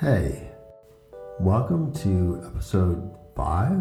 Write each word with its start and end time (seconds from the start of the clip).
Hey, 0.00 0.50
welcome 1.38 1.92
to 1.98 2.42
episode 2.44 3.14
five 3.36 3.80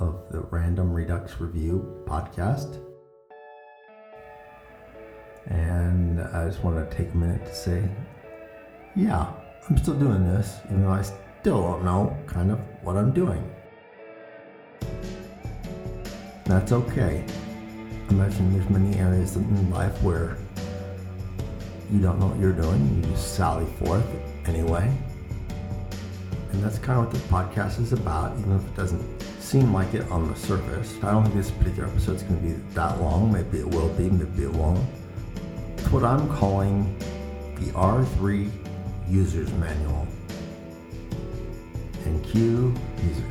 of 0.00 0.24
the 0.32 0.40
Random 0.40 0.92
Redux 0.92 1.38
Review 1.38 2.02
podcast. 2.08 2.80
And 5.46 6.20
I 6.20 6.48
just 6.48 6.64
want 6.64 6.90
to 6.90 6.96
take 6.96 7.14
a 7.14 7.16
minute 7.16 7.46
to 7.46 7.54
say, 7.54 7.88
yeah, 8.96 9.32
I'm 9.70 9.78
still 9.78 9.94
doing 9.94 10.24
this, 10.24 10.58
even 10.64 10.82
though 10.82 10.90
I 10.90 11.02
still 11.02 11.62
don't 11.62 11.84
know 11.84 12.16
kind 12.26 12.50
of 12.50 12.58
what 12.82 12.96
I'm 12.96 13.12
doing. 13.12 13.48
That's 16.46 16.72
okay. 16.72 17.24
I 17.28 18.12
Imagine 18.12 18.52
there's 18.58 18.68
many 18.70 18.98
areas 18.98 19.36
in 19.36 19.70
life 19.70 20.02
where 20.02 20.36
you 21.92 22.00
don't 22.00 22.18
know 22.18 22.26
what 22.26 22.40
you're 22.40 22.52
doing, 22.52 22.96
you 22.96 23.08
just 23.12 23.36
sally 23.36 23.66
forth 23.78 24.04
anyway. 24.46 24.92
And 26.54 26.62
that's 26.62 26.78
kind 26.78 27.00
of 27.00 27.06
what 27.06 27.12
this 27.12 27.22
podcast 27.22 27.80
is 27.80 27.92
about, 27.92 28.38
even 28.38 28.52
if 28.52 28.64
it 28.64 28.76
doesn't 28.76 29.02
seem 29.40 29.74
like 29.74 29.92
it 29.92 30.08
on 30.08 30.28
the 30.28 30.36
surface. 30.36 30.96
I 31.02 31.10
don't 31.10 31.24
think 31.24 31.34
this 31.34 31.50
particular 31.50 31.88
episode 31.88 32.14
is 32.14 32.22
going 32.22 32.36
to 32.36 32.46
be 32.46 32.52
that 32.74 33.00
long. 33.00 33.32
Maybe 33.32 33.58
it 33.58 33.68
will 33.68 33.88
be, 33.94 34.08
maybe 34.08 34.44
it 34.44 34.52
won't. 34.52 34.78
It's 35.76 35.90
what 35.90 36.04
I'm 36.04 36.28
calling 36.28 36.96
the 37.56 37.72
R3 37.72 38.48
User's 39.08 39.52
Manual. 39.54 40.06
And 42.04 42.24
cue 42.24 42.72
music. 43.02 43.24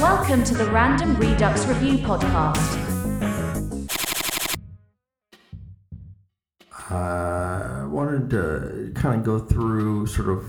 Welcome 0.00 0.42
to 0.44 0.54
the 0.54 0.70
Random 0.70 1.16
Redux 1.16 1.66
Review 1.66 1.98
Podcast. 1.98 2.78
I 6.88 7.84
wanted 7.84 8.30
to 8.30 8.79
kind 9.00 9.18
of 9.18 9.24
go 9.24 9.38
through 9.38 10.06
sort 10.06 10.28
of 10.28 10.44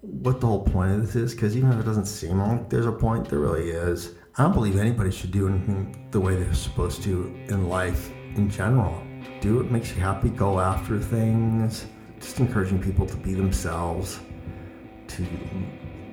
what 0.00 0.40
the 0.40 0.46
whole 0.46 0.64
point 0.64 0.92
of 0.92 1.02
this 1.02 1.14
is, 1.14 1.34
because 1.34 1.56
even 1.56 1.70
if 1.72 1.78
it 1.78 1.84
doesn't 1.84 2.06
seem 2.06 2.38
like 2.38 2.70
there's 2.70 2.86
a 2.86 2.92
point, 2.92 3.28
there 3.28 3.38
really 3.38 3.70
is. 3.70 4.14
I 4.36 4.44
don't 4.44 4.54
believe 4.54 4.78
anybody 4.78 5.10
should 5.10 5.30
do 5.30 5.46
anything 5.46 6.08
the 6.10 6.18
way 6.18 6.34
they're 6.34 6.54
supposed 6.54 7.02
to 7.02 7.26
in 7.48 7.68
life 7.68 8.10
in 8.34 8.48
general. 8.48 9.00
Do 9.42 9.58
what 9.58 9.70
makes 9.70 9.90
you 9.90 10.00
happy, 10.00 10.30
go 10.30 10.58
after 10.58 10.98
things, 10.98 11.84
just 12.18 12.40
encouraging 12.40 12.82
people 12.82 13.06
to 13.06 13.16
be 13.16 13.34
themselves, 13.34 14.20
to 15.08 15.26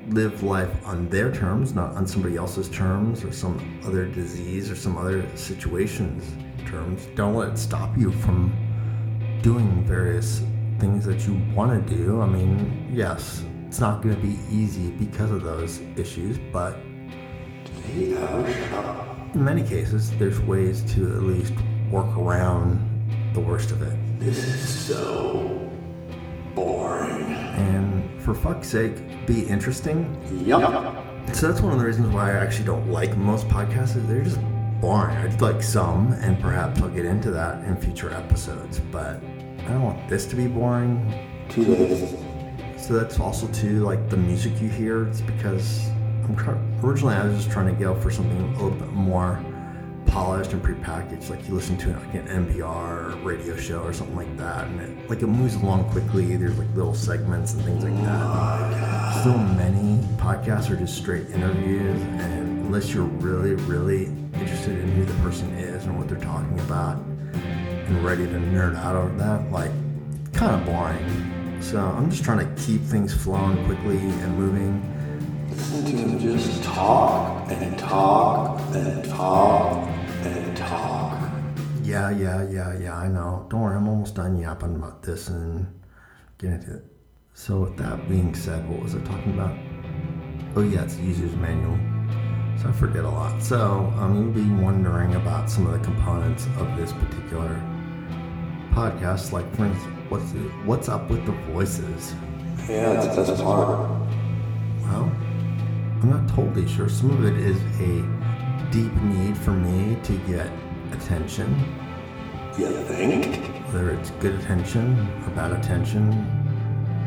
live 0.10 0.44
life 0.44 0.86
on 0.86 1.08
their 1.10 1.32
terms, 1.32 1.74
not 1.74 1.96
on 1.96 2.06
somebody 2.06 2.36
else's 2.36 2.68
terms 2.70 3.24
or 3.24 3.32
some 3.32 3.80
other 3.86 4.06
disease 4.06 4.70
or 4.70 4.76
some 4.76 4.98
other 4.98 5.26
situation's 5.38 6.26
terms. 6.70 7.08
Don't 7.16 7.36
let 7.36 7.50
it 7.54 7.58
stop 7.58 7.98
you 7.98 8.12
from 8.12 8.54
doing 9.42 9.84
various 9.86 10.42
things 10.80 11.06
that 11.06 11.28
you 11.28 11.40
want 11.54 11.88
to 11.88 11.96
do. 11.96 12.22
I 12.22 12.26
mean, 12.26 12.90
yes, 12.92 13.44
it's 13.68 13.80
not 13.80 14.02
going 14.02 14.16
to 14.16 14.22
be 14.22 14.38
easy 14.50 14.92
because 14.92 15.32
of 15.32 15.44
those 15.44 15.82
issues, 15.96 16.38
but 16.52 16.78
in 17.96 19.44
many 19.44 19.64
cases, 19.64 20.12
there's 20.18 20.40
ways 20.42 20.82
to 20.94 21.16
at 21.16 21.24
least 21.24 21.54
work 21.92 22.16
around 22.18 22.80
the 23.34 23.40
worst 23.40 23.72
of 23.72 23.82
it. 23.82 23.98
This 24.20 24.38
is 24.38 24.88
so 24.88 25.70
boring. 26.56 27.24
And 27.24 28.22
for 28.22 28.34
fuck's 28.34 28.68
sake, 28.68 29.26
be 29.26 29.46
interesting. 29.46 30.18
Yup. 30.46 31.06
So 31.34 31.48
that's 31.48 31.62
one 31.62 31.74
of 31.74 31.80
the 31.80 31.86
reasons 31.86 32.14
why 32.14 32.32
I 32.32 32.38
actually 32.38 32.66
don't 32.66 32.90
like 32.90 33.16
most 33.18 33.48
podcasts. 33.48 33.96
Is 33.96 34.08
they're 34.08 34.24
just 34.24 34.40
boring. 34.82 35.16
I'd 35.18 35.42
like 35.42 35.62
some, 35.62 36.14
and 36.14 36.40
perhaps 36.40 36.82
I'll 36.82 36.90
get 36.90 37.06
into 37.06 37.32
that 37.32 37.64
in 37.66 37.76
future 37.78 38.12
episodes. 38.12 38.80
But 38.92 39.22
I 39.70 39.74
don't 39.74 39.84
want 39.84 40.10
this 40.10 40.26
to 40.26 40.36
be 40.36 40.48
boring. 40.48 40.98
So 42.78 42.94
that's 42.98 43.20
also 43.20 43.48
too 43.50 43.86
like 43.86 44.10
the 44.10 44.18
music 44.18 44.60
you 44.60 44.68
hear. 44.68 45.08
It's 45.08 45.22
because 45.22 45.88
I'm 46.24 46.36
try- 46.36 46.60
originally 46.84 47.14
I 47.14 47.28
was 47.28 47.38
just 47.38 47.52
trying 47.52 47.68
to 47.68 47.80
go 47.80 47.94
for 47.94 48.10
something 48.10 48.42
a 48.42 48.52
little 48.54 48.72
bit 48.72 48.92
more 48.94 49.40
polished 50.08 50.54
and 50.54 50.64
prepackaged, 50.64 51.30
like 51.30 51.48
you 51.48 51.54
listen 51.54 51.78
to 51.78 51.90
like 51.90 52.16
an 52.16 52.28
NPR 52.48 53.24
radio 53.24 53.56
show 53.56 53.82
or 53.82 53.94
something 53.94 54.16
like 54.16 54.38
that, 54.38 54.66
and 54.66 54.82
it, 54.82 55.08
like 55.08 55.22
it 55.22 55.28
moves 55.28 55.54
along 55.54 55.88
quickly. 55.92 56.36
There's 56.36 56.58
like 56.58 56.68
little 56.76 56.96
segments 56.96 57.54
and 57.54 57.64
things 57.64 57.84
like 57.84 57.96
that. 58.06 59.24
So 59.24 59.38
many 59.38 60.04
podcasts 60.18 60.72
are 60.72 60.78
just 60.78 60.98
straight 60.98 61.30
interviews, 61.30 62.02
and 62.02 62.66
unless 62.66 62.92
you're 62.92 63.04
really, 63.04 63.54
really 63.66 64.06
interested 64.34 64.80
in 64.80 64.90
who 64.94 65.06
the 65.06 65.14
person 65.22 65.52
is 65.52 65.86
and 65.86 65.96
what 65.96 66.08
they're 66.08 66.18
talking 66.18 66.60
about, 66.62 66.98
and 67.90 68.06
ready 68.06 68.26
to 68.26 68.34
nerd 68.34 68.76
out 68.76 68.96
over 68.96 69.16
that, 69.18 69.52
like 69.52 69.72
kind 70.34 70.56
of 70.56 70.66
boring. 70.66 71.62
So 71.62 71.80
I'm 71.80 72.10
just 72.10 72.24
trying 72.24 72.40
to 72.40 72.62
keep 72.62 72.82
things 72.82 73.14
flowing 73.14 73.66
quickly 73.66 73.98
and 73.98 74.38
moving. 74.38 75.50
Listen 75.50 75.86
to 75.86 75.92
him 75.92 76.20
just 76.20 76.64
talk 76.64 77.52
and 77.52 77.78
talk 77.78 78.62
and 78.76 79.04
talk 79.06 79.88
and 80.24 80.56
talk. 80.56 81.32
Yeah, 81.84 82.12
yeah, 82.12 82.48
yeah, 82.48 82.78
yeah, 82.78 82.96
I 82.96 83.08
know. 83.08 83.48
Don't 83.50 83.62
worry, 83.62 83.76
I'm 83.76 83.88
almost 83.88 84.16
done 84.16 84.38
yapping 84.38 84.76
about 84.76 85.02
this 85.02 85.28
and 85.28 85.68
getting 86.38 86.58
into 86.58 86.76
it. 86.76 86.86
So, 87.34 87.62
with 87.62 87.78
that 87.78 88.08
being 88.08 88.36
said, 88.36 88.70
what 88.70 88.84
was 88.84 88.96
I 88.96 89.00
talking 89.00 89.34
about? 89.34 89.58
Oh, 90.56 90.62
yeah, 90.62 90.84
it's 90.84 90.96
the 90.96 91.04
user's 91.04 91.36
manual. 91.36 91.78
So, 92.62 92.70
I 92.70 92.72
forget 92.74 93.04
a 93.04 93.10
lot. 93.10 93.42
So, 93.42 93.92
um, 93.98 94.16
you'll 94.16 94.46
be 94.46 94.64
wondering 94.64 95.16
about 95.16 95.50
some 95.50 95.66
of 95.66 95.74
the 95.74 95.80
components 95.80 96.46
of 96.60 96.78
this 96.78 96.94
particular 96.94 97.60
podcast. 98.80 99.34
Like, 99.34 99.48
for 99.56 99.66
instance, 99.66 99.94
what's, 100.10 100.32
what's 100.66 100.90
up 100.90 101.10
with 101.10 101.26
the 101.26 101.34
voices? 101.54 102.16
Yeah, 102.70 102.94
that's 102.94 103.16
the 103.16 103.24
best 103.24 103.44
part. 103.44 103.90
Well, 104.84 105.12
I'm 106.02 106.10
not 106.10 106.30
totally 106.30 106.68
sure. 106.68 106.88
Some 106.88 107.10
of 107.10 107.26
it 107.26 107.38
is 107.38 107.58
a 107.82 108.72
deep 108.72 108.94
need 109.02 109.38
for 109.38 109.52
me 109.52 109.98
to 110.04 110.14
get 110.20 110.50
attention. 110.94 111.50
You 112.58 112.72
think? 112.84 113.48
Whether 113.68 113.92
it's 113.92 114.12
good 114.12 114.36
attention 114.36 114.98
or 115.26 115.30
bad 115.32 115.52
attention 115.52 116.12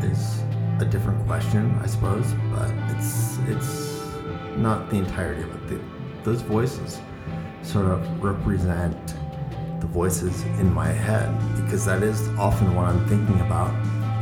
is 0.02 0.42
a 0.80 0.84
different 0.84 1.24
question, 1.26 1.74
I 1.82 1.86
suppose, 1.86 2.34
but 2.52 2.70
it's 2.90 3.38
it's 3.48 4.02
not 4.56 4.90
the 4.90 4.96
entirety 4.96 5.42
of 5.42 5.54
it. 5.54 5.68
The, 5.68 5.80
those 6.24 6.42
voices 6.42 7.00
sort 7.62 7.86
of 7.86 8.22
represent 8.22 9.14
the 9.82 9.88
voices 9.88 10.42
in 10.60 10.72
my 10.72 10.86
head 10.86 11.28
because 11.56 11.84
that 11.84 12.04
is 12.04 12.28
often 12.38 12.72
what 12.76 12.86
I'm 12.86 13.04
thinking 13.08 13.40
about 13.40 13.72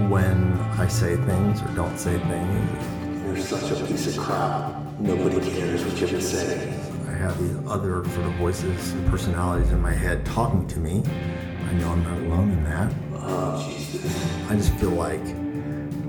when 0.08 0.54
I 0.78 0.88
say 0.88 1.16
things 1.16 1.60
or 1.60 1.68
don't 1.74 1.98
say 1.98 2.18
things. 2.18 3.24
You're 3.26 3.36
such 3.36 3.78
a 3.78 3.84
piece 3.84 4.06
of 4.16 4.24
crap. 4.24 4.74
Nobody 4.98 5.38
cares 5.50 5.84
what 5.84 6.00
you 6.00 6.06
have 6.06 6.16
to 6.16 6.22
say. 6.22 6.72
I 7.08 7.12
have 7.12 7.38
these 7.38 7.54
other 7.68 8.02
sort 8.08 8.26
of 8.26 8.32
voices 8.36 8.92
and 8.92 9.06
personalities 9.10 9.70
in 9.70 9.82
my 9.82 9.92
head 9.92 10.24
talking 10.24 10.66
to 10.68 10.78
me. 10.78 11.02
I 11.68 11.74
know 11.74 11.90
I'm 11.90 12.04
not 12.04 12.18
alone 12.18 12.50
in 12.52 12.64
that. 12.64 12.92
Oh, 13.16 13.62
Jesus. 13.68 14.50
I 14.50 14.56
just 14.56 14.72
feel 14.76 14.92
like 14.92 15.22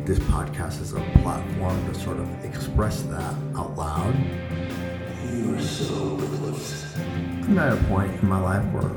this 0.05 0.19
podcast 0.19 0.81
is 0.81 0.93
a 0.93 1.01
platform 1.21 1.93
to 1.93 1.99
sort 1.99 2.19
of 2.19 2.45
express 2.45 3.01
that 3.03 3.35
out 3.57 3.75
loud. 3.75 4.15
You 5.33 5.55
are 5.55 5.61
so 5.61 6.15
ruthless. 6.15 6.95
I'm 6.97 7.59
at 7.59 7.73
a 7.73 7.83
point 7.87 8.13
in 8.21 8.29
my 8.29 8.39
life 8.39 8.63
where, 8.73 8.89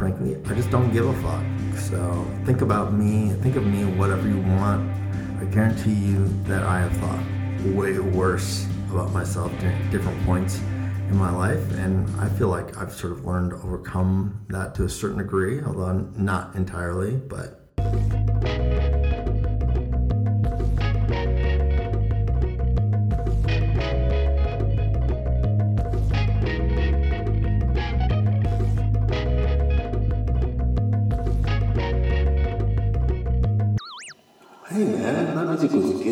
frankly, 0.00 0.34
I 0.46 0.54
just 0.54 0.70
don't 0.70 0.90
give 0.94 1.06
a 1.06 1.12
fuck. 1.22 1.78
So 1.78 2.26
think 2.46 2.62
about 2.62 2.94
me, 2.94 3.34
think 3.42 3.56
of 3.56 3.66
me, 3.66 3.84
whatever 3.84 4.26
you 4.26 4.38
want. 4.38 4.90
I 5.38 5.44
guarantee 5.44 5.92
you 5.92 6.26
that 6.44 6.62
I 6.62 6.80
have 6.80 6.96
thought 6.96 7.22
way 7.76 7.98
worse 7.98 8.66
about 8.90 9.12
myself 9.12 9.52
at 9.62 9.90
different 9.90 10.18
points 10.24 10.58
in 11.10 11.16
my 11.16 11.30
life, 11.30 11.70
and 11.72 12.08
I 12.18 12.30
feel 12.30 12.48
like 12.48 12.78
I've 12.78 12.94
sort 12.94 13.12
of 13.12 13.26
learned 13.26 13.50
to 13.50 13.56
overcome 13.56 14.46
that 14.48 14.74
to 14.76 14.84
a 14.84 14.88
certain 14.88 15.18
degree, 15.18 15.62
although 15.62 15.92
not 16.16 16.54
entirely, 16.54 17.16
but 17.16 17.60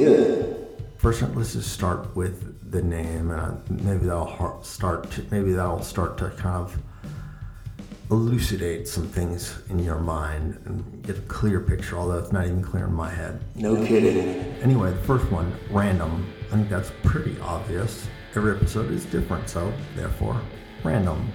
good. 0.05 0.67
First, 0.99 1.23
let's 1.35 1.53
just 1.53 1.73
start 1.73 2.17
with 2.17 2.71
the 2.71 2.83
name, 2.83 3.31
and 3.31 3.83
maybe 3.85 4.07
that'll 4.07 4.63
start. 4.63 5.11
To, 5.13 5.25
maybe 5.31 5.53
that'll 5.53 5.83
start 5.83 6.19
to 6.19 6.31
kind 6.31 6.57
of 6.57 6.77
elucidate 8.11 8.89
some 8.89 9.07
things 9.07 9.61
in 9.69 9.79
your 9.79 9.99
mind 9.99 10.59
and 10.65 11.03
get 11.05 11.19
a 11.19 11.21
clear 11.23 11.61
picture. 11.61 11.97
Although 11.97 12.19
it's 12.19 12.33
not 12.33 12.47
even 12.47 12.63
clear 12.63 12.87
in 12.87 12.95
my 12.95 13.11
head. 13.11 13.41
No 13.55 13.77
kidding. 13.87 14.41
Anyway, 14.61 14.91
the 14.91 15.03
first 15.03 15.31
one, 15.31 15.55
random. 15.71 16.27
I 16.49 16.57
think 16.57 16.69
that's 16.69 16.91
pretty 17.03 17.39
obvious. 17.41 18.09
Every 18.35 18.57
episode 18.57 18.91
is 18.91 19.05
different, 19.07 19.49
so 19.49 19.73
therefore, 19.95 20.41
random. 20.83 21.31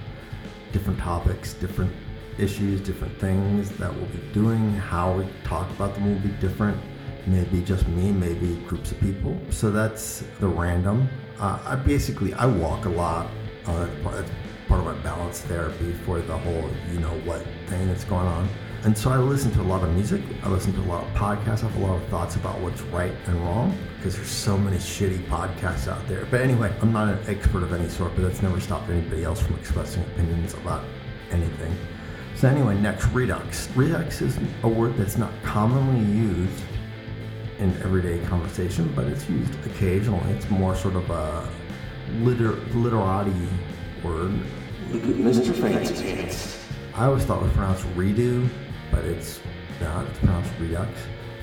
Different 0.72 0.98
topics, 0.98 1.54
different 1.54 1.92
issues, 2.36 2.80
different 2.80 3.18
things 3.18 3.70
that 3.78 3.94
we'll 3.94 4.06
be 4.06 4.20
doing. 4.32 4.74
How 4.74 5.12
we 5.12 5.26
talk 5.44 5.70
about 5.70 5.94
them 5.94 6.12
will 6.12 6.20
be 6.20 6.34
different. 6.40 6.78
Maybe 7.26 7.62
just 7.62 7.86
me, 7.88 8.12
maybe 8.12 8.56
groups 8.66 8.92
of 8.92 9.00
people. 9.00 9.36
So 9.50 9.70
that's 9.70 10.24
the 10.40 10.48
random. 10.48 11.08
Uh, 11.38 11.58
I 11.64 11.76
basically 11.76 12.34
I 12.34 12.46
walk 12.46 12.84
a 12.84 12.90
lot. 12.90 13.28
Uh, 13.66 13.88
that's 14.10 14.30
part 14.68 14.80
of 14.80 14.86
my 14.86 14.94
balance 15.02 15.40
therapy 15.40 15.92
for 16.04 16.20
the 16.20 16.36
whole 16.36 16.70
you 16.92 17.00
know 17.00 17.18
what 17.24 17.44
thing 17.66 17.88
that's 17.88 18.04
going 18.04 18.26
on. 18.26 18.48
And 18.84 18.96
so 18.96 19.10
I 19.10 19.16
listen 19.16 19.50
to 19.52 19.62
a 19.62 19.64
lot 19.64 19.82
of 19.82 19.94
music. 19.94 20.20
I 20.42 20.50
listen 20.50 20.74
to 20.74 20.80
a 20.80 20.88
lot 20.90 21.04
of 21.04 21.10
podcasts. 21.14 21.64
I 21.64 21.68
have 21.68 21.76
a 21.76 21.86
lot 21.86 21.96
of 22.02 22.06
thoughts 22.08 22.36
about 22.36 22.60
what's 22.60 22.82
right 22.82 23.14
and 23.26 23.40
wrong 23.40 23.74
because 23.96 24.14
there's 24.14 24.28
so 24.28 24.58
many 24.58 24.76
shitty 24.76 25.26
podcasts 25.26 25.88
out 25.88 26.06
there. 26.06 26.26
But 26.30 26.42
anyway, 26.42 26.70
I'm 26.82 26.92
not 26.92 27.08
an 27.08 27.18
expert 27.26 27.62
of 27.62 27.72
any 27.72 27.88
sort, 27.88 28.14
but 28.14 28.22
that's 28.22 28.42
never 28.42 28.60
stopped 28.60 28.90
anybody 28.90 29.24
else 29.24 29.40
from 29.40 29.56
expressing 29.56 30.02
opinions 30.02 30.52
about 30.52 30.84
anything. 31.30 31.74
So 32.36 32.46
anyway, 32.48 32.78
next, 32.78 33.06
redux. 33.06 33.70
Redux 33.74 34.20
is 34.20 34.38
a 34.64 34.68
word 34.68 34.98
that's 34.98 35.16
not 35.16 35.32
commonly 35.42 36.04
used 36.14 36.62
in 37.58 37.70
everyday 37.82 38.18
conversation, 38.26 38.92
but 38.94 39.06
it's 39.06 39.28
used 39.28 39.54
occasionally. 39.66 40.32
It's 40.32 40.48
more 40.50 40.74
sort 40.74 40.96
of 40.96 41.08
a 41.10 41.48
liter- 42.20 42.58
literati 42.74 43.32
word. 44.02 44.32
Mr. 44.90 45.54
Fancy. 45.54 46.58
I 46.94 47.06
always 47.06 47.24
thought 47.24 47.40
it 47.40 47.44
was 47.44 47.52
pronounced 47.52 47.84
redo, 47.96 48.48
but 48.90 49.04
it's 49.04 49.40
not. 49.80 50.06
It's 50.06 50.18
pronounced 50.18 50.52
redux. 50.60 50.88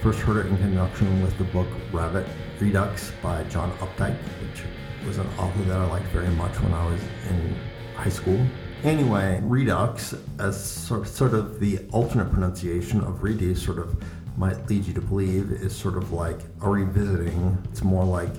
First 0.01 0.19
heard 0.19 0.45
it 0.45 0.49
in 0.49 0.57
conjunction 0.57 1.21
with 1.21 1.37
the 1.37 1.43
book 1.45 1.67
Rabbit 1.91 2.25
Redux 2.59 3.11
by 3.21 3.43
John 3.45 3.71
Updike, 3.77 4.17
which 4.41 4.63
was 5.05 5.17
an 5.17 5.27
author 5.37 5.61
that 5.63 5.77
I 5.77 5.85
liked 5.85 6.07
very 6.07 6.29
much 6.29 6.59
when 6.61 6.73
I 6.73 6.85
was 6.85 7.01
in 7.29 7.55
high 7.95 8.09
school. 8.09 8.39
Anyway, 8.83 9.39
redux, 9.43 10.15
as 10.39 10.63
sort 10.63 11.07
sort 11.07 11.33
of 11.33 11.59
the 11.59 11.79
alternate 11.91 12.31
pronunciation 12.31 13.01
of 13.01 13.21
redo, 13.21 13.55
sort 13.55 13.77
of 13.77 13.95
might 14.38 14.69
lead 14.69 14.86
you 14.86 14.94
to 14.94 15.01
believe 15.01 15.51
is 15.51 15.75
sort 15.75 15.98
of 15.98 16.12
like 16.12 16.39
a 16.62 16.69
revisiting. 16.69 17.57
It's 17.72 17.83
more 17.83 18.06
like 18.06 18.31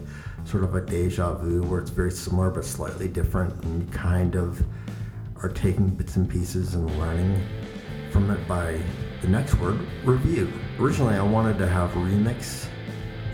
sort 0.45 0.65
of 0.65 0.75
a 0.75 0.81
deja 0.81 1.35
vu 1.35 1.63
where 1.63 1.81
it's 1.81 1.91
very 1.91 2.11
similar 2.11 2.51
but 2.51 2.65
slightly 2.65 3.09
different 3.09 3.63
and 3.65 3.83
you 3.83 3.89
kind 3.93 4.35
of 4.35 4.65
are 5.43 5.49
taking 5.49 5.89
bits 5.89 6.17
and 6.17 6.29
pieces 6.29 6.75
and 6.75 6.91
learning 6.99 7.45
from 8.11 8.31
it 8.31 8.47
by 8.47 8.81
the 9.23 9.29
next 9.29 9.55
word, 9.55 9.79
review. 10.05 10.53
Originally, 10.79 11.15
I 11.15 11.23
wanted 11.23 11.59
to 11.59 11.69
have 11.69 11.91
remix 11.93 12.67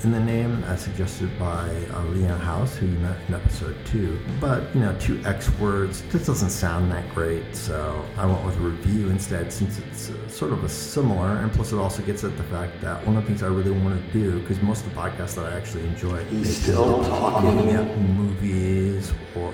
in 0.05 0.13
the 0.13 0.21
name 0.21 0.63
as 0.65 0.83
suggested 0.83 1.37
by 1.39 1.67
uh, 1.67 2.05
Leanne 2.13 2.39
House, 2.39 2.77
who 2.77 2.87
you 2.87 2.99
met 2.99 3.17
in 3.27 3.35
episode 3.35 3.77
two. 3.85 4.19
But, 4.41 4.63
you 4.75 4.81
know, 4.81 4.97
two 5.01 5.21
X 5.25 5.51
words 5.59 6.03
just 6.13 6.27
doesn't 6.27 6.51
sound 6.51 6.93
that 6.93 7.09
great, 7.15 7.57
so 7.57 8.05
I 8.17 8.27
went 8.27 8.45
with 8.45 8.57
review 8.59 9.11
instead 9.11 9.53
since 9.53 9.79
it's 9.79 10.11
uh, 10.11 10.29
sort 10.29 10.53
of 10.53 10.63
a 10.63 10.69
similar, 10.69 11.39
and 11.39 11.51
plus 11.51 11.73
it 11.73 11.79
also 11.79 12.03
gets 12.03 12.23
at 12.23 12.37
the 12.37 12.45
fact 12.45 12.81
that 12.81 13.05
one 13.07 13.17
of 13.17 13.25
the 13.25 13.29
things 13.29 13.43
I 13.43 13.49
really 13.49 13.73
want 13.73 14.01
to 14.01 14.13
do, 14.13 14.39
because 14.41 14.63
most 14.63 14.87
of 14.87 14.95
the 14.95 15.01
podcasts 15.01 15.35
that 15.35 15.53
I 15.53 15.57
actually 15.57 15.87
enjoy 15.87 16.19
is 16.31 16.63
still 16.63 17.03
talking. 17.05 17.71
at 17.71 17.99
movies 17.99 19.13
or 19.35 19.53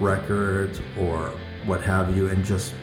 records 0.00 0.80
or 0.98 1.32
what 1.66 1.82
have 1.82 2.16
you, 2.16 2.28
and 2.28 2.44
just 2.44 2.74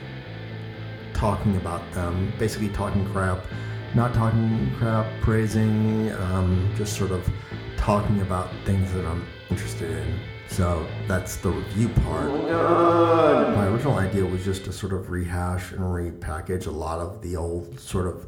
talking 1.13 1.55
about 1.57 1.81
them, 1.93 2.31
basically 2.37 2.69
talking 2.69 3.05
crap, 3.11 3.45
not 3.93 4.13
talking 4.13 4.71
crap, 4.77 5.05
praising, 5.21 6.11
um, 6.13 6.71
just 6.75 6.97
sort 6.97 7.11
of 7.11 7.29
talking 7.77 8.21
about 8.21 8.49
things 8.65 8.91
that 8.93 9.05
I'm 9.05 9.25
interested 9.49 9.91
in. 9.91 10.19
So 10.47 10.87
that's 11.07 11.37
the 11.37 11.49
review 11.49 11.89
part. 11.89 12.31
My 12.31 13.67
original 13.67 13.97
idea 13.97 14.25
was 14.25 14.43
just 14.43 14.65
to 14.65 14.73
sort 14.73 14.93
of 14.93 15.09
rehash 15.09 15.71
and 15.71 15.81
repackage 15.81 16.67
a 16.67 16.71
lot 16.71 16.99
of 16.99 17.21
the 17.21 17.35
old 17.35 17.79
sort 17.79 18.07
of. 18.07 18.27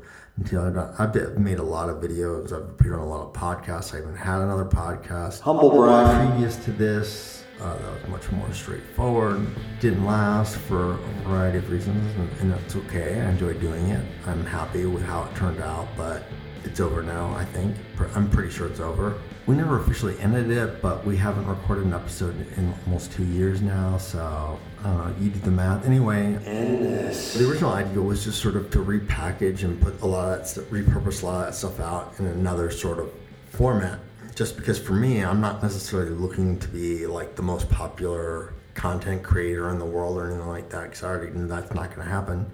I've 1.00 1.38
made 1.38 1.60
a 1.60 1.64
lot 1.64 1.90
of 1.90 1.98
videos. 1.98 2.52
I've 2.54 2.70
appeared 2.70 2.96
on 2.96 3.00
a 3.00 3.08
lot 3.08 3.22
of 3.26 3.34
podcasts. 3.34 3.96
I 3.96 4.00
even 4.00 4.16
had 4.16 4.42
another 4.42 4.66
podcast 4.66 5.42
Humble 5.42 5.72
brag. 5.72 6.30
previous 6.32 6.58
to 6.66 6.72
this, 6.72 7.44
uh, 7.62 7.78
that 7.78 7.94
was 7.94 8.10
much 8.10 8.32
more 8.32 8.52
straightforward. 8.54 9.46
Didn't 9.80 10.06
last 10.06 10.58
for 10.58 10.94
a 10.94 10.98
variety 11.24 11.58
of 11.58 11.70
reasons, 11.70 12.16
and, 12.16 12.30
and 12.40 12.52
that's 12.52 12.76
okay. 12.76 13.20
I 13.20 13.30
enjoyed 13.30 13.60
doing 13.60 13.88
it. 13.88 14.06
I'm 14.26 14.46
happy 14.46 14.86
with 14.86 15.04
how 15.04 15.24
it 15.24 15.36
turned 15.36 15.62
out, 15.62 15.88
but 15.98 16.24
it's 16.64 16.80
over 16.80 17.02
now, 17.02 17.34
I 17.34 17.46
think. 17.46 17.76
I'm 18.16 18.30
pretty 18.30 18.50
sure 18.50 18.68
it's 18.68 18.80
over. 18.80 19.20
We 19.46 19.56
never 19.56 19.80
officially 19.80 20.20
ended 20.20 20.52
it, 20.52 20.82
but 20.82 21.06
we 21.06 21.16
haven't 21.16 21.48
recorded 21.48 21.86
an 21.86 21.94
episode 21.94 22.36
in 22.58 22.74
almost 22.86 23.14
two 23.14 23.24
years 23.24 23.62
now, 23.62 23.98
so 23.98 24.60
know. 24.88 25.14
You 25.20 25.30
do 25.30 25.40
the 25.40 25.52
math. 25.52 25.86
Anyway, 25.86 26.34
the 26.34 27.50
original 27.50 27.72
idea 27.72 28.02
was 28.02 28.24
just 28.24 28.42
sort 28.42 28.56
of 28.56 28.70
to 28.72 28.80
repackage 28.80 29.64
and 29.64 29.82
put 29.82 30.02
a 30.02 30.06
lot 30.06 30.40
of 30.40 30.54
that 30.56 30.72
repurpose 30.72 31.24
a 31.24 31.26
lot 31.26 31.40
of 31.40 31.46
that 31.48 31.56
stuff 31.56 31.80
out 31.80 32.14
in 32.20 32.26
another 32.26 32.72
sort 32.72 33.00
of 33.00 33.12
format. 33.50 34.00
Just 34.38 34.56
because 34.56 34.78
for 34.78 34.94
me, 34.94 35.26
I'm 35.26 35.42
not 35.42 35.64
necessarily 35.64 36.12
looking 36.12 36.60
to 36.60 36.68
be 36.68 37.08
like 37.08 37.36
the 37.36 37.42
most 37.42 37.72
popular 37.72 38.54
content 38.76 39.24
creator 39.24 39.72
in 39.72 39.80
the 39.80 39.86
world 39.86 40.16
or 40.16 40.28
anything 40.28 40.48
like 40.48 40.70
that, 40.70 40.84
because 40.84 41.02
I 41.02 41.08
already 41.08 41.32
that's 41.32 41.74
not 41.74 41.88
going 41.88 42.06
to 42.06 42.14
happen. 42.14 42.46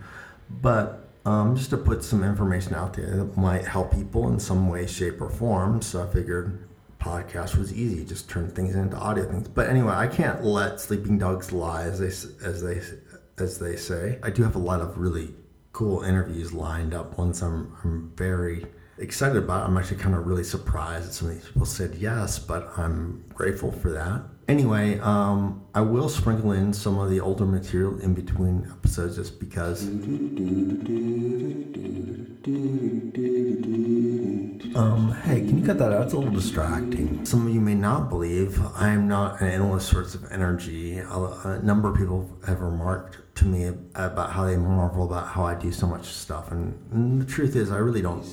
But 0.49 1.09
um, 1.25 1.57
just 1.57 1.71
to 1.71 1.77
put 1.77 2.01
some 2.01 2.23
information 2.23 2.73
out 2.73 2.93
there 2.93 3.17
that 3.17 3.35
might 3.35 3.65
help 3.65 3.93
people 3.93 4.29
in 4.29 4.39
some 4.39 4.69
way, 4.69 4.87
shape, 4.87 5.19
or 5.19 5.29
form. 5.29 5.81
So 5.81 6.01
I 6.01 6.07
figured 6.07 6.65
podcast 7.01 7.57
was 7.57 7.73
easy, 7.73 8.05
just 8.05 8.29
turn 8.29 8.49
things 8.49 8.75
into 8.75 8.95
audio 8.95 9.29
things. 9.29 9.49
But 9.49 9.67
anyway, 9.67 9.91
I 9.91 10.07
can't 10.07 10.41
let 10.41 10.79
sleeping 10.79 11.17
dogs 11.17 11.51
lie, 11.51 11.83
as 11.83 11.99
they 11.99 12.47
as 12.47 12.63
they 12.63 12.81
as 13.37 13.59
they 13.59 13.75
say. 13.75 14.19
I 14.23 14.29
do 14.29 14.41
have 14.43 14.55
a 14.55 14.59
lot 14.71 14.79
of 14.79 14.97
really 14.97 15.35
cool 15.73 16.01
interviews 16.03 16.53
lined 16.53 16.93
up. 16.93 17.17
Once 17.17 17.41
I'm 17.41 17.75
I'm 17.83 18.13
very 18.15 18.67
excited 18.97 19.37
about. 19.37 19.67
I'm 19.67 19.77
actually 19.77 19.97
kind 19.97 20.15
of 20.15 20.25
really 20.27 20.43
surprised 20.43 21.07
that 21.07 21.13
some 21.13 21.29
of 21.29 21.35
these 21.35 21.45
people 21.45 21.65
said 21.65 21.95
yes, 21.95 22.39
but 22.39 22.77
I'm 22.77 23.23
grateful 23.33 23.71
for 23.71 23.91
that. 23.91 24.23
Anyway, 24.47 24.99
um, 24.99 25.63
I 25.73 25.81
will 25.81 26.09
sprinkle 26.09 26.51
in 26.51 26.73
some 26.73 26.99
of 26.99 27.09
the 27.09 27.19
older 27.19 27.45
material 27.45 27.99
in 27.99 28.13
between 28.13 28.67
episodes 28.69 29.15
just 29.15 29.39
because 29.39 29.87
Um, 34.75 35.13
hey, 35.23 35.41
can 35.41 35.59
you 35.59 35.65
cut 35.65 35.77
that 35.77 35.93
out? 35.93 36.05
It's 36.05 36.13
a 36.13 36.17
little 36.17 36.33
distracting. 36.33 37.23
Some 37.25 37.45
of 37.47 37.53
you 37.53 37.61
may 37.61 37.75
not 37.75 38.09
believe 38.09 38.59
I 38.75 38.89
am 38.89 39.07
not 39.07 39.39
an 39.39 39.47
analyst 39.47 39.89
source 39.89 40.15
of 40.15 40.29
energy. 40.31 40.97
A, 40.97 41.19
a 41.43 41.59
number 41.63 41.89
of 41.89 41.95
people 41.95 42.29
have 42.47 42.59
remarked 42.61 43.19
to 43.35 43.45
me 43.45 43.71
about 43.95 44.31
how 44.31 44.45
they 44.45 44.57
marvel 44.57 45.05
about 45.05 45.27
how 45.27 45.45
I 45.45 45.53
do 45.53 45.71
so 45.71 45.85
much 45.85 46.05
stuff. 46.05 46.51
And, 46.51 46.77
and 46.91 47.21
the 47.21 47.25
truth 47.25 47.55
is, 47.55 47.71
I 47.71 47.77
really 47.77 48.01
don't 48.01 48.23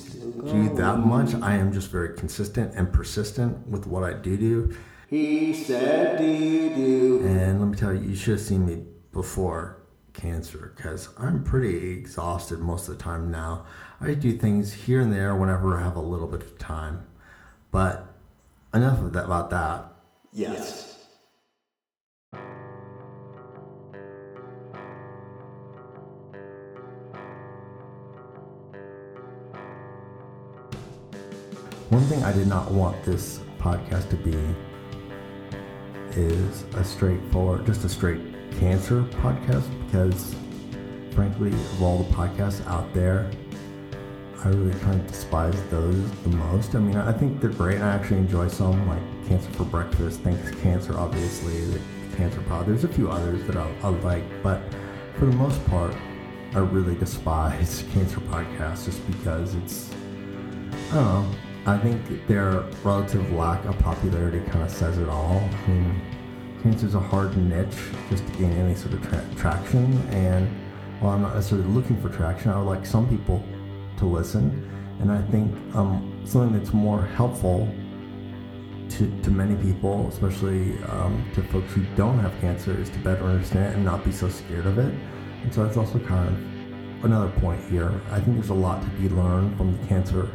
do 0.45 0.75
that 0.75 0.97
much. 0.99 1.35
I 1.35 1.55
am 1.55 1.71
just 1.71 1.89
very 1.89 2.17
consistent 2.17 2.73
and 2.75 2.91
persistent 2.91 3.67
with 3.67 3.85
what 3.85 4.03
I 4.03 4.13
do 4.13 4.35
do. 4.35 4.75
He 5.11 5.53
said, 5.53 6.19
do 6.19 6.69
do. 6.73 7.19
And 7.27 7.59
let 7.59 7.67
me 7.67 7.75
tell 7.75 7.93
you, 7.93 7.99
you 7.99 8.15
should 8.15 8.37
have 8.37 8.41
seen 8.47 8.65
me 8.65 8.85
before 9.11 9.81
cancer 10.13 10.71
because 10.73 11.09
I'm 11.17 11.43
pretty 11.43 11.91
exhausted 11.91 12.59
most 12.59 12.87
of 12.87 12.97
the 12.97 13.03
time 13.03 13.29
now. 13.29 13.65
I 13.99 14.13
do 14.13 14.31
things 14.37 14.71
here 14.71 15.01
and 15.01 15.11
there 15.11 15.35
whenever 15.35 15.77
I 15.77 15.83
have 15.83 15.97
a 15.97 16.01
little 16.01 16.27
bit 16.27 16.41
of 16.41 16.57
time. 16.57 17.05
But 17.71 18.07
enough 18.73 19.01
of 19.01 19.11
that 19.11 19.25
about 19.25 19.49
that. 19.49 19.91
Yes. 20.31 20.87
One 31.89 32.03
thing 32.03 32.23
I 32.23 32.31
did 32.31 32.47
not 32.47 32.71
want 32.71 33.03
this 33.03 33.41
podcast 33.59 34.09
to 34.11 34.15
be 34.15 34.55
is 36.17 36.63
a 36.75 36.83
straightforward, 36.83 37.65
just 37.65 37.83
a 37.83 37.89
straight 37.89 38.21
cancer 38.59 39.03
podcast 39.21 39.67
because, 39.85 40.35
frankly, 41.13 41.49
of 41.51 41.83
all 41.83 42.03
the 42.03 42.13
podcasts 42.13 42.65
out 42.67 42.93
there, 42.93 43.29
I 44.43 44.49
really 44.49 44.77
kind 44.79 44.99
of 44.99 45.07
despise 45.07 45.61
those 45.69 46.11
the 46.23 46.29
most. 46.29 46.75
I 46.75 46.79
mean, 46.79 46.97
I 46.97 47.11
think 47.11 47.39
they're 47.39 47.51
great. 47.51 47.79
I 47.81 47.93
actually 47.93 48.17
enjoy 48.17 48.47
some, 48.47 48.87
like 48.87 49.27
Cancer 49.27 49.51
for 49.51 49.65
Breakfast, 49.65 50.21
Thanks 50.21 50.49
Cancer, 50.61 50.97
obviously, 50.97 51.65
the 51.65 51.79
Cancer 52.17 52.41
Pod. 52.41 52.65
There's 52.65 52.83
a 52.83 52.87
few 52.87 53.09
others 53.09 53.43
that 53.45 53.55
I, 53.55 53.71
I 53.83 53.89
like, 53.89 54.23
but 54.41 54.61
for 55.17 55.25
the 55.25 55.35
most 55.35 55.63
part, 55.67 55.95
I 56.53 56.59
really 56.59 56.95
despise 56.95 57.85
cancer 57.93 58.19
podcasts 58.21 58.85
just 58.85 59.05
because 59.07 59.55
it's 59.55 59.91
I 60.91 60.95
don't 60.95 61.05
know. 61.05 61.35
I 61.65 61.77
think 61.77 62.27
their 62.27 62.61
relative 62.83 63.31
lack 63.33 63.63
of 63.65 63.77
popularity 63.79 64.39
kind 64.49 64.63
of 64.63 64.71
says 64.71 64.97
it 64.97 65.07
all. 65.07 65.37
I 65.37 65.69
mean, 65.69 66.01
a 66.65 66.99
hard 66.99 67.37
niche 67.37 67.77
just 68.09 68.25
to 68.25 68.33
gain 68.33 68.51
any 68.53 68.73
sort 68.73 68.93
of 68.93 69.07
tra- 69.07 69.25
traction. 69.35 69.97
And 70.09 70.49
while 70.99 71.13
I'm 71.13 71.21
not 71.21 71.35
necessarily 71.35 71.67
looking 71.67 72.01
for 72.01 72.09
traction, 72.09 72.49
I 72.51 72.57
would 72.57 72.67
like 72.67 72.85
some 72.85 73.07
people 73.07 73.43
to 73.97 74.05
listen. 74.05 74.67
And 75.01 75.11
I 75.11 75.21
think 75.29 75.53
um, 75.75 76.21
something 76.25 76.57
that's 76.57 76.73
more 76.73 77.03
helpful 77.03 77.67
to, 78.89 79.21
to 79.21 79.31
many 79.31 79.55
people, 79.61 80.07
especially 80.07 80.77
um, 80.85 81.23
to 81.35 81.43
folks 81.43 81.71
who 81.73 81.83
don't 81.95 82.19
have 82.19 82.33
cancer, 82.41 82.79
is 82.79 82.89
to 82.89 82.99
better 82.99 83.23
understand 83.23 83.65
it 83.65 83.75
and 83.75 83.85
not 83.85 84.03
be 84.03 84.11
so 84.11 84.29
scared 84.29 84.65
of 84.65 84.79
it. 84.79 84.93
And 85.43 85.53
so 85.53 85.63
that's 85.63 85.77
also 85.77 85.99
kind 85.99 86.27
of 86.27 87.05
another 87.05 87.31
point 87.39 87.63
here. 87.69 88.01
I 88.11 88.19
think 88.19 88.37
there's 88.37 88.49
a 88.49 88.53
lot 88.55 88.81
to 88.81 88.89
be 88.89 89.09
learned 89.09 89.57
from 89.57 89.77
the 89.77 89.87
cancer 89.87 90.29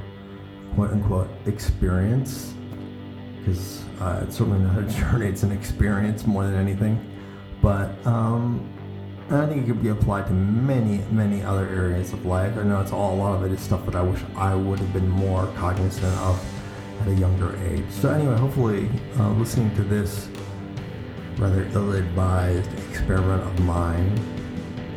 quote 0.75 0.91
unquote 0.91 1.29
experience 1.47 2.55
because 3.39 3.85
uh, 4.01 4.25
it's 4.25 4.37
certainly 4.37 4.59
not 4.59 4.79
a 4.79 4.83
journey, 5.01 5.27
it's 5.27 5.43
an 5.43 5.53
experience 5.53 6.27
more 6.27 6.45
than 6.45 6.55
anything. 6.55 6.99
But 7.63 7.91
um, 8.07 8.69
I 9.31 9.47
think 9.47 9.65
it 9.65 9.67
could 9.67 9.83
be 9.83 9.89
applied 9.89 10.27
to 10.27 10.33
many, 10.33 10.99
many 11.11 11.43
other 11.43 11.69
areas 11.69 12.13
of 12.13 12.25
life. 12.27 12.57
I 12.59 12.63
know 12.63 12.81
it's 12.81 12.93
all 12.93 13.15
a 13.15 13.19
lot 13.19 13.37
of 13.37 13.45
it 13.45 13.53
is 13.55 13.61
stuff 13.61 13.85
that 13.87 13.95
I 13.95 14.03
wish 14.03 14.21
I 14.37 14.55
would 14.55 14.79
have 14.79 14.93
been 14.93 15.09
more 15.09 15.47
cognizant 15.57 16.17
of 16.19 16.45
at 17.01 17.09
a 17.09 17.15
younger 17.15 17.57
age. 17.65 17.85
So 17.91 18.11
anyway, 18.11 18.37
hopefully, 18.37 18.89
uh, 19.19 19.31
listening 19.33 19.75
to 19.77 19.83
this 19.83 20.29
rather 21.39 21.69
ill-advised 21.73 22.73
experiment 22.91 23.43
of 23.43 23.61
mine 23.61 24.15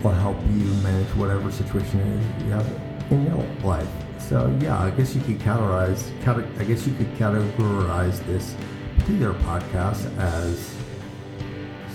will 0.04 0.12
help 0.12 0.38
you 0.54 0.66
manage 0.84 1.08
whatever 1.16 1.52
situation 1.52 2.00
it 2.00 2.08
is 2.08 2.46
you 2.46 2.52
have 2.52 3.12
in 3.12 3.26
your 3.26 3.44
life. 3.64 3.88
So 4.29 4.55
yeah, 4.62 4.79
I 4.79 4.91
guess 4.91 5.15
you 5.15 5.21
could 5.21 5.39
categorize. 5.39 6.12
I 6.59 6.63
guess 6.63 6.86
you 6.86 6.93
could 6.93 7.12
categorize 7.15 8.24
this 8.27 8.55
particular 9.00 9.33
podcast 9.33 10.15
as 10.19 10.75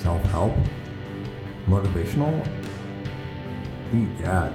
self-help, 0.03 0.53
motivational. 1.69 2.45
Yeah, 4.21 4.51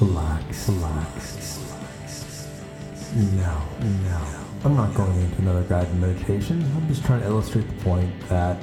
relax, 0.00 0.68
relax. 0.68 1.58
No, 3.16 3.62
no. 3.82 4.26
I'm 4.64 4.76
not 4.76 4.94
going 4.94 5.20
into 5.20 5.38
another 5.38 5.64
guided 5.64 5.92
meditation. 5.96 6.62
I'm 6.76 6.86
just 6.86 7.04
trying 7.04 7.22
to 7.22 7.26
illustrate 7.26 7.66
the 7.66 7.82
point 7.82 8.12
that 8.28 8.56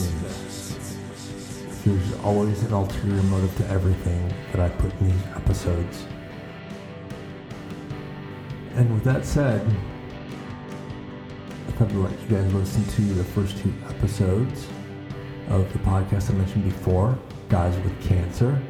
There's 1.84 2.14
always 2.24 2.64
an 2.64 2.74
ulterior 2.74 3.24
motive 3.24 3.56
to 3.58 3.68
everything 3.70 4.34
that 4.52 4.62
I 4.62 4.70
put 4.70 4.92
in 5.00 5.12
these 5.12 5.26
episodes. 5.36 6.06
And 8.76 8.94
with 8.94 9.04
that 9.04 9.26
said, 9.26 9.62
I 11.68 11.72
thought 11.72 11.90
I'd 11.90 11.96
let 11.96 12.12
you 12.22 12.28
guys 12.28 12.54
listen 12.54 12.86
to 12.86 13.02
the 13.14 13.24
first 13.24 13.58
two 13.58 13.74
episodes 13.90 14.68
of 15.50 15.72
the 15.74 15.80
podcast 15.80 16.30
I 16.30 16.34
mentioned 16.34 16.64
before, 16.66 17.18
Guys 17.50 17.76
with 17.78 18.02
Cancer. 18.08 18.62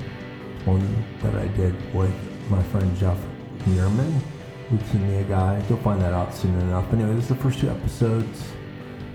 One 0.65 1.05
that 1.21 1.35
I 1.35 1.47
did 1.49 1.75
with 1.93 2.13
my 2.49 2.61
friend 2.63 2.95
Jeff 2.97 3.17
Nierman, 3.59 4.21
leukemia 4.71 5.27
guy. 5.27 5.63
You'll 5.69 5.79
find 5.79 6.01
that 6.01 6.13
out 6.13 6.33
soon 6.33 6.59
enough. 6.61 6.91
Anyway, 6.93 7.13
this 7.15 7.23
is 7.23 7.29
the 7.29 7.35
first 7.35 7.59
two 7.59 7.69
episodes. 7.69 8.51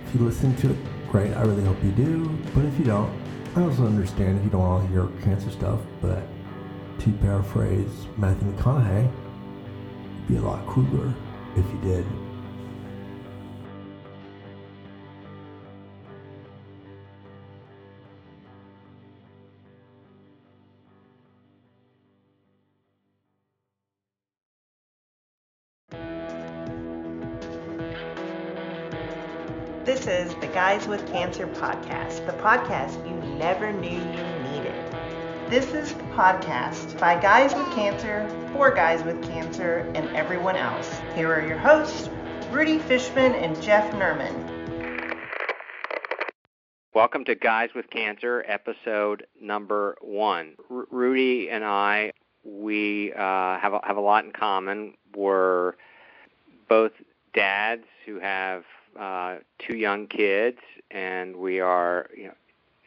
If 0.07 0.15
you 0.15 0.21
listen 0.21 0.55
to 0.57 0.71
it, 0.71 0.77
great. 1.09 1.33
I 1.35 1.43
really 1.43 1.65
hope 1.65 1.83
you 1.83 1.93
do. 1.93 2.29
But 2.55 2.65
if 2.65 2.79
you 2.79 2.85
don't, 2.85 3.13
I 3.57 3.63
also 3.63 3.87
understand 3.87 4.39
if 4.39 4.45
you 4.45 4.51
don't 4.51 4.61
want 4.61 4.87
to 4.87 4.93
hear 4.93 5.07
cancer 5.23 5.51
stuff. 5.51 5.81
But 6.01 6.23
to 7.01 7.13
paraphrase 7.23 8.07
Matthew 8.17 8.53
McConaughey, 8.53 9.11
it'd 10.17 10.29
be 10.29 10.37
a 10.37 10.41
lot 10.41 10.67
cooler 10.67 11.13
if 11.57 11.65
you 11.73 11.81
did. 11.83 12.07
With 30.95 31.11
Cancer 31.11 31.49
podcast, 31.49 32.25
the 32.25 32.33
podcast 32.35 33.05
you 33.05 33.17
never 33.37 33.73
knew 33.73 33.89
you 33.91 34.53
needed. 34.53 34.77
This 35.51 35.75
is 35.75 35.93
the 35.93 36.05
podcast 36.05 37.01
by 37.01 37.21
guys 37.21 37.53
with 37.53 37.69
cancer, 37.75 38.29
for 38.53 38.71
guys 38.71 39.03
with 39.03 39.21
cancer, 39.25 39.91
and 39.97 40.09
everyone 40.17 40.55
else. 40.55 41.01
Here 41.17 41.33
are 41.33 41.45
your 41.45 41.59
hosts, 41.59 42.09
Rudy 42.53 42.79
Fishman 42.79 43.35
and 43.35 43.61
Jeff 43.61 43.93
Nerman. 43.95 45.19
Welcome 46.95 47.25
to 47.25 47.35
Guys 47.35 47.71
with 47.75 47.91
Cancer, 47.91 48.45
episode 48.47 49.27
number 49.41 49.97
one. 50.01 50.55
R- 50.71 50.87
Rudy 50.93 51.51
and 51.51 51.65
I, 51.65 52.13
we 52.45 53.13
uh, 53.13 53.59
have 53.59 53.73
a, 53.73 53.81
have 53.83 53.97
a 53.97 54.01
lot 54.01 54.27
in 54.27 54.31
common. 54.31 54.95
We're 55.17 55.73
both 56.69 56.93
dads 57.35 57.83
who 58.07 58.21
have 58.21 58.63
uh, 58.99 59.37
two 59.59 59.77
young 59.77 60.07
kids, 60.07 60.59
and 60.91 61.37
we 61.37 61.61
are 61.61 62.09
you 62.17 62.27
know, 62.27 62.35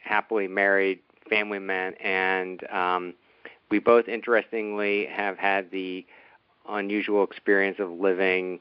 happily 0.02 0.48
married 0.48 1.00
family 1.28 1.58
men. 1.58 1.94
And 1.94 2.68
um, 2.70 3.14
we 3.70 3.78
both, 3.78 4.08
interestingly, 4.08 5.06
have 5.06 5.36
had 5.38 5.70
the 5.70 6.06
unusual 6.68 7.24
experience 7.24 7.78
of 7.78 7.90
living 7.90 8.60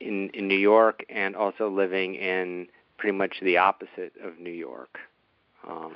in, 0.00 0.30
in 0.30 0.48
New 0.48 0.58
York 0.58 1.04
and 1.08 1.34
also 1.34 1.68
living 1.68 2.14
in 2.14 2.68
pretty 2.98 3.16
much 3.16 3.36
the 3.42 3.56
opposite 3.56 4.12
of 4.22 4.38
New 4.38 4.50
York. 4.50 4.98
Um, 5.68 5.92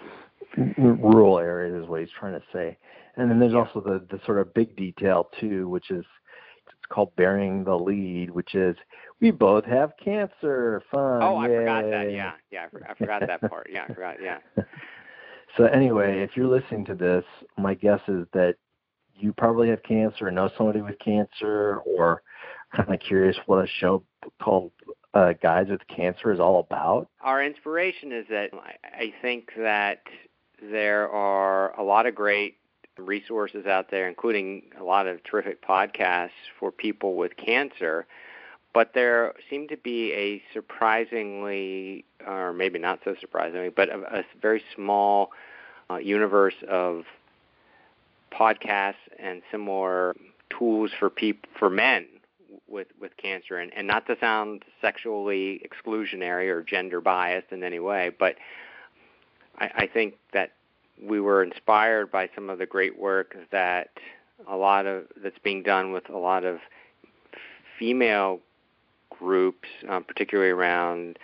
rural 0.77 1.39
areas 1.39 1.83
is 1.83 1.89
what 1.89 2.01
he's 2.01 2.11
trying 2.19 2.35
to 2.35 2.43
say. 2.53 2.77
And 3.17 3.31
then 3.31 3.39
there's 3.39 3.55
also 3.55 3.81
the, 3.81 4.05
the 4.11 4.21
sort 4.25 4.39
of 4.39 4.53
big 4.55 4.77
detail 4.77 5.29
too, 5.39 5.69
which 5.69 5.91
is 5.91 6.05
it's 6.67 6.87
called 6.89 7.15
bearing 7.17 7.65
the 7.65 7.77
lead, 7.77 8.31
which 8.31 8.55
is 8.55 8.77
we 9.23 9.31
both 9.31 9.65
have 9.65 9.93
cancer. 10.05 10.83
Fun. 10.91 11.23
Oh, 11.23 11.37
I 11.39 11.47
forgot 11.47 11.89
that. 11.89 12.13
Yeah, 12.13 12.33
yeah, 12.51 12.67
I 12.89 12.95
forgot 12.95 13.23
that 13.27 13.41
part. 13.49 13.71
Yeah, 13.73 13.85
I 13.89 13.95
forgot. 13.95 14.17
Yeah. 14.21 14.39
So 15.59 15.65
anyway, 15.65 16.23
if 16.23 16.31
you're 16.35 16.47
listening 16.47 16.87
to 16.87 16.95
this, 16.95 17.25
my 17.59 17.75
guess 17.75 18.01
is 18.09 18.25
that 18.33 18.55
you 19.15 19.35
probably 19.35 19.69
have 19.69 19.83
cancer, 19.83 20.29
or 20.29 20.31
know 20.31 20.49
somebody 20.57 20.81
with 20.81 20.99
cancer, 20.99 21.77
or 21.85 22.23
kind 22.75 22.89
of 22.89 22.99
curious 23.01 23.37
what 23.45 23.63
a 23.63 23.69
show 23.69 24.03
called 24.41 24.73
uh, 25.13 25.35
Guys 25.43 25.67
with 25.69 25.87
Cancer 25.95 26.33
is 26.33 26.41
all 26.41 26.61
about. 26.61 27.11
Our 27.21 27.45
inspiration 27.45 28.13
is 28.13 28.25
that 28.31 28.49
I 28.83 29.13
think 29.21 29.51
that 29.59 29.99
there 30.63 31.11
are 31.11 31.79
a 31.79 31.83
lot 31.83 32.07
of 32.07 32.15
great 32.15 32.57
resources 32.97 33.67
out 33.67 33.91
there, 33.91 34.09
including 34.09 34.71
a 34.81 34.85
lot 34.85 35.07
of 35.07 35.23
terrific 35.23 35.63
podcasts 35.63 36.31
for 36.59 36.73
people 36.73 37.17
with 37.17 37.37
cancer 37.37 38.07
but 38.75 38.93
there 38.95 39.35
seemed 39.51 39.69
to 39.69 39.77
be 39.77 40.13
a 40.13 40.43
surprisingly, 40.53 42.05
or 42.27 42.53
maybe 42.53 42.79
not 42.79 43.01
so 43.05 43.15
surprisingly, 43.21 43.69
but 43.69 43.89
a, 43.89 44.21
a 44.21 44.25
very 44.41 44.63
small 44.75 45.31
uh, 45.91 45.97
universe 45.97 46.55
of 46.69 47.05
podcasts 48.33 48.95
and 49.19 49.43
similar 49.51 50.17
tools 50.59 50.91
for 50.99 51.11
people 51.11 51.49
for 51.59 51.69
men 51.69 52.07
with 52.69 52.89
with 53.01 53.17
cancer. 53.17 53.59
And, 53.59 53.73
and 53.75 53.87
not 53.87 54.07
to 54.07 54.17
sound 54.21 54.65
sexually 54.81 55.63
exclusionary 55.67 56.49
or 56.49 56.63
gender 56.63 57.01
biased 57.01 57.53
in 57.53 57.63
any 57.63 57.79
way 57.79 58.11
but 58.19 58.37
I, 59.59 59.71
I 59.75 59.87
think 59.87 60.15
that 60.33 60.53
we 61.01 61.21
were 61.21 61.43
inspired 61.43 62.11
by 62.11 62.29
some 62.35 62.51
of 62.51 62.59
the 62.59 62.67
great 62.67 62.99
work 62.99 63.37
that 63.51 63.91
a 64.49 64.57
lot 64.57 64.87
of 64.87 65.05
that's 65.23 65.39
being 65.43 65.63
done 65.63 65.93
with 65.93 66.09
a 66.11 66.19
lot 66.19 66.45
of 66.45 66.59
female 67.79 68.41
groups, 69.19 69.69
um, 69.89 70.05
particularly 70.05 70.51
around 70.51 71.19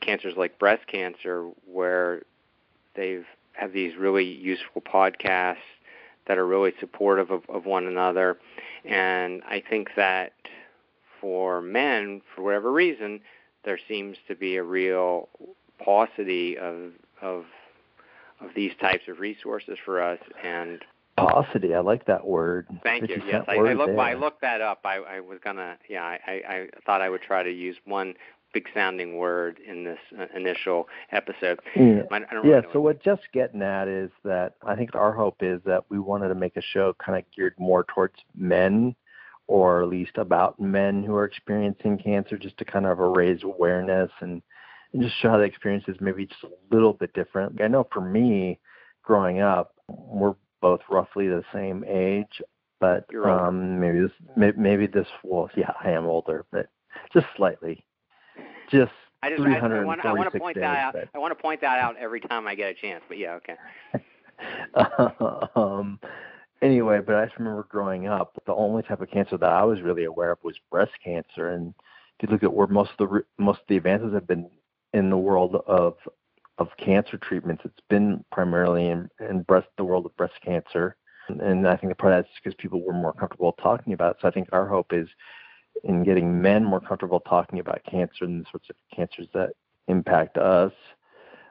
cancers 0.00 0.34
like 0.36 0.58
breast 0.58 0.86
cancer, 0.86 1.50
where 1.70 2.22
they've 2.94 3.26
have 3.52 3.72
these 3.72 3.96
really 3.96 4.24
useful 4.24 4.80
podcasts 4.80 5.56
that 6.26 6.38
are 6.38 6.46
really 6.46 6.72
supportive 6.80 7.30
of, 7.30 7.42
of 7.48 7.66
one 7.66 7.86
another. 7.86 8.38
And 8.84 9.42
I 9.42 9.62
think 9.68 9.88
that 9.96 10.32
for 11.20 11.60
men, 11.60 12.22
for 12.34 12.42
whatever 12.42 12.72
reason, 12.72 13.20
there 13.64 13.78
seems 13.88 14.16
to 14.28 14.34
be 14.34 14.56
a 14.56 14.62
real 14.62 15.28
paucity 15.78 16.56
of 16.58 16.92
of 17.20 17.44
of 18.40 18.50
these 18.54 18.72
types 18.80 19.02
of 19.08 19.20
resources 19.20 19.76
for 19.84 20.02
us 20.02 20.18
and 20.42 20.80
Paucity. 21.16 21.74
I 21.74 21.80
like 21.80 22.06
that 22.06 22.26
word. 22.26 22.66
Thank 22.82 23.08
you. 23.08 23.22
Yes, 23.26 23.44
I, 23.48 23.56
I 23.56 23.72
looked. 23.74 23.98
I 23.98 24.14
looked 24.14 24.40
that 24.40 24.60
up. 24.60 24.80
I, 24.84 24.96
I 24.96 25.20
was 25.20 25.38
gonna. 25.44 25.76
Yeah, 25.88 26.04
I, 26.04 26.18
I 26.26 26.68
thought 26.86 27.02
I 27.02 27.10
would 27.10 27.22
try 27.22 27.42
to 27.42 27.50
use 27.50 27.76
one 27.84 28.14
big 28.52 28.66
sounding 28.74 29.16
word 29.16 29.60
in 29.66 29.84
this 29.84 29.98
uh, 30.18 30.26
initial 30.34 30.88
episode. 31.12 31.60
Yeah. 31.76 32.02
I, 32.10 32.16
I 32.16 32.22
yeah. 32.44 32.60
So 32.72 32.80
what 32.80 33.02
Jeff's 33.02 33.22
getting 33.32 33.62
at 33.62 33.88
is 33.88 34.10
that 34.24 34.54
I 34.66 34.74
think 34.74 34.94
our 34.94 35.12
hope 35.12 35.36
is 35.40 35.60
that 35.66 35.84
we 35.88 35.98
wanted 35.98 36.28
to 36.28 36.34
make 36.34 36.56
a 36.56 36.62
show 36.62 36.94
kind 37.04 37.18
of 37.18 37.24
geared 37.36 37.54
more 37.58 37.84
towards 37.84 38.14
men, 38.34 38.94
or 39.46 39.82
at 39.82 39.88
least 39.88 40.16
about 40.16 40.60
men 40.60 41.02
who 41.02 41.14
are 41.14 41.24
experiencing 41.24 41.98
cancer, 41.98 42.36
just 42.36 42.58
to 42.58 42.64
kind 42.64 42.86
of 42.86 42.98
raise 42.98 43.42
awareness 43.42 44.10
and 44.20 44.42
and 44.92 45.02
just 45.02 45.14
show 45.20 45.30
how 45.30 45.38
the 45.38 45.44
experience 45.44 45.84
is 45.86 45.96
maybe 46.00 46.26
just 46.26 46.42
a 46.42 46.74
little 46.74 46.92
bit 46.92 47.12
different. 47.14 47.60
I 47.60 47.68
know 47.68 47.86
for 47.92 48.00
me, 48.00 48.58
growing 49.02 49.40
up, 49.40 49.74
we're 49.88 50.34
both 50.60 50.80
roughly 50.90 51.28
the 51.28 51.44
same 51.52 51.84
age, 51.86 52.42
but 52.80 53.04
um, 53.24 53.78
maybe 53.78 54.00
this 54.00 54.54
maybe 54.56 54.86
this 54.86 55.06
well, 55.22 55.50
yeah, 55.56 55.72
I 55.82 55.90
am 55.90 56.06
older, 56.06 56.46
but 56.50 56.68
just 57.12 57.26
slightly, 57.36 57.84
just 58.70 58.92
I 59.22 59.30
just 59.30 59.42
I, 59.42 59.58
I, 59.58 59.84
want, 59.84 60.04
I 60.04 60.12
want 60.12 60.32
to 60.32 60.38
point 60.38 60.56
that 60.56 60.76
out. 60.76 60.96
I 61.14 61.18
want 61.18 61.36
to 61.36 61.42
point 61.42 61.60
that 61.60 61.78
out 61.78 61.96
every 61.98 62.20
time 62.20 62.46
I 62.46 62.54
get 62.54 62.70
a 62.70 62.74
chance. 62.74 63.02
But 63.06 63.18
yeah, 63.18 63.38
okay. 63.38 63.56
um, 65.56 66.00
anyway, 66.62 67.00
but 67.04 67.16
I 67.16 67.26
just 67.26 67.38
remember 67.38 67.66
growing 67.68 68.06
up, 68.06 68.40
the 68.46 68.54
only 68.54 68.82
type 68.82 69.00
of 69.00 69.10
cancer 69.10 69.36
that 69.36 69.52
I 69.52 69.62
was 69.64 69.82
really 69.82 70.04
aware 70.04 70.32
of 70.32 70.38
was 70.42 70.56
breast 70.70 70.92
cancer. 71.04 71.50
And 71.50 71.74
if 72.18 72.28
you 72.28 72.32
look 72.32 72.42
at 72.42 72.52
where 72.52 72.66
most 72.66 72.92
of 72.98 73.10
the 73.10 73.24
most 73.38 73.60
of 73.60 73.66
the 73.68 73.76
advances 73.76 74.14
have 74.14 74.26
been 74.26 74.48
in 74.94 75.10
the 75.10 75.18
world 75.18 75.62
of 75.66 75.96
of 76.60 76.68
cancer 76.76 77.16
treatments, 77.16 77.62
it's 77.64 77.80
been 77.88 78.24
primarily 78.30 78.88
in, 78.88 79.08
in 79.18 79.42
breast 79.42 79.68
the 79.76 79.84
world 79.84 80.06
of 80.06 80.16
breast 80.16 80.34
cancer. 80.44 80.96
And 81.28 81.66
I 81.66 81.76
think 81.76 81.90
the 81.90 81.96
part 81.96 82.12
of 82.12 82.24
that's 82.24 82.34
because 82.42 82.54
people 82.56 82.84
were 82.84 82.92
more 82.92 83.14
comfortable 83.14 83.52
talking 83.60 83.94
about 83.94 84.16
it. 84.16 84.16
So 84.20 84.28
I 84.28 84.30
think 84.30 84.48
our 84.52 84.68
hope 84.68 84.92
is 84.92 85.08
in 85.84 86.04
getting 86.04 86.40
men 86.40 86.64
more 86.64 86.80
comfortable 86.80 87.20
talking 87.20 87.60
about 87.60 87.84
cancer 87.84 88.24
and 88.24 88.42
the 88.44 88.50
sorts 88.50 88.68
of 88.68 88.76
cancers 88.94 89.28
that 89.32 89.50
impact 89.88 90.36
us 90.36 90.72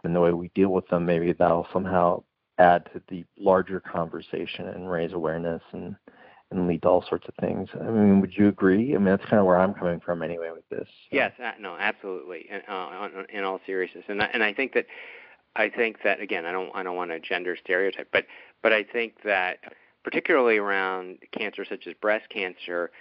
and 0.03 0.15
the 0.15 0.19
way 0.19 0.31
we 0.31 0.51
deal 0.53 0.69
with 0.69 0.87
them. 0.89 1.05
Maybe 1.05 1.33
that'll 1.33 1.67
somehow 1.73 2.23
add 2.59 2.85
to 2.93 3.01
the 3.07 3.25
larger 3.37 3.79
conversation 3.79 4.67
and 4.67 4.91
raise 4.91 5.13
awareness 5.13 5.63
and 5.71 5.95
and 6.51 6.67
lead 6.67 6.81
to 6.81 6.87
all 6.89 7.05
sorts 7.07 7.27
of 7.27 7.35
things. 7.35 7.69
I 7.79 7.89
mean, 7.89 8.21
would 8.21 8.35
you 8.35 8.47
agree? 8.47 8.95
I 8.95 8.97
mean, 8.97 9.05
that's 9.05 9.25
kind 9.25 9.39
of 9.39 9.45
where 9.45 9.57
I'm 9.57 9.73
coming 9.73 9.99
from 9.99 10.23
anyway 10.23 10.49
with 10.51 10.67
this. 10.69 10.87
So. 10.87 11.07
Yes, 11.11 11.33
uh, 11.43 11.51
no, 11.59 11.75
absolutely. 11.79 12.47
In, 12.49 12.61
uh, 12.67 13.09
in 13.31 13.43
all 13.43 13.59
seriousness, 13.65 14.05
and 14.07 14.21
I, 14.21 14.29
and 14.33 14.43
I 14.43 14.53
think 14.53 14.73
that 14.73 14.87
I 15.55 15.69
think 15.69 16.03
that 16.03 16.19
again, 16.19 16.45
I 16.45 16.51
don't 16.51 16.71
I 16.73 16.83
don't 16.83 16.95
want 16.95 17.11
to 17.11 17.19
gender 17.19 17.55
stereotype, 17.55 18.09
but 18.11 18.25
but 18.63 18.73
I 18.73 18.83
think 18.83 19.23
that 19.23 19.59
particularly 20.03 20.57
around 20.57 21.19
cancer 21.31 21.65
such 21.65 21.85
as 21.87 21.93
breast 21.95 22.29
cancer, 22.29 22.91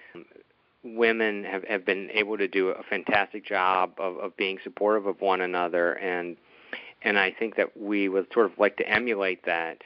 women 0.82 1.44
have 1.44 1.64
have 1.64 1.84
been 1.84 2.10
able 2.12 2.36
to 2.38 2.48
do 2.48 2.68
a 2.68 2.82
fantastic 2.82 3.46
job 3.46 3.94
of 3.98 4.18
of 4.18 4.36
being 4.36 4.58
supportive 4.62 5.06
of 5.06 5.20
one 5.20 5.40
another 5.40 5.94
and 5.94 6.36
and 7.02 7.18
I 7.18 7.30
think 7.30 7.56
that 7.56 7.76
we 7.76 8.08
would 8.08 8.26
sort 8.32 8.46
of 8.46 8.58
like 8.58 8.76
to 8.78 8.88
emulate 8.88 9.44
that 9.46 9.82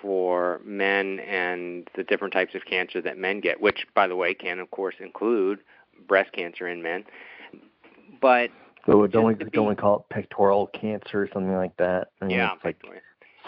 for 0.00 0.60
men 0.64 1.20
and 1.20 1.88
the 1.96 2.04
different 2.04 2.32
types 2.32 2.54
of 2.54 2.64
cancer 2.64 3.00
that 3.02 3.18
men 3.18 3.40
get, 3.40 3.60
which, 3.60 3.86
by 3.94 4.06
the 4.06 4.16
way, 4.16 4.34
can 4.34 4.58
of 4.58 4.70
course 4.70 4.96
include 5.00 5.60
breast 6.06 6.32
cancer 6.32 6.68
in 6.68 6.82
men. 6.82 7.04
But 8.20 8.50
so 8.86 9.06
don't 9.06 9.26
we 9.26 9.34
don't 9.34 9.68
we 9.68 9.74
call 9.74 9.96
it 9.96 10.14
pectoral 10.14 10.68
cancer 10.68 11.22
or 11.22 11.28
something 11.32 11.54
like 11.54 11.76
that? 11.76 12.08
I 12.20 12.26
mean, 12.26 12.36
yeah, 12.36 12.54
it's 12.54 12.64
like 12.64 12.76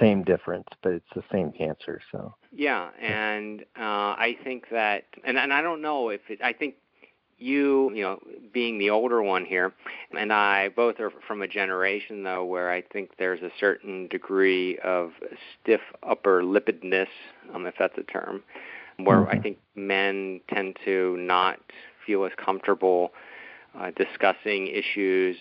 same 0.00 0.22
difference, 0.22 0.68
but 0.82 0.92
it's 0.92 1.08
the 1.14 1.22
same 1.30 1.52
cancer. 1.52 2.00
So 2.10 2.34
yeah, 2.52 2.90
and 3.00 3.62
uh, 3.78 4.14
I 4.16 4.36
think 4.44 4.68
that, 4.70 5.04
and 5.24 5.38
and 5.38 5.52
I 5.52 5.62
don't 5.62 5.82
know 5.82 6.08
if 6.10 6.20
it, 6.28 6.40
I 6.42 6.52
think 6.52 6.74
you, 7.42 7.90
you 7.94 8.02
know, 8.02 8.18
being 8.52 8.78
the 8.78 8.90
older 8.90 9.22
one 9.22 9.44
here, 9.44 9.72
and 10.16 10.32
I 10.32 10.68
both 10.68 11.00
are 11.00 11.10
from 11.26 11.42
a 11.42 11.48
generation 11.48 12.22
though 12.22 12.44
where 12.44 12.70
I 12.70 12.82
think 12.82 13.10
there's 13.18 13.42
a 13.42 13.50
certain 13.58 14.08
degree 14.08 14.78
of 14.78 15.10
stiff 15.60 15.80
upper 16.02 16.42
lipidness, 16.42 17.08
um, 17.54 17.66
if 17.66 17.74
that's 17.78 17.98
a 17.98 18.02
term, 18.04 18.42
where 18.98 19.18
mm-hmm. 19.18 19.38
I 19.38 19.40
think 19.40 19.58
men 19.74 20.40
tend 20.48 20.76
to 20.84 21.16
not 21.18 21.58
feel 22.06 22.24
as 22.24 22.32
comfortable 22.42 23.12
uh, 23.78 23.90
discussing 23.96 24.68
issues 24.68 25.36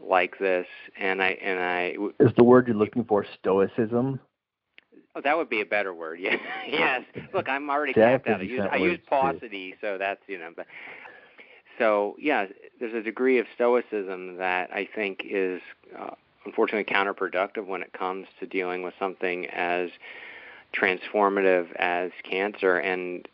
like 0.00 0.38
this, 0.38 0.66
and 0.98 1.22
I 1.22 1.30
and 1.42 1.58
I 1.58 1.94
is 2.20 2.32
the 2.36 2.44
word 2.44 2.68
you're 2.68 2.76
looking 2.76 3.04
for 3.04 3.24
stoicism. 3.38 4.20
Oh, 5.14 5.22
that 5.24 5.34
would 5.34 5.48
be 5.48 5.62
a 5.62 5.66
better 5.66 5.94
word. 5.94 6.20
Yeah. 6.26 6.36
yes. 6.68 7.02
Look, 7.32 7.48
I'm 7.48 7.70
already 7.70 7.94
tapped 7.94 8.28
out. 8.28 8.40
I 8.40 8.44
use, 8.44 8.62
I 8.72 8.76
use 8.76 8.98
paucity, 9.08 9.74
so 9.80 9.96
that's 9.98 10.20
you 10.26 10.38
know. 10.38 10.50
But 10.54 10.66
so 11.78 12.16
yeah, 12.18 12.46
there's 12.80 12.94
a 12.94 13.02
degree 13.02 13.38
of 13.38 13.46
stoicism 13.54 14.36
that 14.36 14.70
I 14.72 14.88
think 14.94 15.22
is 15.28 15.60
uh, 15.98 16.10
unfortunately 16.44 16.92
counterproductive 16.92 17.66
when 17.66 17.82
it 17.82 17.92
comes 17.92 18.26
to 18.40 18.46
dealing 18.46 18.82
with 18.82 18.94
something 18.98 19.46
as 19.46 19.90
transformative 20.74 21.74
as 21.76 22.10
cancer. 22.22 22.76
And 22.76 23.28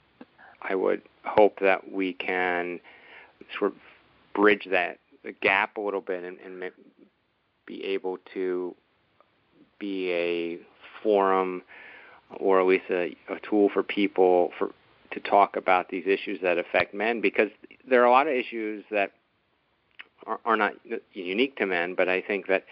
I 0.60 0.74
would 0.74 1.02
hope 1.24 1.60
that 1.60 1.92
we 1.92 2.12
can 2.14 2.80
sort 3.58 3.72
of 3.72 3.78
bridge 4.34 4.66
that 4.70 4.98
gap 5.40 5.76
a 5.76 5.80
little 5.80 6.00
bit 6.00 6.24
and, 6.24 6.38
and 6.40 6.72
be 7.66 7.84
able 7.84 8.18
to 8.34 8.74
be 9.78 10.10
a 10.12 10.58
forum 11.02 11.62
or 12.36 12.60
at 12.60 12.66
least 12.66 12.84
a, 12.90 13.14
a 13.28 13.38
tool 13.48 13.68
for 13.68 13.82
people 13.82 14.52
for 14.58 14.70
to 15.12 15.20
talk 15.20 15.56
about 15.56 15.88
these 15.88 16.04
issues 16.06 16.40
that 16.42 16.58
affect 16.58 16.94
men 16.94 17.20
because 17.20 17.48
there 17.88 18.02
are 18.02 18.06
a 18.06 18.10
lot 18.10 18.26
of 18.26 18.32
issues 18.32 18.84
that 18.90 19.12
are, 20.26 20.40
are 20.44 20.56
not 20.56 20.74
unique 21.12 21.56
to 21.56 21.66
men, 21.66 21.94
but 21.94 22.08
I 22.08 22.20
think 22.20 22.46
that 22.48 22.64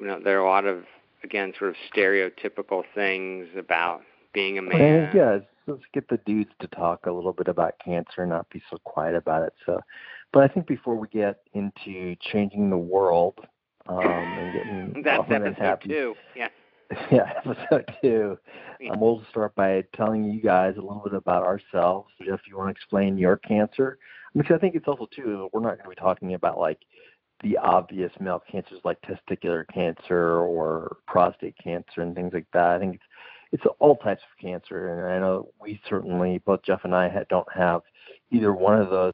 you 0.00 0.06
know 0.06 0.20
there 0.22 0.40
are 0.40 0.46
a 0.46 0.48
lot 0.48 0.66
of 0.66 0.84
again 1.22 1.52
sort 1.58 1.70
of 1.70 1.76
stereotypical 1.94 2.82
things 2.94 3.48
about 3.56 4.02
being 4.32 4.58
a 4.58 4.62
man. 4.62 5.10
yeah, 5.14 5.38
let's 5.66 5.82
get 5.92 6.08
the 6.08 6.18
dudes 6.26 6.50
to 6.60 6.68
talk 6.68 7.06
a 7.06 7.12
little 7.12 7.32
bit 7.32 7.48
about 7.48 7.74
cancer 7.84 8.22
and 8.22 8.30
not 8.30 8.48
be 8.50 8.62
so 8.70 8.78
quiet 8.84 9.14
about 9.14 9.42
it. 9.42 9.54
So, 9.64 9.80
but 10.32 10.42
I 10.42 10.48
think 10.48 10.66
before 10.66 10.96
we 10.96 11.08
get 11.08 11.40
into 11.54 12.16
changing 12.20 12.70
the 12.70 12.76
world 12.76 13.38
um, 13.88 14.00
and 14.00 14.52
getting 14.52 15.02
that's 15.02 15.30
episode 15.30 15.56
happy, 15.56 15.88
two. 15.88 16.14
Yeah. 16.34 16.48
yeah, 17.10 17.32
episode 17.44 17.84
two. 18.00 18.38
Um, 18.90 19.00
we'll 19.00 19.22
start 19.30 19.54
by 19.54 19.82
telling 19.94 20.24
you 20.24 20.40
guys 20.40 20.74
a 20.76 20.80
little 20.80 21.02
bit 21.02 21.14
about 21.14 21.42
ourselves. 21.42 22.10
Jeff, 22.24 22.40
you 22.48 22.56
want 22.56 22.68
to 22.68 22.70
explain 22.70 23.18
your 23.18 23.38
cancer? 23.38 23.98
Because 24.36 24.56
I 24.56 24.58
think 24.58 24.74
it's 24.74 24.86
also 24.86 25.08
too. 25.14 25.48
We're 25.52 25.60
not 25.60 25.78
going 25.78 25.84
to 25.84 25.88
be 25.88 25.94
talking 25.96 26.34
about 26.34 26.58
like 26.58 26.78
the 27.42 27.56
obvious 27.58 28.12
male 28.20 28.42
cancers 28.50 28.80
like 28.84 28.98
testicular 29.02 29.64
cancer 29.72 30.38
or 30.38 30.98
prostate 31.06 31.56
cancer 31.62 32.02
and 32.02 32.14
things 32.14 32.32
like 32.32 32.46
that. 32.52 32.70
I 32.70 32.78
think 32.78 32.96
it's 32.96 33.04
it's 33.52 33.74
all 33.78 33.96
types 33.96 34.22
of 34.22 34.42
cancer, 34.42 34.92
and 34.92 35.12
I 35.12 35.18
know 35.18 35.48
we 35.60 35.80
certainly 35.88 36.38
both 36.38 36.62
Jeff 36.62 36.80
and 36.84 36.94
I 36.94 37.10
don't 37.30 37.52
have 37.54 37.82
either 38.30 38.52
one 38.52 38.80
of 38.80 38.90
those 38.90 39.12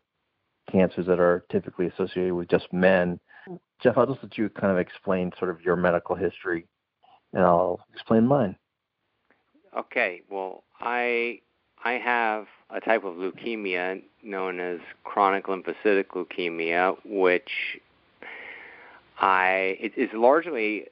cancers 0.71 1.07
that 1.07 1.21
are 1.21 1.45
typically 1.51 1.87
associated 1.87 2.35
with 2.35 2.49
just 2.49 2.73
men. 2.73 3.21
Jeff, 3.83 3.99
I'll 3.99 4.07
just 4.07 4.23
let 4.23 4.39
you 4.39 4.49
kind 4.49 4.73
of 4.73 4.79
explain 4.79 5.33
sort 5.39 5.51
of 5.51 5.61
your 5.61 5.77
medical 5.77 6.15
history 6.15 6.67
and 7.33 7.45
I'll 7.45 7.81
explain 7.93 8.27
mine. 8.27 8.57
Okay. 9.77 10.23
Well, 10.31 10.65
I 10.81 11.41
I 11.85 11.93
have 11.93 12.47
a 12.71 12.81
type 12.81 13.05
of 13.05 13.15
leukemia 13.15 14.03
known 14.23 14.61
as 14.61 14.81
chronic 15.05 15.47
lymphocytic 15.47 16.07
leukemia, 16.15 16.97
which 17.05 17.79
I 19.19 19.77
it 19.81 19.93
is 19.97 20.11
largely 20.13 20.87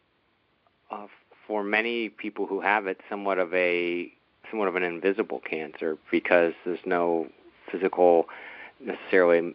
uh, 0.90 1.06
for 1.46 1.62
many 1.62 2.08
people 2.08 2.46
who 2.46 2.60
have 2.60 2.86
it 2.86 3.00
somewhat 3.08 3.38
of 3.38 3.52
a 3.54 4.12
somewhat 4.50 4.68
of 4.68 4.76
an 4.76 4.82
invisible 4.82 5.40
cancer 5.40 5.96
because 6.10 6.54
there's 6.64 6.80
no 6.84 7.28
physical 7.70 8.26
necessarily 8.80 9.54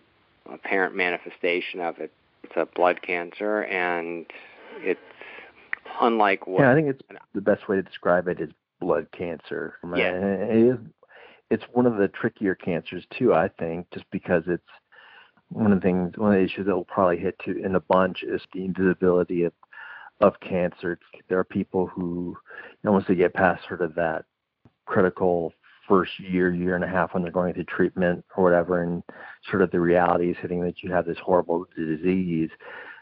apparent 0.52 0.96
manifestation 0.96 1.80
of 1.80 2.00
it. 2.00 2.12
It's 2.44 2.54
a 2.56 2.66
blood 2.66 3.02
cancer 3.02 3.64
and 3.64 4.26
it's 4.78 5.00
unlike 6.02 6.48
what. 6.48 6.62
Yeah, 6.62 6.72
I 6.72 6.76
think 6.76 6.88
it's 6.88 7.02
the 7.34 7.42
best 7.42 7.68
way 7.68 7.76
to 7.76 7.84
describe 7.84 8.28
it 8.28 8.40
is 8.40 8.50
blood 8.80 9.08
cancer. 9.18 9.76
Yeah. 9.96 10.12
It 10.12 10.74
is. 10.74 10.78
It's 11.52 11.64
one 11.74 11.86
of 11.86 11.98
the 11.98 12.08
trickier 12.08 12.56
cancers 12.56 13.06
too. 13.18 13.34
I 13.34 13.50
think 13.60 13.88
just 13.94 14.06
because 14.12 14.44
it's 14.48 14.64
one 15.50 15.72
of 15.72 15.80
the 15.80 15.82
things, 15.82 16.18
one 16.18 16.34
of 16.34 16.40
the 16.40 16.44
issues 16.44 16.66
that 16.66 16.76
will 16.76 16.86
probably 16.86 17.18
hit 17.18 17.38
to 17.46 17.64
in 17.64 17.76
a 17.76 17.80
bunch 17.80 18.24
is 18.24 18.42
the 18.54 18.66
invisibility 18.66 19.44
of 19.44 19.54
of 20.22 20.40
cancer. 20.40 21.00
There 21.28 21.40
are 21.40 21.44
people 21.44 21.88
who, 21.88 22.36
you 22.72 22.80
know, 22.84 22.94
once 22.94 23.06
they 23.08 23.16
get 23.16 23.34
past 23.34 23.68
sort 23.68 23.82
of 23.82 23.96
that 23.96 24.26
critical 24.86 25.54
first 25.88 26.20
year, 26.20 26.54
year 26.54 26.76
and 26.76 26.84
a 26.84 26.88
half 26.88 27.14
when 27.14 27.24
they're 27.24 27.32
going 27.32 27.54
through 27.54 27.66
treatment 27.66 28.26
or 28.36 28.44
whatever, 28.44 28.82
and 28.82 29.04
sort 29.50 29.62
of 29.62 29.72
the 29.72 29.80
reality 29.80 30.32
is 30.32 30.38
hitting 30.42 30.62
that 30.62 30.82
you 30.82 30.92
have 30.92 31.06
this 31.06 31.18
horrible 31.24 31.66
disease, 31.78 32.50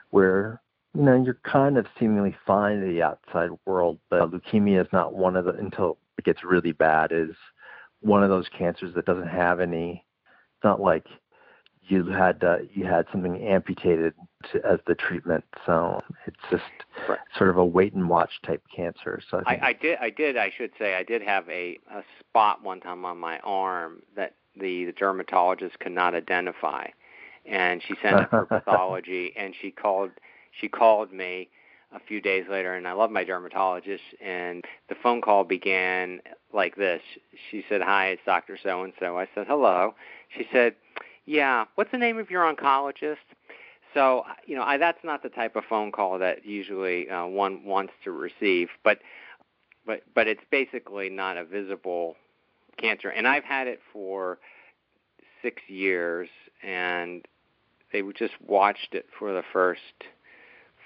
where 0.09 0.61
you 0.95 1.01
know, 1.01 1.21
you're 1.23 1.39
kind 1.43 1.77
of 1.77 1.87
seemingly 1.99 2.35
fine 2.45 2.77
in 2.77 2.93
the 2.93 3.01
outside 3.01 3.49
world, 3.65 3.99
but 4.09 4.31
leukemia 4.31 4.81
is 4.81 4.91
not 4.93 5.13
one 5.13 5.35
of 5.35 5.45
the 5.45 5.51
until 5.53 5.97
it 6.17 6.25
gets 6.25 6.43
really 6.43 6.71
bad 6.71 7.11
is 7.11 7.35
one 8.01 8.23
of 8.23 8.29
those 8.29 8.47
cancers 8.55 8.93
that 8.93 9.05
doesn't 9.05 9.27
have 9.27 9.59
any. 9.59 10.05
It's 10.55 10.63
not 10.63 10.81
like 10.81 11.05
you 11.87 12.05
had 12.05 12.43
uh, 12.43 12.57
you 12.73 12.85
had 12.85 13.07
something 13.11 13.41
amputated 13.41 14.13
to, 14.51 14.63
as 14.65 14.79
the 14.85 14.93
treatment, 14.95 15.43
so 15.65 15.99
it's 16.27 16.37
just 16.51 16.63
right. 17.09 17.19
sort 17.37 17.49
of 17.49 17.57
a 17.57 17.65
wait 17.65 17.93
and 17.93 18.07
watch 18.07 18.31
type 18.45 18.63
cancer. 18.73 19.19
So 19.29 19.41
I, 19.45 19.55
I, 19.55 19.67
I 19.67 19.73
did 19.73 19.97
I 19.99 20.09
did 20.11 20.37
I 20.37 20.51
should 20.55 20.71
say 20.77 20.95
I 20.95 21.03
did 21.03 21.23
have 21.23 21.49
a 21.49 21.79
a 21.91 22.03
spot 22.19 22.63
one 22.63 22.79
time 22.79 23.03
on 23.03 23.17
my 23.17 23.39
arm 23.39 24.03
that 24.15 24.35
the, 24.55 24.85
the 24.85 24.91
dermatologist 24.91 25.79
could 25.79 25.91
not 25.91 26.13
identify, 26.13 26.87
and 27.45 27.81
she 27.81 27.95
sent 28.01 28.19
it 28.19 28.29
for 28.29 28.45
pathology, 28.49 29.33
and 29.35 29.55
she 29.59 29.71
called 29.71 30.11
she 30.59 30.67
called 30.67 31.11
me 31.11 31.49
a 31.93 31.99
few 31.99 32.21
days 32.21 32.45
later 32.49 32.73
and 32.73 32.87
I 32.87 32.93
love 32.93 33.11
my 33.11 33.23
dermatologist 33.23 34.03
and 34.21 34.63
the 34.89 34.95
phone 35.01 35.21
call 35.21 35.43
began 35.43 36.21
like 36.51 36.75
this. 36.75 37.01
She 37.51 37.63
said, 37.69 37.81
"Hi, 37.81 38.07
it's 38.07 38.21
Dr. 38.25 38.57
So 38.61 38.83
and 38.83 38.93
so." 38.99 39.17
I 39.17 39.27
said, 39.35 39.47
"Hello." 39.47 39.95
She 40.35 40.47
said, 40.51 40.75
"Yeah, 41.25 41.65
what's 41.75 41.91
the 41.91 41.97
name 41.97 42.17
of 42.17 42.31
your 42.31 42.51
oncologist?" 42.51 43.17
So 43.93 44.23
you 44.45 44.55
know, 44.55 44.63
I, 44.63 44.77
that's 44.77 45.03
not 45.03 45.23
the 45.23 45.29
type 45.29 45.55
of 45.55 45.63
phone 45.69 45.91
call 45.91 46.19
that 46.19 46.45
usually 46.45 47.09
uh, 47.09 47.25
one 47.25 47.63
wants 47.63 47.93
to 48.03 48.11
receive, 48.11 48.69
but 48.83 48.99
but 49.85 50.01
but 50.15 50.27
it's 50.27 50.43
basically 50.51 51.09
not 51.09 51.37
a 51.37 51.45
visible 51.45 52.15
cancer, 52.77 53.09
and 53.09 53.27
I've 53.27 53.43
had 53.43 53.67
it 53.67 53.79
for 53.91 54.39
six 55.41 55.61
years, 55.67 56.29
and 56.63 57.25
they 57.91 58.01
just 58.17 58.33
watched 58.45 58.93
it 58.93 59.05
for 59.17 59.33
the 59.33 59.43
first 59.53 59.81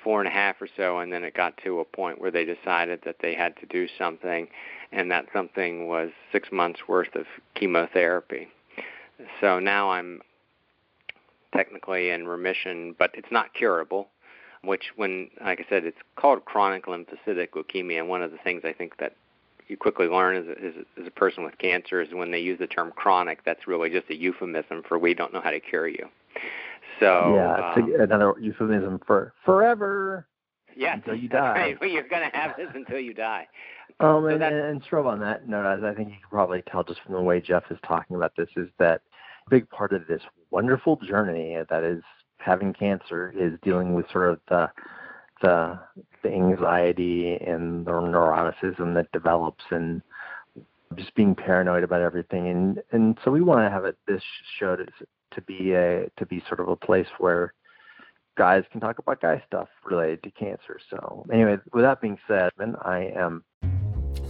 four 0.04 0.20
and 0.20 0.28
a 0.28 0.32
half 0.32 0.62
or 0.62 0.68
so, 0.78 1.00
and 1.00 1.12
then 1.12 1.24
it 1.24 1.34
got 1.34 1.58
to 1.64 1.80
a 1.80 1.86
point 1.86 2.22
where 2.22 2.32
they 2.32 2.46
decided 2.46 3.02
that 3.06 3.18
they 3.22 3.34
had 3.36 3.56
to 3.58 3.66
do 3.66 3.88
something, 3.98 4.48
and 4.92 5.12
that 5.12 5.26
something 5.34 5.88
was 5.88 6.10
six 6.32 6.50
months 6.52 6.82
worth 6.88 7.16
of 7.16 7.26
chemotherapy. 7.56 8.48
So 9.42 9.60
now 9.60 9.92
I'm 9.92 10.22
technically 11.56 12.10
in 12.10 12.28
remission, 12.28 12.96
but 12.98 13.12
it's 13.14 13.32
not 13.32 13.54
curable. 13.54 14.10
Which, 14.64 14.86
when 14.96 15.30
like 15.44 15.60
I 15.60 15.66
said, 15.70 15.86
it's 15.86 15.98
called 16.16 16.44
chronic 16.46 16.88
lymphocytic 16.88 17.50
leukemia. 17.52 18.00
And 18.00 18.10
one 18.10 18.24
of 18.24 18.32
the 18.32 18.38
things 18.44 18.62
I 18.66 18.74
think 18.74 18.98
that 18.98 19.16
you 19.68 19.78
quickly 19.78 20.08
learn 20.08 20.36
as 20.36 20.46
a, 20.48 20.52
as, 20.52 20.74
a, 20.76 21.02
as 21.02 21.08
a 21.08 21.12
person 21.12 21.44
with 21.44 21.58
cancer 21.58 22.02
is 22.02 22.10
when 22.12 22.32
they 22.32 22.40
use 22.40 22.58
the 22.60 22.68
term 22.68 22.92
chronic, 22.96 23.44
that's 23.46 23.68
really 23.68 23.90
just 23.90 24.10
a 24.10 24.16
euphemism 24.16 24.84
for 24.88 24.98
we 24.98 25.14
don't 25.14 25.34
know 25.34 25.42
how 25.42 25.52
to 25.52 25.60
cure 25.60 25.88
you. 25.88 26.08
So 27.00 27.34
yeah, 27.36 27.74
um, 27.76 28.02
another 28.02 28.34
euphemism 28.40 29.00
for 29.06 29.34
forever. 29.46 30.28
yeah, 30.76 30.96
until 30.96 31.16
you 31.16 31.30
die. 31.30 31.54
Right. 31.54 31.78
Well, 31.82 31.90
you're 31.90 32.08
going 32.08 32.30
to 32.30 32.36
have 32.38 32.56
this 32.58 32.70
until 32.74 33.00
you 33.00 33.14
die. 33.14 33.48
Um, 34.00 34.24
So 34.24 34.28
and, 34.28 34.44
and 34.44 34.84
of 34.92 35.06
on 35.06 35.20
that 35.22 35.48
note, 35.48 35.66
as 35.66 35.84
I 35.84 35.94
think 35.94 36.10
you 36.10 36.16
can 36.16 36.30
probably 36.30 36.62
tell 36.70 36.84
just 36.84 37.02
from 37.02 37.16
the 37.16 37.22
way 37.22 37.42
Jeff 37.42 37.64
is 37.72 37.78
talking 37.86 38.16
about 38.16 38.34
this, 38.36 38.50
is 38.56 38.70
that 38.80 39.02
a 39.48 39.50
big 39.50 39.70
part 39.70 39.94
of 39.94 40.06
this 40.08 40.22
wonderful 40.52 40.98
journey 40.98 41.58
that 41.70 41.84
is 41.84 42.04
having 42.38 42.74
cancer 42.74 43.34
is 43.38 43.54
dealing 43.64 43.94
with 43.94 44.06
sort 44.12 44.30
of 44.32 44.40
the 44.50 44.70
the 45.42 45.80
the 46.24 46.30
anxiety 46.32 47.36
and 47.36 47.86
the 47.86 47.92
neuroticism 47.92 48.94
that 48.96 49.12
develops 49.12 49.64
and 49.70 50.02
just 50.96 51.14
being 51.16 51.36
paranoid 51.36 51.84
about 51.84 52.02
everything 52.02 52.48
and 52.48 52.82
and 52.92 53.18
so 53.24 53.30
we 53.30 53.42
want 53.42 53.60
to 53.60 53.70
have 53.70 53.86
it 53.86 53.98
this 54.08 54.24
show 54.58 54.76
to 54.76 54.86
to 55.38 55.42
be 55.44 55.74
a 55.74 56.10
to 56.18 56.26
be 56.26 56.44
sort 56.48 56.60
of 56.60 56.68
a 56.68 56.76
place 56.76 57.08
where 57.20 57.54
guys 58.38 58.64
can 58.72 58.82
talk 58.82 59.00
about 59.00 59.22
guy 59.22 59.42
stuff 59.48 59.70
related 59.86 60.22
to 60.24 60.32
cancer. 60.32 60.80
So 60.90 61.26
anyway, 61.32 61.58
with 61.74 61.84
that 61.84 62.02
being 62.02 62.20
said, 62.28 62.52
man, 62.58 62.76
I 62.84 63.12
am 63.16 63.44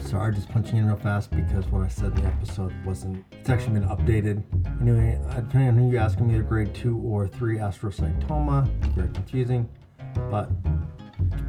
Sorry, 0.06 0.34
just 0.34 0.50
punching 0.50 0.78
in 0.78 0.86
real 0.88 0.96
fast 0.96 1.32
because 1.32 1.66
what 1.68 1.84
I 1.84 1.90
said 1.90 2.18
in 2.18 2.22
the 2.22 2.28
episode 2.28 2.74
wasn't. 2.86 3.26
It's 3.32 3.50
actually 3.50 3.80
been 3.80 3.90
updated. 3.90 4.42
Anyway, 4.82 5.20
depending 5.36 5.68
on 5.68 5.78
who 5.78 5.92
you 5.92 5.98
ask, 5.98 6.18
I'm 6.20 6.30
either 6.30 6.44
grade 6.44 6.74
two 6.74 6.98
or 7.00 7.28
three 7.28 7.58
astrocytoma. 7.58 8.70
It's 8.86 8.94
very 8.94 9.10
confusing, 9.10 9.68
but 10.30 10.50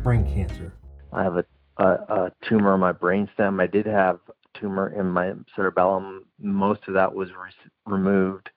brain 0.02 0.24
cancer. 0.24 0.72
I 1.12 1.22
have 1.22 1.36
a, 1.36 1.44
a, 1.76 1.86
a 1.86 2.32
tumor 2.48 2.74
in 2.74 2.80
my 2.80 2.92
brainstem. 2.92 3.60
I 3.62 3.66
did 3.68 3.86
have 3.86 4.18
a 4.28 4.58
tumor 4.58 4.88
in 4.88 5.06
my 5.06 5.34
cerebellum. 5.54 6.24
Most 6.40 6.80
of 6.88 6.94
that 6.94 7.14
was 7.14 7.28
re- 7.30 7.70
removed 7.86 8.50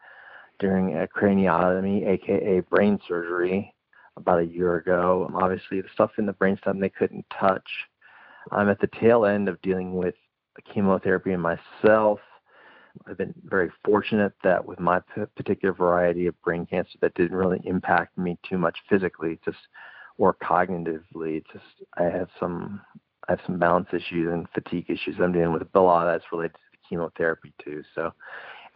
during 0.61 0.97
a 0.97 1.07
craniotomy, 1.07 2.07
aka 2.07 2.61
brain 2.61 2.97
surgery, 3.07 3.73
about 4.17 4.39
a 4.39 4.45
year 4.45 4.75
ago. 4.77 5.25
Um, 5.27 5.35
Obviously, 5.35 5.81
the 5.81 5.89
stuff 5.93 6.11
in 6.17 6.25
the 6.25 6.33
brainstem 6.33 6.79
they 6.79 6.89
couldn't 6.89 7.25
touch. 7.37 7.69
I'm 8.51 8.69
at 8.69 8.79
the 8.79 8.89
tail 8.99 9.25
end 9.25 9.49
of 9.49 9.61
dealing 9.61 9.95
with 9.95 10.15
chemotherapy 10.73 11.35
myself. 11.35 12.19
I've 13.07 13.17
been 13.17 13.33
very 13.45 13.71
fortunate 13.85 14.33
that 14.43 14.65
with 14.65 14.79
my 14.79 14.99
p- 15.15 15.23
particular 15.35 15.73
variety 15.73 16.27
of 16.27 16.41
brain 16.41 16.65
cancer, 16.65 16.97
that 17.01 17.15
didn't 17.15 17.37
really 17.37 17.61
impact 17.63 18.17
me 18.17 18.37
too 18.47 18.57
much 18.57 18.77
physically, 18.89 19.39
just 19.45 19.57
or 20.17 20.35
cognitively. 20.35 21.43
Just 21.51 21.65
I 21.97 22.03
have 22.03 22.29
some 22.39 22.81
I 23.27 23.33
have 23.33 23.41
some 23.45 23.59
balance 23.59 23.87
issues 23.93 24.31
and 24.31 24.47
fatigue 24.53 24.89
issues 24.89 25.15
I'm 25.19 25.31
dealing 25.31 25.53
with. 25.53 25.63
A 25.73 25.79
lot 25.79 26.05
that's 26.05 26.31
related 26.31 26.53
to 26.55 26.59
the 26.71 26.77
chemotherapy 26.89 27.53
too. 27.63 27.83
So, 27.95 28.11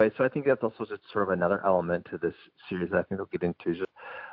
anyway, 0.00 0.14
so 0.16 0.24
I 0.24 0.28
think 0.28 0.46
that's 0.46 0.62
also 0.62 0.84
just 0.84 1.02
sort 1.12 1.28
of 1.28 1.30
another 1.30 1.64
element 1.64 2.06
to 2.10 2.18
this 2.18 2.34
series. 2.68 2.92
I 2.92 3.02
think 3.02 3.18
we'll 3.18 3.26
get 3.26 3.42
into 3.42 3.78
just 3.78 3.90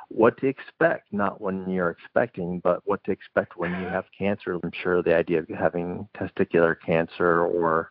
what 0.08 0.36
to 0.38 0.46
expect, 0.46 1.12
not 1.12 1.40
when 1.40 1.68
you're 1.68 1.90
expecting, 1.90 2.60
but 2.60 2.80
what 2.84 3.02
to 3.04 3.12
expect 3.12 3.56
when 3.56 3.70
you 3.80 3.88
have 3.88 4.04
cancer. 4.16 4.58
I'm 4.62 4.70
sure 4.82 5.02
the 5.02 5.16
idea 5.16 5.40
of 5.40 5.48
having 5.48 6.08
testicular 6.16 6.76
cancer 6.84 7.42
or 7.42 7.90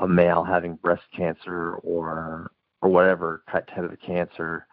a 0.00 0.08
male 0.08 0.44
having 0.44 0.76
breast 0.76 1.04
cancer 1.14 1.74
or 1.76 2.50
or 2.80 2.90
whatever 2.90 3.42
type 3.50 3.68
of 3.78 3.98
cancer 4.00 4.66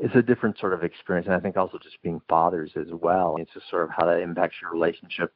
is 0.00 0.10
a 0.16 0.22
different 0.22 0.58
sort 0.58 0.72
of 0.72 0.82
experience. 0.82 1.26
And 1.26 1.34
I 1.34 1.38
think 1.38 1.56
also 1.56 1.78
just 1.78 2.00
being 2.02 2.20
fathers 2.28 2.72
as 2.76 2.88
well. 2.90 3.36
It's 3.38 3.52
just 3.54 3.70
sort 3.70 3.84
of 3.84 3.90
how 3.90 4.04
that 4.06 4.20
impacts 4.20 4.56
your 4.60 4.72
relationship 4.72 5.32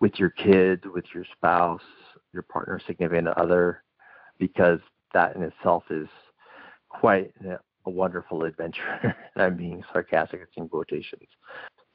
with 0.00 0.18
your 0.18 0.28
kids, 0.28 0.82
with 0.92 1.06
your 1.14 1.24
spouse, 1.32 1.80
your 2.34 2.42
partner, 2.42 2.78
significant 2.86 3.28
other, 3.28 3.82
because 4.38 4.80
that 5.14 5.34
in 5.36 5.42
itself 5.42 5.84
is 5.90 6.08
quite 6.88 7.32
a 7.86 7.90
wonderful 7.90 8.44
adventure. 8.44 9.14
I'm 9.36 9.56
being 9.56 9.82
sarcastic, 9.92 10.40
it's 10.42 10.52
in 10.56 10.68
quotations. 10.68 11.28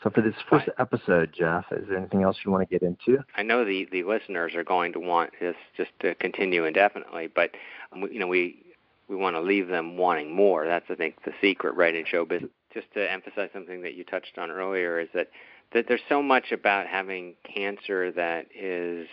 So 0.03 0.09
for 0.09 0.21
this 0.21 0.35
first 0.49 0.69
episode, 0.79 1.33
Jeff, 1.37 1.65
is 1.71 1.89
there 1.89 1.97
anything 1.97 2.23
else 2.23 2.37
you 2.45 2.51
want 2.51 2.67
to 2.67 2.73
get 2.73 2.87
into? 2.87 3.21
I 3.35 3.43
know 3.43 3.65
the 3.65 3.85
the 3.91 4.03
listeners 4.03 4.55
are 4.55 4.63
going 4.63 4.93
to 4.93 4.99
want 4.99 5.31
this 5.41 5.57
just 5.75 5.91
to 5.99 6.15
continue 6.15 6.63
indefinitely, 6.63 7.27
but 7.27 7.51
um, 7.91 8.07
you 8.09 8.19
know 8.19 8.27
we 8.27 8.63
we 9.09 9.17
want 9.17 9.35
to 9.35 9.41
leave 9.41 9.67
them 9.67 9.97
wanting 9.97 10.33
more. 10.33 10.65
That's 10.65 10.85
I 10.89 10.95
think 10.95 11.23
the 11.25 11.33
secret, 11.41 11.75
right, 11.75 11.93
in 11.93 12.05
show 12.05 12.23
business. 12.23 12.51
Just 12.73 12.87
to 12.93 13.11
emphasize 13.11 13.49
something 13.51 13.81
that 13.81 13.95
you 13.95 14.05
touched 14.05 14.37
on 14.37 14.51
earlier 14.51 14.99
is 15.01 15.09
that 15.13 15.27
that 15.73 15.85
there's 15.87 16.01
so 16.07 16.23
much 16.23 16.51
about 16.53 16.87
having 16.87 17.35
cancer 17.43 18.11
that 18.13 18.45
is 18.55 19.07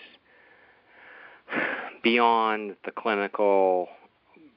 beyond 2.03 2.77
the 2.85 2.91
clinical, 2.91 3.89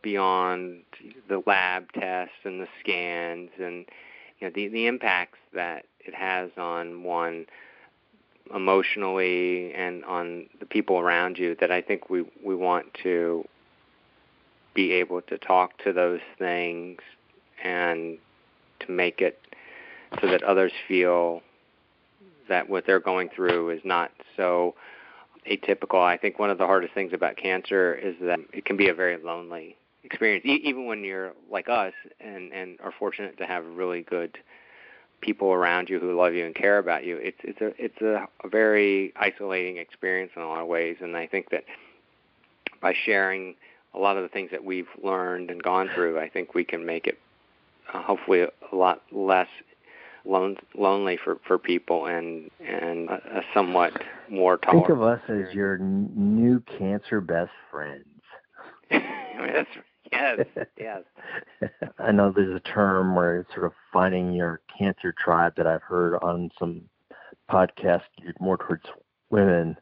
beyond 0.02 0.82
the 1.28 1.42
lab 1.46 1.92
tests 1.94 2.36
and 2.44 2.62
the 2.62 2.68
scans, 2.80 3.50
and 3.60 3.86
you 4.40 4.48
know 4.48 4.52
the 4.54 4.68
the 4.68 4.88
impacts 4.88 5.40
that 5.54 5.86
it 6.00 6.14
has 6.14 6.50
on 6.58 7.04
one 7.04 7.46
emotionally 8.54 9.74
and 9.74 10.04
on 10.06 10.48
the 10.60 10.66
people 10.66 10.98
around 10.98 11.38
you 11.38 11.56
that 11.60 11.72
I 11.72 11.82
think 11.82 12.10
we 12.10 12.26
we 12.44 12.56
want 12.56 12.88
to 13.04 13.46
be 14.74 14.94
able 14.94 15.22
to 15.24 15.38
talk 15.38 15.78
to 15.84 15.94
those 15.94 16.22
things 16.38 17.00
and 17.64 18.18
to 18.80 18.92
make 18.92 19.22
it 19.22 19.40
so 20.22 20.28
that 20.28 20.44
others 20.44 20.72
feel 20.88 21.42
that 22.48 22.70
what 22.70 22.86
they're 22.86 23.00
going 23.00 23.30
through 23.36 23.70
is 23.70 23.82
not 23.84 24.12
so 24.36 24.74
atypical. 25.50 26.02
I 26.02 26.18
think 26.18 26.40
one 26.40 26.50
of 26.50 26.58
the 26.58 26.66
hardest 26.66 26.94
things 26.94 27.14
about 27.14 27.38
cancer 27.38 27.94
is 27.94 28.16
that 28.22 28.40
it 28.54 28.66
can 28.66 28.78
be 28.78 28.90
a 28.90 28.94
very 28.94 29.18
lonely 29.18 29.78
experience, 30.04 30.46
e- 30.46 30.62
even 30.64 30.86
when 30.86 31.04
you're 31.04 31.34
like 31.52 31.70
us 31.70 31.94
and 32.20 32.52
and 32.54 32.80
are 32.82 32.94
fortunate 32.98 33.38
to 33.38 33.46
have 33.46 33.66
really 33.66 34.02
good 34.04 34.38
people 35.22 35.52
around 35.52 35.90
you 35.90 36.00
who 36.00 36.18
love 36.18 36.34
you 36.34 36.46
and 36.46 36.56
care 36.56 36.78
about 36.78 37.04
you. 37.04 37.18
It's 37.18 37.40
it's 37.44 37.62
a 37.62 37.74
it's 37.84 38.02
a, 38.02 38.28
a 38.44 38.50
very 38.50 39.14
isolating 39.16 39.78
experience 39.78 40.32
in 40.36 40.42
a 40.42 40.48
lot 40.48 40.62
of 40.62 40.68
ways, 40.68 40.98
and 41.02 41.16
I 41.16 41.28
think 41.28 41.50
that 41.52 41.64
by 42.82 42.94
sharing 43.06 43.56
a 43.94 44.00
lot 44.00 44.18
of 44.18 44.24
the 44.24 44.30
things 44.30 44.52
that 44.52 44.64
we've 44.64 44.88
learned 45.04 45.50
and 45.50 45.62
gone 45.62 45.90
through, 45.94 46.20
I 46.20 46.30
think 46.30 46.54
we 46.54 46.64
can 46.64 46.86
make 46.86 47.08
it 47.08 47.18
uh, 47.94 48.02
hopefully 48.02 48.42
a 48.42 48.76
lot 48.76 49.02
less 49.12 49.48
lone, 50.26 50.58
lonely 50.76 51.18
for 51.24 51.40
for 51.48 51.58
people 51.58 52.06
and 52.06 52.50
and 52.60 53.10
a, 53.10 53.40
a 53.40 53.42
somewhat 53.54 53.94
more 54.30 54.58
tolerant. 54.58 54.88
Think 54.88 54.98
of 54.98 55.04
us 55.04 55.22
as 55.28 55.54
your 55.54 55.76
n- 55.76 56.12
new 56.16 56.62
cancer 56.78 57.22
best 57.22 57.52
friends. 57.72 58.06
That's, 58.90 59.70
yes, 60.12 60.40
yes. 60.78 61.04
I 62.00 62.12
know 62.12 62.32
there's 62.36 62.56
a 62.56 62.60
term 62.60 63.16
where 63.16 63.40
it's 63.40 63.54
sort 63.54 63.66
of 63.66 63.74
finding 63.92 64.34
your 64.34 64.62
cancer 64.78 65.14
tribe 65.18 65.54
that 65.58 65.68
I've 65.68 65.84
heard 65.84 66.16
on 66.22 66.50
some 66.58 66.82
podcasts 67.50 68.04
geared 68.20 68.38
more 68.40 68.58
towards 68.58 68.86
women 69.30 69.78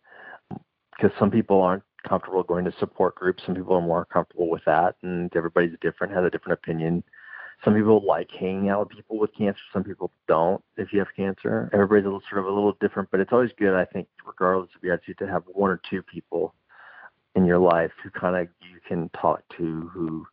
because 0.96 1.18
some 1.20 1.32
people 1.32 1.62
aren't 1.62 1.84
comfortable 2.08 2.44
going 2.44 2.66
to 2.66 2.74
support 2.80 3.16
groups. 3.16 3.44
Some 3.46 3.56
people 3.56 3.76
are 3.76 3.82
more 3.82 4.06
comfortable 4.06 4.50
with 4.50 4.64
that, 4.66 4.96
and 5.04 5.34
everybody's 5.36 5.76
different, 5.82 6.14
has 6.14 6.24
a 6.26 6.30
different 6.30 6.60
opinion. 6.60 7.04
Some 7.66 7.74
people 7.74 8.06
like 8.06 8.30
hanging 8.32 8.70
out 8.70 8.80
with 8.82 8.90
people 8.90 9.18
with 9.18 9.34
cancer. 9.36 9.60
Some 9.74 9.84
people 9.84 10.12
don't. 10.28 10.64
If 10.78 10.94
you 10.94 11.00
have 11.00 11.08
cancer, 11.16 11.70
everybody's 11.74 12.06
a 12.06 12.08
little, 12.08 12.22
sort 12.30 12.40
of 12.40 12.46
a 12.46 12.54
little 12.54 12.78
different. 12.80 13.10
But 13.10 13.20
it's 13.20 13.34
always 13.34 13.52
good, 13.58 13.74
I 13.74 13.86
think, 13.86 14.08
regardless 14.26 14.70
of 14.76 14.84
your 14.84 14.94
attitude, 14.94 15.18
to 15.20 15.28
have 15.28 15.44
one 15.48 15.72
or 15.72 15.82
two 15.90 16.04
people 16.04 16.54
in 17.36 17.46
your 17.46 17.60
life 17.60 17.92
who 18.04 18.10
kind 18.12 18.36
of 18.36 18.48
you 18.62 18.80
can 18.88 19.10
talk 19.10 19.42
to, 19.58 19.90
who 19.94 20.26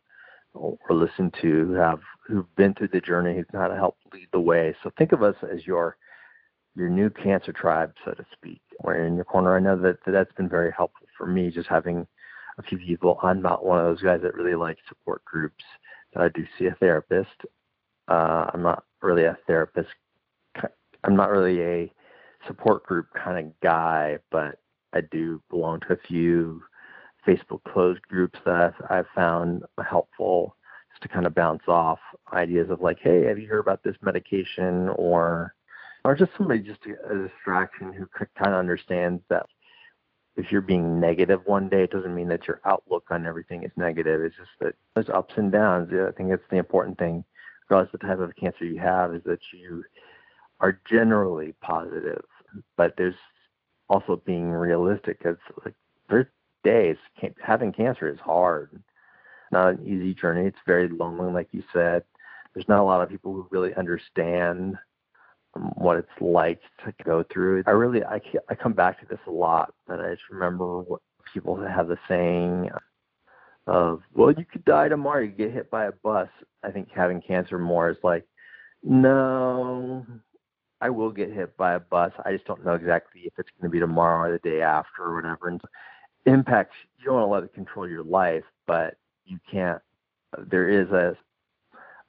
or 0.53 0.77
listen 0.91 1.31
to, 1.41 1.67
who 1.67 1.73
have 1.73 1.99
who've 2.25 2.55
been 2.55 2.73
through 2.73 2.87
the 2.89 3.01
journey, 3.01 3.35
who 3.35 3.43
kind 3.45 3.71
of 3.71 3.77
help 3.77 3.97
lead 4.13 4.27
the 4.31 4.39
way. 4.39 4.75
So 4.83 4.91
think 4.97 5.11
of 5.11 5.21
us 5.21 5.35
as 5.51 5.65
your 5.65 5.97
your 6.75 6.89
new 6.89 7.09
cancer 7.09 7.53
tribe, 7.53 7.93
so 8.03 8.11
to 8.11 8.25
speak. 8.33 8.61
We're 8.83 9.05
in 9.05 9.15
your 9.15 9.25
corner. 9.25 9.55
I 9.55 9.59
know 9.59 9.79
that, 9.81 10.03
that 10.05 10.11
that's 10.11 10.33
been 10.33 10.49
very 10.49 10.71
helpful 10.75 11.07
for 11.17 11.25
me, 11.25 11.49
just 11.49 11.69
having 11.69 12.05
a 12.57 12.63
few 12.63 12.77
people. 12.77 13.19
I'm 13.23 13.41
not 13.41 13.65
one 13.65 13.79
of 13.79 13.85
those 13.85 14.01
guys 14.01 14.21
that 14.23 14.35
really 14.35 14.55
like 14.55 14.77
support 14.87 15.23
groups. 15.25 15.63
I 16.15 16.29
do 16.29 16.45
see 16.57 16.67
a 16.67 16.75
therapist. 16.75 17.45
Uh, 18.07 18.49
I'm 18.53 18.61
not 18.61 18.83
really 19.01 19.25
a 19.25 19.37
therapist. 19.47 19.89
I'm 21.03 21.15
not 21.15 21.29
really 21.29 21.61
a 21.61 21.91
support 22.47 22.83
group 22.83 23.07
kind 23.13 23.45
of 23.45 23.59
guy, 23.61 24.19
but 24.31 24.59
I 24.93 25.01
do 25.01 25.41
belong 25.49 25.81
to 25.81 25.93
a 25.93 26.07
few 26.07 26.61
Facebook 27.27 27.63
closed 27.71 28.01
groups 28.03 28.39
that 28.45 28.55
I've, 28.55 28.73
I've 28.89 29.07
found 29.15 29.63
helpful 29.87 30.55
just 30.91 31.03
to 31.03 31.09
kind 31.09 31.25
of 31.25 31.35
bounce 31.35 31.63
off 31.67 31.99
ideas 32.33 32.69
of 32.69 32.81
like, 32.81 32.99
hey, 33.01 33.25
have 33.25 33.39
you 33.39 33.47
heard 33.47 33.59
about 33.59 33.83
this 33.83 33.95
medication 34.01 34.89
or 34.95 35.53
or 36.03 36.15
just 36.15 36.31
somebody 36.37 36.59
just 36.59 36.81
a, 36.85 37.11
a 37.11 37.27
distraction 37.27 37.91
who 37.91 38.05
kind 38.15 38.53
of 38.53 38.59
understands 38.59 39.23
that 39.29 39.47
if 40.37 40.51
you're 40.51 40.61
being 40.61 40.99
negative 40.99 41.41
one 41.45 41.69
day, 41.69 41.83
it 41.83 41.91
doesn't 41.91 42.15
mean 42.15 42.27
that 42.27 42.47
your 42.47 42.61
outlook 42.65 43.05
on 43.09 43.25
everything 43.25 43.63
is 43.63 43.71
negative. 43.77 44.21
It's 44.21 44.35
just 44.35 44.49
that 44.59 44.75
there's 44.93 45.09
ups 45.09 45.33
and 45.37 45.51
downs. 45.51 45.89
I 45.93 46.11
think 46.11 46.29
that's 46.29 46.43
the 46.49 46.57
important 46.57 46.97
thing, 46.97 47.23
regardless 47.69 47.93
of 47.93 47.99
the 48.01 48.07
type 48.07 48.19
of 48.19 48.35
cancer 48.35 48.65
you 48.65 48.79
have, 48.79 49.15
is 49.15 49.23
that 49.23 49.39
you 49.53 49.83
are 50.59 50.79
generally 50.89 51.53
positive, 51.61 52.23
but 52.77 52.95
there's 52.97 53.15
also 53.89 54.21
being 54.25 54.49
realistic. 54.49 55.21
It's 55.23 55.39
like 55.63 55.75
there's 56.09 56.27
days 56.63 56.97
having 57.41 57.71
cancer 57.71 58.09
is 58.09 58.19
hard, 58.19 58.81
not 59.51 59.69
an 59.69 59.85
easy 59.85 60.13
journey. 60.13 60.47
It's 60.47 60.57
very 60.65 60.89
lonely, 60.89 61.31
like 61.31 61.49
you 61.51 61.63
said. 61.71 62.03
There's 62.53 62.67
not 62.67 62.79
a 62.79 62.83
lot 62.83 63.01
of 63.01 63.09
people 63.09 63.33
who 63.33 63.47
really 63.51 63.73
understand 63.75 64.77
what 65.75 65.97
it's 65.97 66.07
like 66.21 66.59
to 66.85 66.93
go 67.03 67.23
through. 67.31 67.63
I 67.65 67.71
really 67.71 68.03
I 68.03 68.21
I 68.49 68.55
come 68.55 68.73
back 68.73 68.99
to 68.99 69.05
this 69.07 69.19
a 69.27 69.31
lot, 69.31 69.73
but 69.87 69.99
I 69.99 70.11
just 70.11 70.29
remember 70.29 70.81
what 70.81 71.01
people 71.33 71.55
have 71.55 71.87
the 71.87 71.97
saying 72.07 72.69
of, 73.67 74.01
"Well, 74.13 74.31
you 74.31 74.45
could 74.45 74.65
die 74.65 74.89
tomorrow. 74.89 75.21
You 75.21 75.29
get 75.29 75.51
hit 75.51 75.71
by 75.71 75.85
a 75.85 75.91
bus." 75.91 76.29
I 76.63 76.71
think 76.71 76.89
having 76.91 77.21
cancer 77.21 77.57
more 77.57 77.89
is 77.89 77.97
like, 78.03 78.25
no, 78.83 80.05
I 80.81 80.89
will 80.89 81.11
get 81.11 81.31
hit 81.31 81.55
by 81.57 81.73
a 81.73 81.79
bus. 81.79 82.11
I 82.25 82.33
just 82.33 82.45
don't 82.45 82.65
know 82.65 82.73
exactly 82.73 83.21
if 83.25 83.33
it's 83.37 83.49
going 83.59 83.69
to 83.69 83.73
be 83.73 83.79
tomorrow 83.79 84.29
or 84.29 84.31
the 84.31 84.49
day 84.49 84.61
after 84.61 85.03
or 85.03 85.15
whatever. 85.15 85.47
And 85.47 85.61
impacts 86.25 86.75
you 86.97 87.05
don't 87.05 87.15
want 87.15 87.27
to 87.27 87.31
let 87.31 87.43
it 87.43 87.53
control 87.53 87.87
your 87.87 88.03
life, 88.03 88.43
but 88.67 88.95
you 89.25 89.39
can't. 89.51 89.81
There 90.49 90.69
is 90.69 90.89
a 90.91 91.15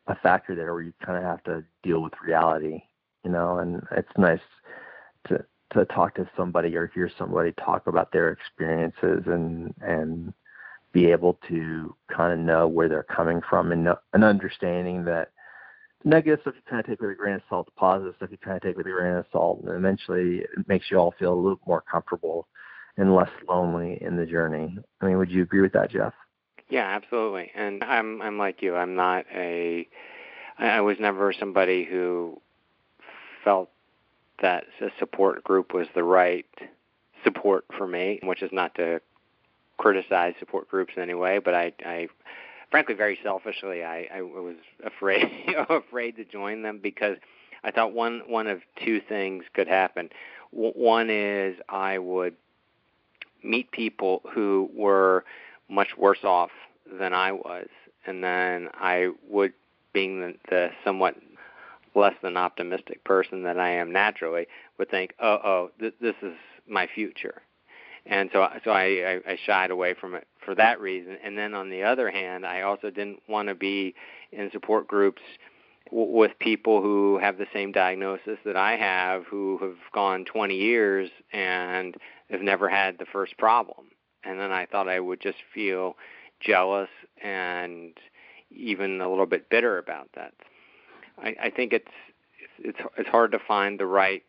a 0.08 0.14
factor 0.16 0.54
there 0.54 0.72
where 0.72 0.82
you 0.82 0.92
kind 1.04 1.18
of 1.18 1.24
have 1.24 1.42
to 1.44 1.64
deal 1.82 2.00
with 2.00 2.12
reality 2.24 2.82
you 3.26 3.32
know, 3.32 3.58
and 3.58 3.82
it's 3.90 4.16
nice 4.16 4.40
to 5.28 5.44
to 5.72 5.84
talk 5.86 6.14
to 6.14 6.30
somebody 6.36 6.76
or 6.76 6.86
hear 6.94 7.10
somebody 7.18 7.52
talk 7.52 7.88
about 7.88 8.12
their 8.12 8.30
experiences 8.30 9.24
and 9.26 9.74
and 9.80 10.32
be 10.92 11.06
able 11.10 11.36
to 11.48 11.94
kind 12.08 12.32
of 12.32 12.38
know 12.38 12.68
where 12.68 12.88
they're 12.88 13.02
coming 13.02 13.40
from 13.50 13.72
and 13.72 13.82
know, 13.82 13.96
an 14.12 14.22
understanding 14.22 15.04
that 15.04 15.32
negative 16.04 16.38
stuff 16.42 16.54
you 16.54 16.62
kind 16.70 16.78
of 16.78 16.86
take 16.86 17.00
with 17.00 17.10
a 17.10 17.14
grain 17.14 17.34
of 17.34 17.42
salt, 17.48 17.68
positive 17.76 18.14
stuff 18.16 18.30
you 18.30 18.38
kind 18.38 18.56
of 18.56 18.62
take 18.62 18.76
with 18.76 18.86
a 18.86 18.90
grain 18.90 19.16
of 19.16 19.26
salt, 19.32 19.60
and 19.64 19.74
eventually 19.74 20.38
it 20.38 20.68
makes 20.68 20.86
you 20.88 20.96
all 20.96 21.12
feel 21.18 21.34
a 21.34 21.34
little 21.34 21.60
more 21.66 21.82
comfortable 21.90 22.46
and 22.96 23.12
less 23.12 23.28
lonely 23.48 23.98
in 24.00 24.16
the 24.16 24.24
journey. 24.24 24.78
I 25.00 25.06
mean, 25.06 25.18
would 25.18 25.32
you 25.32 25.42
agree 25.42 25.62
with 25.62 25.72
that, 25.72 25.90
Jeff? 25.90 26.14
Yeah, 26.68 26.86
absolutely. 26.86 27.50
And 27.56 27.82
I'm 27.82 28.22
I'm 28.22 28.38
like 28.38 28.62
you. 28.62 28.76
I'm 28.76 28.94
not 28.94 29.26
a 29.34 29.88
I 30.58 30.80
was 30.80 30.96
never 30.98 31.32
somebody 31.32 31.84
who 31.84 32.40
felt 33.46 33.70
that 34.42 34.64
a 34.80 34.88
support 34.98 35.44
group 35.44 35.72
was 35.72 35.86
the 35.94 36.02
right 36.02 36.44
support 37.22 37.64
for 37.78 37.86
me, 37.86 38.18
which 38.24 38.42
is 38.42 38.50
not 38.52 38.74
to 38.74 39.00
criticize 39.78 40.34
support 40.40 40.68
groups 40.68 40.94
in 40.96 41.02
any 41.02 41.14
way, 41.14 41.38
but 41.38 41.54
I, 41.54 41.72
I 41.84 42.08
frankly, 42.72 42.96
very 42.96 43.18
selfishly, 43.22 43.84
I, 43.84 44.08
I 44.12 44.22
was 44.22 44.56
afraid 44.84 45.30
afraid 45.68 46.16
to 46.16 46.24
join 46.24 46.62
them 46.62 46.80
because 46.82 47.16
I 47.62 47.70
thought 47.70 47.92
one 47.92 48.22
one 48.26 48.48
of 48.48 48.60
two 48.84 49.00
things 49.00 49.44
could 49.54 49.68
happen. 49.68 50.10
W- 50.52 50.72
one 50.74 51.08
is 51.08 51.56
I 51.68 51.98
would 51.98 52.34
meet 53.44 53.70
people 53.70 54.22
who 54.34 54.68
were 54.74 55.24
much 55.68 55.96
worse 55.96 56.24
off 56.24 56.50
than 56.98 57.12
I 57.12 57.30
was, 57.30 57.68
and 58.06 58.24
then 58.24 58.70
I 58.74 59.10
would, 59.28 59.52
being 59.92 60.20
the, 60.20 60.34
the 60.48 60.70
somewhat 60.84 61.14
less 61.96 62.14
than 62.22 62.36
optimistic 62.36 63.02
person 63.04 63.42
that 63.44 63.58
I 63.58 63.70
am 63.70 63.92
naturally, 63.92 64.46
would 64.78 64.90
think, 64.90 65.14
"Oh, 65.18 65.40
oh, 65.44 65.70
th- 65.80 65.94
this 66.00 66.16
is 66.22 66.36
my 66.68 66.86
future," 66.86 67.42
and 68.06 68.30
so 68.32 68.48
so 68.64 68.70
I, 68.70 68.84
I 69.26 69.32
I 69.32 69.36
shied 69.44 69.70
away 69.70 69.94
from 69.94 70.14
it 70.14 70.26
for 70.44 70.54
that 70.54 70.80
reason. 70.80 71.18
And 71.24 71.36
then 71.36 71.54
on 71.54 71.70
the 71.70 71.82
other 71.82 72.10
hand, 72.10 72.46
I 72.46 72.62
also 72.62 72.90
didn't 72.90 73.22
want 73.28 73.48
to 73.48 73.54
be 73.54 73.94
in 74.32 74.50
support 74.52 74.86
groups 74.86 75.22
w- 75.90 76.10
with 76.10 76.38
people 76.38 76.82
who 76.82 77.18
have 77.18 77.38
the 77.38 77.46
same 77.52 77.72
diagnosis 77.72 78.38
that 78.44 78.56
I 78.56 78.76
have, 78.76 79.24
who 79.26 79.58
have 79.58 79.76
gone 79.92 80.24
20 80.24 80.54
years 80.54 81.10
and 81.32 81.96
have 82.30 82.42
never 82.42 82.68
had 82.68 82.98
the 82.98 83.06
first 83.06 83.36
problem. 83.38 83.88
And 84.24 84.38
then 84.40 84.52
I 84.52 84.66
thought 84.66 84.88
I 84.88 85.00
would 85.00 85.20
just 85.20 85.38
feel 85.54 85.96
jealous 86.40 86.90
and 87.22 87.92
even 88.50 89.00
a 89.00 89.08
little 89.08 89.26
bit 89.26 89.48
bitter 89.48 89.78
about 89.78 90.08
that. 90.14 90.32
I, 91.18 91.34
I 91.44 91.50
think 91.50 91.72
it's 91.72 91.92
it's 92.58 92.78
it's 92.96 93.08
hard 93.08 93.32
to 93.32 93.38
find 93.38 93.78
the 93.78 93.86
right 93.86 94.24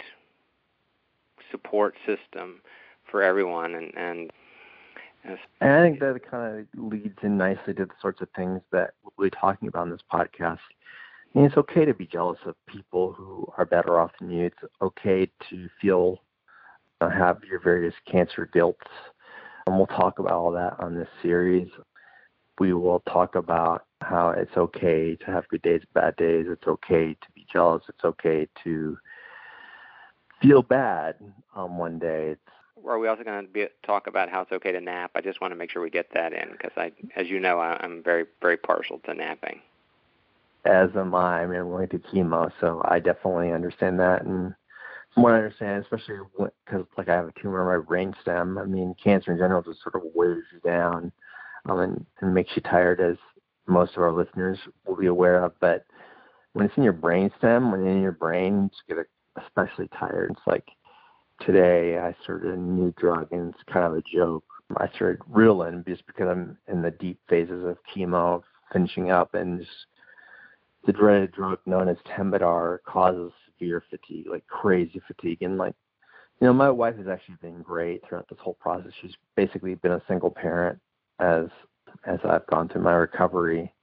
support 1.52 1.96
system 2.06 2.62
for 3.10 3.22
everyone, 3.22 3.76
and 3.76 3.96
and. 3.96 4.32
And 5.60 5.72
I 5.74 5.82
think 5.82 6.00
that 6.00 6.20
kind 6.30 6.60
of 6.60 6.92
leads 6.92 7.18
in 7.22 7.38
nicely 7.38 7.74
to 7.74 7.86
the 7.86 7.92
sorts 8.02 8.22
of 8.22 8.30
things 8.34 8.62
that 8.72 8.92
we'll 9.04 9.30
be 9.30 9.36
talking 9.36 9.68
about 9.68 9.88
in 9.88 9.92
this 9.92 10.00
podcast. 10.14 10.60
I 11.36 11.38
mean, 11.40 11.46
it's 11.46 11.58
okay 11.58 11.84
to 11.84 11.94
be 11.94 12.06
jealous 12.06 12.40
of 12.46 12.56
people 12.66 13.12
who 13.12 13.46
are 13.58 13.66
better 13.66 14.00
off 14.00 14.12
than 14.20 14.30
you. 14.30 14.46
It's 14.46 14.74
okay 14.82 15.30
to 15.50 15.68
feel 15.82 16.22
uh, 17.02 17.10
have 17.10 17.44
your 17.44 17.60
various 17.60 17.94
cancer 18.10 18.50
guilts, 18.54 18.88
and 19.66 19.76
we'll 19.76 19.88
talk 19.88 20.20
about 20.20 20.34
all 20.34 20.52
that 20.52 20.76
on 20.80 20.96
this 20.96 21.10
series. 21.22 21.68
We 22.60 22.74
will 22.74 23.02
talk 23.02 23.36
about 23.36 23.86
how 24.02 24.30
it's 24.30 24.56
okay 24.58 25.16
to 25.16 25.26
have 25.26 25.48
good 25.50 25.62
days, 25.62 25.82
bad 25.94 26.16
days. 26.16 26.46
It's 26.50 26.68
okay 26.68 27.14
to 27.14 27.28
be 27.36 27.46
jealous. 27.52 27.84
It's 27.88 28.04
okay 28.04 28.48
to 28.64 28.98
feel 30.42 30.62
bad 30.62 31.16
um, 31.56 31.78
one 31.78 32.00
day. 32.00 32.30
It's, 32.32 32.42
are 32.88 33.00
we 33.00 33.08
also 33.08 33.24
going 33.24 33.46
to 33.46 33.52
be, 33.52 33.68
talk 33.84 34.08
about 34.08 34.30
how 34.30 34.42
it's 34.42 34.52
okay 34.52 34.72
to 34.72 34.80
nap? 34.80 35.12
I 35.16 35.22
just 35.22 35.42
want 35.42 35.52
to 35.52 35.56
make 35.56 35.72
sure 35.72 35.82
we 35.82 35.90
get 35.90 36.14
that 36.14 36.34
in 36.34 36.52
because 36.52 36.72
I, 36.78 36.92
as 37.16 37.28
you 37.28 37.40
know, 37.40 37.60
I, 37.60 37.78
I'm 37.84 38.04
very, 38.04 38.26
very 38.42 38.58
partial 38.58 39.00
to 39.06 39.14
napping. 39.14 39.62
As 40.66 40.90
am 40.96 41.16
I. 41.16 41.44
I 41.44 41.48
mean, 41.48 41.60
I'm 41.60 41.70
going 41.70 41.88
through 41.88 42.04
chemo, 42.12 42.52
so 42.60 42.82
I 42.86 43.00
definitely 43.00 43.52
understand 43.52 44.00
that. 44.00 44.24
And 44.24 44.54
from 45.14 45.24
what 45.24 45.34
I 45.34 45.38
understand, 45.38 45.84
especially 45.84 46.18
because 46.38 46.86
like 46.98 47.10
I 47.10 47.16
have 47.16 47.28
a 47.28 47.42
tumor 47.42 47.74
in 47.74 47.80
my 47.80 47.86
brainstem, 47.86 48.62
I 48.62 48.66
mean, 48.66 48.96
cancer 49.02 49.32
in 49.32 49.38
general 49.38 49.62
just 49.62 49.82
sort 49.82 49.96
of 49.96 50.04
wears 50.14 50.44
you 50.54 50.60
down 50.60 51.12
um, 51.68 51.80
and, 51.80 52.06
and 52.22 52.34
makes 52.34 52.52
you 52.56 52.62
tired, 52.62 53.02
as 53.02 53.18
most 53.68 53.96
of 53.96 54.04
our 54.04 54.12
listeners 54.12 54.58
will 54.86 54.96
be 54.96 55.08
aware 55.08 55.44
of. 55.44 55.54
But 55.60 55.86
when 56.54 56.66
it's 56.66 56.78
in 56.78 56.84
your 56.84 56.94
brain 56.94 57.32
stem, 57.38 57.72
when 57.72 57.82
it's 57.82 57.96
in 57.96 58.02
your 58.02 58.12
brain, 58.14 58.70
you 58.88 58.96
get 58.96 59.06
especially 59.46 59.90
tired. 60.00 60.32
It's 60.32 60.48
like 60.48 60.66
today 61.46 62.00
I 62.00 62.16
started 62.24 62.54
a 62.54 62.58
new 62.58 62.94
drug, 62.98 63.32
and 63.32 63.54
it's 63.54 63.64
kind 63.72 63.86
of 63.86 63.94
a 63.94 64.04
joke. 64.14 64.44
I 64.78 64.90
started 64.96 65.22
Ritalin 65.32 65.88
just 65.88 66.06
because 66.08 66.28
I'm 66.28 66.58
in 66.68 66.82
the 66.82 66.92
deep 66.92 67.20
phases 67.30 67.66
of 67.66 67.78
chemo, 67.94 68.42
finishing 68.74 69.12
up, 69.12 69.34
and 69.34 69.60
just 69.60 69.72
the 70.86 70.94
dreaded 70.94 71.32
drug 71.32 71.60
known 71.66 71.88
as 71.88 71.98
Temodar 72.08 72.80
causes 72.86 73.32
severe 73.48 73.84
fatigue, 73.90 74.28
like 74.30 74.46
crazy 74.48 75.02
fatigue, 75.08 75.42
and 75.42 75.58
like 75.58 75.76
you 76.40 76.48
know, 76.48 76.54
my 76.54 76.70
wife 76.70 76.96
has 76.98 77.08
actually 77.08 77.38
been 77.42 77.64
great 77.64 78.04
throughout 78.08 78.28
this 78.30 78.38
whole 78.40 78.58
process. 78.60 78.92
She's 79.02 79.16
basically 79.36 79.74
been 79.76 79.94
a 79.94 80.02
single 80.08 80.30
parent 80.30 80.80
as 81.20 81.46
as 82.06 82.20
I've 82.24 82.48
gone 82.48 82.70
through 82.70 82.84
my 82.84 82.94
recovery. 82.94 83.74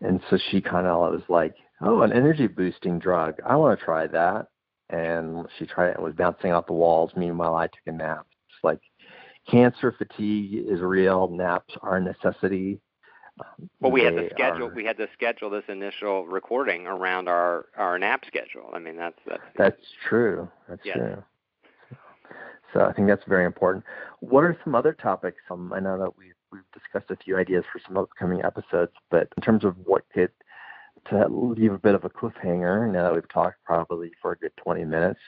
And 0.00 0.20
so 0.28 0.38
she 0.50 0.60
kind 0.60 0.86
of 0.86 1.12
was 1.12 1.22
like, 1.28 1.54
"Oh, 1.80 2.02
an 2.02 2.12
energy 2.12 2.46
boosting 2.46 2.98
drug. 2.98 3.36
I 3.46 3.56
want 3.56 3.78
to 3.78 3.84
try 3.84 4.06
that." 4.08 4.48
And 4.90 5.46
she 5.58 5.66
tried 5.66 5.90
it 5.90 5.96
and 5.96 6.04
was 6.04 6.14
bouncing 6.14 6.52
off 6.52 6.66
the 6.66 6.72
walls. 6.72 7.12
Meanwhile, 7.16 7.54
I 7.54 7.66
took 7.66 7.86
a 7.86 7.92
nap. 7.92 8.26
It's 8.48 8.64
like 8.64 8.80
cancer 9.50 9.92
fatigue 9.96 10.66
is 10.68 10.80
real. 10.80 11.28
Naps 11.28 11.74
are 11.82 11.96
a 11.96 12.00
necessity. 12.00 12.80
Well, 13.80 13.90
we 13.90 14.02
had 14.02 14.14
to 14.14 14.28
schedule. 14.30 14.68
Are, 14.68 14.74
we 14.74 14.84
had 14.84 14.96
to 14.98 15.08
schedule 15.12 15.50
this 15.50 15.64
initial 15.68 16.26
recording 16.26 16.86
around 16.86 17.28
our 17.28 17.66
our 17.76 17.98
nap 17.98 18.24
schedule. 18.26 18.70
I 18.72 18.78
mean, 18.78 18.96
that's 18.96 19.18
that's. 19.26 19.42
That's 19.56 19.82
true. 20.08 20.48
That's 20.68 20.82
yes. 20.84 20.96
true. 20.96 21.24
So 22.74 22.80
I 22.80 22.92
think 22.92 23.06
that's 23.06 23.24
very 23.26 23.46
important. 23.46 23.84
What 24.20 24.42
are 24.42 24.58
some 24.64 24.74
other 24.74 24.92
topics? 24.92 25.38
Um, 25.48 25.72
I 25.72 25.80
know 25.80 25.96
that 25.96 26.18
we've 26.18 26.34
we've 26.50 26.62
discussed 26.72 27.10
a 27.10 27.16
few 27.24 27.36
ideas 27.38 27.64
for 27.72 27.80
some 27.86 27.96
upcoming 27.96 28.44
episodes, 28.44 28.92
but 29.10 29.28
in 29.36 29.42
terms 29.42 29.64
of 29.64 29.76
what 29.84 30.02
could 30.12 30.30
to 31.10 31.26
leave 31.28 31.72
a 31.72 31.78
bit 31.78 31.94
of 31.94 32.04
a 32.04 32.10
cliffhanger, 32.10 32.90
now 32.90 33.04
that 33.04 33.14
we've 33.14 33.28
talked 33.28 33.62
probably 33.64 34.10
for 34.20 34.32
a 34.32 34.36
good 34.36 34.52
20 34.56 34.84
minutes, 34.84 35.20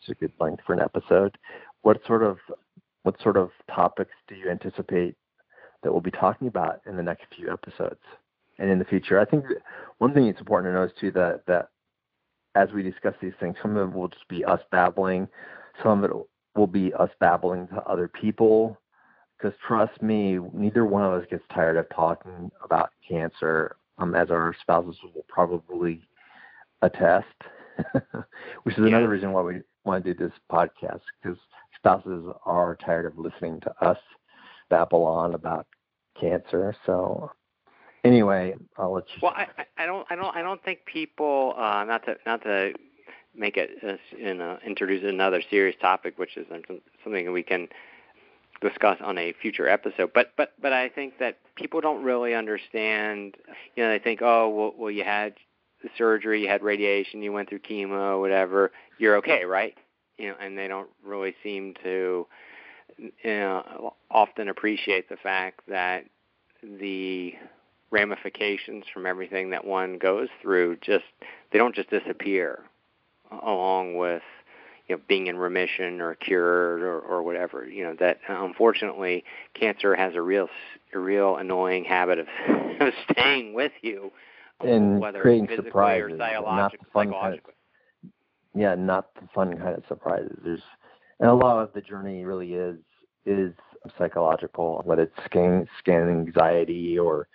it's 0.00 0.10
a 0.10 0.14
good 0.14 0.32
length 0.40 0.62
for 0.66 0.72
an 0.74 0.80
episode. 0.80 1.38
What 1.82 2.00
sort 2.06 2.22
of 2.22 2.38
what 3.02 3.20
sort 3.22 3.38
of 3.38 3.50
topics 3.74 4.12
do 4.28 4.34
you 4.34 4.50
anticipate 4.50 5.16
that 5.82 5.90
we'll 5.90 6.02
be 6.02 6.10
talking 6.10 6.48
about 6.48 6.80
in 6.86 6.96
the 6.96 7.02
next 7.02 7.24
few 7.34 7.50
episodes 7.50 8.00
and 8.58 8.70
in 8.70 8.78
the 8.78 8.84
future? 8.84 9.18
I 9.18 9.24
think 9.24 9.46
one 9.98 10.12
thing 10.12 10.26
it's 10.26 10.40
important 10.40 10.70
to 10.70 10.74
know 10.74 10.84
is 10.84 10.92
too 11.00 11.10
that 11.12 11.46
that 11.46 11.68
as 12.54 12.72
we 12.72 12.82
discuss 12.82 13.14
these 13.22 13.32
things, 13.40 13.56
some 13.62 13.76
of 13.76 13.90
it 13.90 13.96
will 13.96 14.08
just 14.08 14.28
be 14.28 14.44
us 14.44 14.60
babbling, 14.70 15.28
some 15.82 16.02
of 16.04 16.10
it 16.10 16.16
will 16.56 16.66
be 16.66 16.92
us 16.94 17.10
babbling 17.20 17.68
to 17.68 17.82
other 17.82 18.08
people. 18.08 18.78
Because 19.38 19.56
trust 19.66 20.02
me, 20.02 20.38
neither 20.52 20.84
one 20.84 21.02
of 21.02 21.12
us 21.12 21.26
gets 21.30 21.44
tired 21.54 21.76
of 21.76 21.88
talking 21.94 22.50
about 22.62 22.90
cancer, 23.08 23.76
um, 23.98 24.14
as 24.14 24.30
our 24.30 24.54
spouses 24.60 24.96
will 25.14 25.24
probably 25.28 26.02
attest. 26.82 27.26
Which 28.64 28.76
is 28.76 28.84
another 28.84 29.08
reason 29.08 29.32
why 29.32 29.42
we 29.42 29.60
want 29.84 30.04
to 30.04 30.14
do 30.14 30.24
this 30.24 30.34
podcast, 30.52 31.00
because 31.22 31.38
spouses 31.74 32.24
are 32.44 32.76
tired 32.84 33.06
of 33.06 33.18
listening 33.18 33.60
to 33.60 33.84
us 33.84 33.96
babble 34.68 35.04
on 35.04 35.34
about 35.34 35.66
cancer. 36.20 36.74
So 36.84 37.30
anyway, 38.04 38.54
I'll 38.76 38.92
let 38.92 39.04
you. 39.14 39.20
Well, 39.22 39.32
I, 39.34 39.46
I 39.78 39.86
don't, 39.86 40.06
I 40.10 40.16
don't, 40.16 40.36
I 40.36 40.42
don't 40.42 40.62
think 40.62 40.80
people, 40.84 41.54
uh, 41.56 41.84
not 41.84 42.04
to, 42.04 42.16
not 42.26 42.42
to 42.42 42.72
make 43.40 43.56
it, 43.56 43.70
uh, 43.82 44.56
introduce 44.64 45.02
another 45.02 45.42
serious 45.50 45.74
topic, 45.80 46.18
which 46.18 46.36
is 46.36 46.46
something 47.02 47.32
we 47.32 47.42
can 47.42 47.68
discuss 48.60 48.98
on 49.02 49.16
a 49.16 49.32
future 49.40 49.66
episode. 49.66 50.12
But, 50.14 50.32
but, 50.36 50.52
but 50.60 50.74
I 50.74 50.90
think 50.90 51.18
that 51.18 51.38
people 51.56 51.80
don't 51.80 52.04
really 52.04 52.34
understand. 52.34 53.36
You 53.74 53.84
know, 53.84 53.90
they 53.90 53.98
think, 53.98 54.20
oh, 54.22 54.48
well, 54.50 54.74
well, 54.76 54.90
you 54.90 55.04
had 55.04 55.34
surgery, 55.96 56.42
you 56.42 56.48
had 56.48 56.62
radiation, 56.62 57.22
you 57.22 57.32
went 57.32 57.48
through 57.48 57.60
chemo, 57.60 58.20
whatever. 58.20 58.70
You're 58.98 59.16
okay, 59.16 59.46
right? 59.46 59.74
You 60.18 60.28
know, 60.28 60.34
and 60.38 60.56
they 60.58 60.68
don't 60.68 60.90
really 61.02 61.34
seem 61.42 61.74
to, 61.82 62.26
you 62.98 63.10
know, 63.24 63.94
often 64.10 64.50
appreciate 64.50 65.08
the 65.08 65.16
fact 65.16 65.62
that 65.68 66.04
the 66.62 67.32
ramifications 67.90 68.84
from 68.92 69.06
everything 69.06 69.50
that 69.50 69.64
one 69.64 69.98
goes 69.98 70.28
through 70.42 70.76
just 70.76 71.04
they 71.50 71.58
don't 71.58 71.74
just 71.74 71.90
disappear 71.90 72.60
along 73.30 73.96
with 73.96 74.22
you 74.88 74.96
know 74.96 75.02
being 75.08 75.26
in 75.28 75.36
remission 75.36 76.00
or 76.00 76.14
cured 76.14 76.82
or, 76.82 76.98
or 77.00 77.22
whatever 77.22 77.68
you 77.68 77.84
know 77.84 77.94
that 77.98 78.18
uh, 78.28 78.44
unfortunately 78.44 79.24
cancer 79.54 79.94
has 79.94 80.14
a 80.14 80.22
real 80.22 80.48
a 80.94 80.98
real 80.98 81.36
annoying 81.36 81.84
habit 81.84 82.18
of, 82.18 82.26
of 82.80 82.92
staying 83.10 83.54
with 83.54 83.72
you 83.82 84.10
and 84.60 85.00
whether 85.00 85.20
creating 85.20 85.46
physically 85.46 85.70
surprises 85.70 86.12
or 86.12 86.56
not 86.56 86.72
the 86.72 86.78
fun 86.92 87.10
kind 87.12 87.34
of, 87.34 87.40
yeah 88.54 88.74
not 88.74 89.14
the 89.14 89.28
fun 89.34 89.56
kind 89.56 89.76
of 89.76 89.84
surprises. 89.88 90.36
There's 90.44 90.62
and 91.20 91.28
a 91.28 91.34
lot 91.34 91.62
of 91.62 91.72
the 91.72 91.80
journey 91.80 92.24
really 92.24 92.54
is 92.54 92.76
is 93.26 93.54
psychological 93.96 94.82
whether 94.84 95.02
it's 95.02 95.24
scan 95.24 95.66
scan 95.78 96.08
anxiety 96.08 96.98
or 96.98 97.28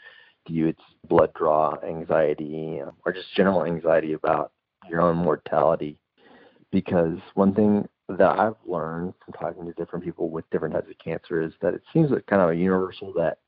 you 0.47 0.67
it's 0.67 0.81
blood 1.07 1.33
draw 1.33 1.75
anxiety 1.83 2.79
or 3.03 3.13
just 3.13 3.33
general 3.35 3.65
anxiety 3.65 4.13
about 4.13 4.51
your 4.89 5.01
own 5.01 5.17
mortality. 5.17 5.99
Because 6.71 7.17
one 7.35 7.53
thing 7.53 7.87
that 8.09 8.39
I've 8.39 8.55
learned 8.65 9.13
from 9.23 9.33
talking 9.33 9.65
to 9.65 9.73
different 9.73 10.05
people 10.05 10.29
with 10.29 10.49
different 10.51 10.73
types 10.73 10.89
of 10.89 10.97
cancer 10.99 11.41
is 11.41 11.53
that 11.61 11.73
it 11.73 11.81
seems 11.93 12.11
like 12.11 12.25
kind 12.27 12.41
of 12.41 12.49
a 12.49 12.55
universal 12.55 13.13
that 13.13 13.39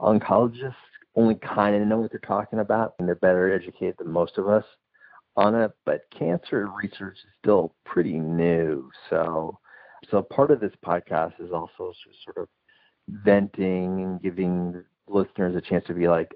oncologists 0.00 0.74
only 1.16 1.34
kind 1.36 1.74
of 1.74 1.86
know 1.86 1.98
what 1.98 2.10
they're 2.10 2.20
talking 2.20 2.60
about 2.60 2.94
and 2.98 3.08
they're 3.08 3.16
better 3.16 3.52
educated 3.52 3.96
than 3.98 4.10
most 4.10 4.38
of 4.38 4.48
us 4.48 4.64
on 5.36 5.54
it. 5.54 5.72
But 5.84 6.02
cancer 6.16 6.68
research 6.80 7.16
is 7.16 7.30
still 7.42 7.74
pretty 7.84 8.18
new. 8.18 8.90
So, 9.10 9.58
so 10.10 10.22
part 10.22 10.50
of 10.50 10.60
this 10.60 10.74
podcast 10.84 11.34
is 11.40 11.50
also 11.52 11.92
sort 12.24 12.36
of 12.36 12.48
venting 13.08 14.02
and 14.02 14.22
giving 14.22 14.84
listeners 15.08 15.56
a 15.56 15.60
chance 15.60 15.84
to 15.86 15.94
be 15.94 16.08
like, 16.08 16.32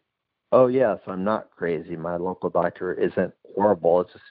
oh 0.53 0.67
yes, 0.69 0.99
I'm 1.07 1.25
not 1.25 1.51
crazy. 1.57 1.97
My 1.97 2.17
local 2.17 2.51
doctor 2.51 2.93
isn't 2.95 3.35
horrible. 3.55 4.03
It's 4.03 4.13
just 4.13 4.25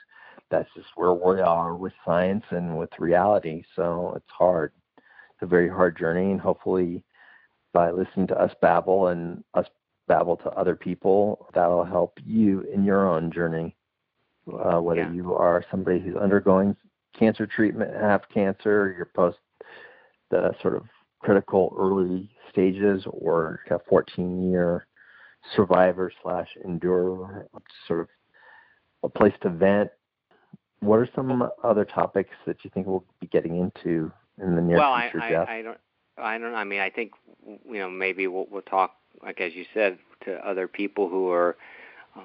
that's 0.50 0.70
just 0.76 0.90
where 0.96 1.14
we 1.14 1.40
are 1.42 1.76
with 1.76 1.94
science 2.06 2.44
and 2.52 2.78
with 2.78 2.90
reality. 3.00 3.64
So 3.76 4.14
it's 4.16 4.30
hard. 4.30 4.74
It's 4.98 5.42
a 5.44 5.46
very 5.46 5.70
hard 5.70 5.98
journey, 5.98 6.32
and 6.32 6.40
hopefully, 6.40 7.04
by 7.74 7.92
listening 7.92 8.28
to 8.28 8.40
us 8.40 8.52
babble 8.62 9.08
and 9.08 9.44
us 9.54 9.66
babble 10.08 10.38
to 10.38 10.50
other 10.52 10.76
people, 10.76 11.48
that'll 11.54 11.86
help 11.86 12.20
you 12.26 12.62
in 12.74 12.84
your 12.84 13.08
own 13.10 13.32
journey. 13.32 13.76
Uh, 14.52 14.80
whether 14.82 15.02
Yeah. 15.02 15.12
you 15.12 15.36
are 15.36 15.64
somebody 15.70 16.00
who's 16.00 16.16
undergoing 16.16 16.76
cancer 17.14 17.46
treatment, 17.46 17.94
have 17.94 18.28
cancer, 18.30 18.82
or 18.84 18.94
you're 18.94 19.06
post 19.06 19.38
the 20.30 20.54
sort 20.62 20.76
of 20.76 20.84
critical 21.20 21.74
early 21.78 22.30
stages, 22.50 23.06
or 23.08 23.62
a 23.70 23.80
14 23.88 24.50
year 24.50 24.88
survivor 25.56 26.12
slash 26.22 26.48
endurer, 26.66 27.48
sort 27.88 28.02
of 28.02 28.08
a 29.04 29.10
place 29.10 29.34
to 29.42 29.50
vent. 29.50 29.90
What 30.80 30.98
are 30.98 31.10
some 31.16 31.50
other 31.64 31.86
topics 31.86 32.32
that 32.46 32.58
you 32.64 32.72
think 32.74 32.88
we'll 32.88 33.06
be 33.20 33.28
getting 33.28 33.58
into 33.58 34.12
in 34.42 34.56
the 34.56 34.62
near 34.62 34.78
well, 34.78 35.00
future, 35.00 35.22
I, 35.22 35.30
Jeff? 35.30 35.48
I, 35.48 35.58
I 35.58 35.62
don't, 35.62 35.78
I 36.18 36.38
don't. 36.38 36.56
I 36.56 36.64
mean, 36.64 36.80
I 36.80 36.90
think 36.90 37.12
you 37.46 37.80
know 37.80 37.90
maybe 37.90 38.28
we'll, 38.28 38.48
we'll 38.50 38.62
talk, 38.64 38.96
like 39.22 39.40
as 39.42 39.54
you 39.54 39.66
said, 39.74 40.00
to 40.26 40.36
other 40.48 40.68
people 40.68 41.10
who 41.10 41.30
are 41.30 41.56
uh, 42.16 42.22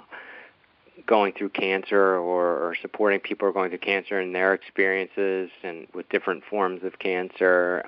going 1.07 1.33
through 1.37 1.51
cancer 1.51 2.17
or, 2.17 2.69
or 2.69 2.77
supporting 2.81 3.21
people 3.21 3.47
who 3.47 3.51
are 3.51 3.53
going 3.53 3.71
through 3.71 3.79
cancer 3.79 4.19
and 4.19 4.35
their 4.35 4.55
experiences 4.55 5.51
and 5.63 5.87
with 5.95 6.09
different 6.09 6.43
forms 6.49 6.83
of 6.83 6.99
cancer, 6.99 7.85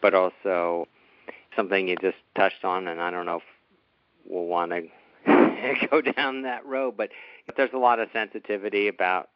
but 0.00 0.14
also 0.14 0.86
something 1.56 1.88
you 1.88 1.96
just 1.96 2.18
touched 2.36 2.64
on, 2.64 2.88
and 2.88 3.00
I 3.00 3.10
don't 3.10 3.26
know 3.26 3.36
if 3.36 3.42
we'll 4.26 4.44
want 4.44 4.72
to 4.72 5.86
go 5.90 6.00
down 6.00 6.42
that 6.42 6.66
road, 6.66 6.96
but 6.96 7.10
there's 7.56 7.70
a 7.74 7.78
lot 7.78 8.00
of 8.00 8.08
sensitivity 8.12 8.88
about 8.88 9.28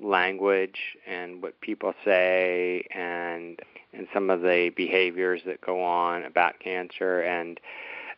language 0.00 0.78
and 1.06 1.42
what 1.42 1.60
people 1.60 1.92
say 2.04 2.86
and 2.94 3.58
and 3.92 4.06
some 4.14 4.30
of 4.30 4.42
the 4.42 4.70
behaviors 4.76 5.40
that 5.46 5.60
go 5.60 5.82
on 5.82 6.24
about 6.24 6.60
cancer 6.60 7.20
and 7.22 7.58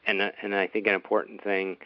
and 0.07 0.21
and 0.43 0.55
I 0.55 0.67
think 0.67 0.87
an 0.87 0.95
important 0.95 1.43
thing 1.43 1.79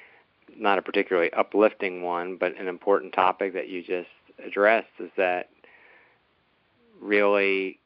not 0.56 0.78
a 0.78 0.82
particularly 0.82 1.32
uplifting 1.32 2.02
one 2.02 2.36
but 2.36 2.58
an 2.58 2.66
important 2.66 3.12
topic 3.12 3.54
that 3.54 3.68
you 3.68 3.82
just 3.82 4.08
addressed 4.44 4.88
is 4.98 5.10
that 5.16 5.48
really 7.00 7.78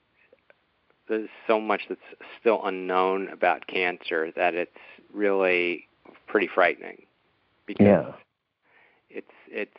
there's 1.09 1.29
so 1.47 1.61
much 1.61 1.83
that's 1.89 2.01
still 2.41 2.61
unknown 2.65 3.29
about 3.29 3.67
cancer 3.67 4.33
that 4.35 4.55
it's 4.55 4.71
really 5.13 5.88
pretty 6.29 6.47
frightening 6.47 7.07
because 7.67 7.87
yeah. 7.87 8.13
it's 9.11 9.33
it's 9.49 9.77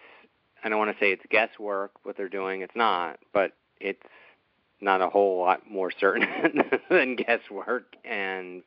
I 0.63 0.69
don't 0.69 0.79
want 0.79 0.91
to 0.91 1.03
say 1.03 1.11
it's 1.11 1.23
guesswork 1.29 1.91
what 2.03 2.17
they're 2.17 2.29
doing. 2.29 2.61
It's 2.61 2.75
not, 2.75 3.19
but 3.33 3.53
it's 3.79 4.03
not 4.81 5.01
a 5.01 5.09
whole 5.09 5.39
lot 5.39 5.69
more 5.69 5.91
certain 5.91 6.27
than 6.89 7.15
guesswork. 7.15 7.95
And 8.03 8.63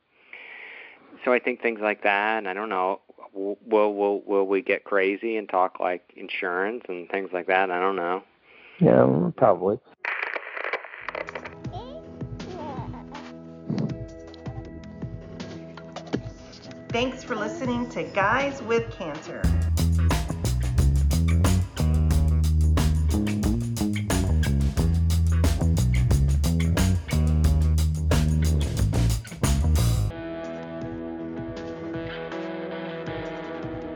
so 1.23 1.33
I 1.33 1.39
think 1.39 1.61
things 1.61 1.79
like 1.81 2.03
that. 2.03 2.39
And 2.39 2.47
I 2.47 2.53
don't 2.53 2.69
know. 2.69 3.01
Will 3.33 3.57
will 3.65 3.93
will, 3.93 4.21
will 4.21 4.47
we 4.47 4.61
get 4.61 4.83
crazy 4.83 5.37
and 5.37 5.49
talk 5.49 5.79
like 5.79 6.13
insurance 6.15 6.83
and 6.87 7.09
things 7.09 7.29
like 7.33 7.47
that? 7.47 7.71
I 7.71 7.79
don't 7.79 7.95
know. 7.95 8.23
Yeah, 8.79 9.31
probably. 9.37 9.79
Thanks 16.93 17.23
for 17.23 17.35
listening 17.35 17.89
to 17.89 18.03
Guys 18.03 18.61
with 18.61 18.87
Cancer. 18.91 19.41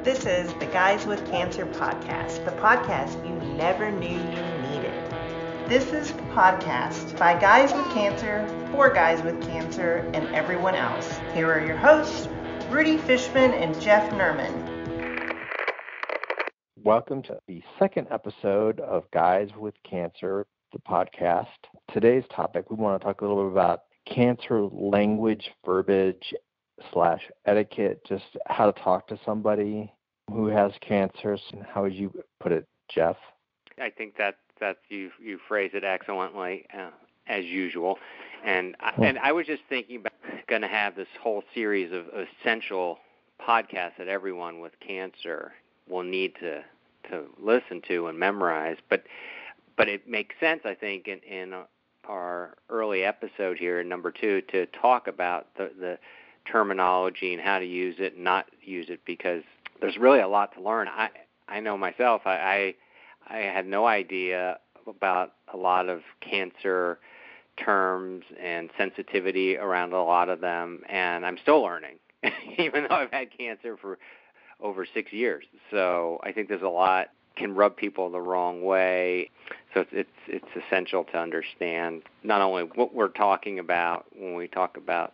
This 0.03 0.25
is 0.25 0.51
the 0.55 0.67
Guys 0.73 1.05
with 1.05 1.23
Cancer 1.29 1.67
podcast, 1.67 2.43
the 2.45 2.51
podcast 2.53 3.23
you 3.23 3.35
never 3.53 3.91
knew 3.91 4.07
you 4.07 4.71
needed. 4.71 5.07
This 5.69 5.93
is 5.93 6.13
the 6.13 6.23
podcast 6.33 7.15
by 7.19 7.39
Guys 7.39 7.71
with 7.73 7.85
Cancer, 7.93 8.47
for 8.71 8.89
Guys 8.89 9.21
with 9.21 9.39
Cancer, 9.43 9.97
and 10.15 10.27
everyone 10.33 10.73
else. 10.73 11.19
Here 11.35 11.51
are 11.51 11.63
your 11.63 11.77
hosts, 11.77 12.27
Rudy 12.69 12.97
Fishman 12.97 13.53
and 13.53 13.79
Jeff 13.79 14.11
Nerman. 14.11 14.75
Welcome 16.83 17.23
to 17.23 17.39
the 17.47 17.63
second 17.79 18.07
episode 18.11 18.81
of 18.81 19.09
Guys 19.11 19.49
with 19.57 19.73
Cancer, 19.89 20.45
the 20.73 20.79
podcast. 20.79 21.47
Today's 21.93 22.25
topic, 22.29 22.69
we 22.69 22.75
want 22.75 22.99
to 22.99 23.05
talk 23.05 23.21
a 23.21 23.25
little 23.25 23.45
bit 23.45 23.53
about 23.53 23.83
cancer 24.05 24.63
language, 24.63 25.49
verbiage, 25.65 26.33
slash 26.91 27.21
etiquette, 27.45 28.01
just 28.05 28.25
how 28.47 28.69
to 28.69 28.81
talk 28.81 29.07
to 29.07 29.19
somebody 29.25 29.89
who 30.29 30.47
has 30.47 30.73
cancer. 30.81 31.37
And 31.53 31.63
how 31.63 31.83
would 31.83 31.93
you 31.93 32.11
put 32.41 32.51
it, 32.51 32.67
Jeff? 32.89 33.15
I 33.81 33.91
think 33.91 34.17
that 34.17 34.39
that 34.59 34.79
you 34.89 35.11
you 35.21 35.39
phrase 35.47 35.71
it 35.73 35.85
excellently 35.85 36.65
uh, 36.77 36.89
as 37.27 37.45
usual, 37.45 37.97
and 38.45 38.75
I, 38.79 38.93
and 39.03 39.19
I 39.19 39.31
was 39.31 39.45
just 39.45 39.63
thinking 39.69 39.97
about 39.97 40.13
going 40.47 40.61
to 40.61 40.67
have 40.67 40.95
this 40.95 41.07
whole 41.21 41.43
series 41.53 41.91
of 41.91 42.05
essential 42.07 42.99
podcasts 43.41 43.97
that 43.97 44.07
everyone 44.07 44.59
with 44.59 44.73
cancer 44.85 45.53
will 45.89 46.03
need 46.03 46.33
to 46.39 46.63
to 47.09 47.25
listen 47.41 47.81
to 47.87 48.07
and 48.07 48.17
memorize. 48.17 48.77
But 48.89 49.03
but 49.77 49.87
it 49.87 50.07
makes 50.07 50.35
sense, 50.39 50.61
I 50.65 50.73
think, 50.73 51.07
in 51.07 51.19
in 51.19 51.53
our 52.05 52.55
early 52.69 53.03
episode 53.03 53.57
here, 53.57 53.83
number 53.83 54.11
two, 54.11 54.41
to 54.51 54.65
talk 54.67 55.07
about 55.07 55.47
the 55.57 55.71
the 55.79 55.99
terminology 56.49 57.33
and 57.33 57.41
how 57.41 57.59
to 57.59 57.65
use 57.65 57.95
it 57.99 58.15
and 58.15 58.23
not 58.23 58.45
use 58.61 58.87
it 58.89 59.01
because 59.05 59.43
there's 59.81 59.97
really 59.97 60.19
a 60.19 60.27
lot 60.27 60.53
to 60.55 60.61
learn. 60.61 60.87
I 60.87 61.09
I 61.47 61.59
know 61.59 61.77
myself. 61.77 62.21
I 62.25 62.75
I, 63.29 63.35
I 63.35 63.37
had 63.39 63.65
no 63.67 63.85
idea 63.85 64.59
about 64.87 65.33
a 65.53 65.57
lot 65.57 65.89
of 65.89 66.01
cancer 66.21 66.99
terms 67.63 68.23
and 68.41 68.69
sensitivity 68.77 69.57
around 69.57 69.93
a 69.93 70.03
lot 70.03 70.29
of 70.29 70.41
them, 70.41 70.81
and 70.89 71.25
I'm 71.25 71.37
still 71.41 71.61
learning, 71.61 71.97
even 72.57 72.85
though 72.89 72.95
I've 72.95 73.11
had 73.11 73.27
cancer 73.37 73.77
for 73.77 73.97
over 74.61 74.85
six 74.91 75.13
years. 75.13 75.45
So 75.71 76.19
I 76.23 76.31
think 76.31 76.49
there's 76.49 76.61
a 76.61 76.67
lot 76.67 77.07
can 77.37 77.53
rub 77.55 77.77
people 77.77 78.09
the 78.09 78.19
wrong 78.19 78.63
way. 78.63 79.29
So 79.73 79.81
it's 79.81 79.91
it's, 79.93 80.09
it's 80.27 80.65
essential 80.65 81.03
to 81.05 81.17
understand 81.17 82.01
not 82.23 82.41
only 82.41 82.63
what 82.63 82.93
we're 82.93 83.07
talking 83.09 83.59
about 83.59 84.05
when 84.17 84.35
we 84.35 84.47
talk 84.47 84.75
about 84.75 85.13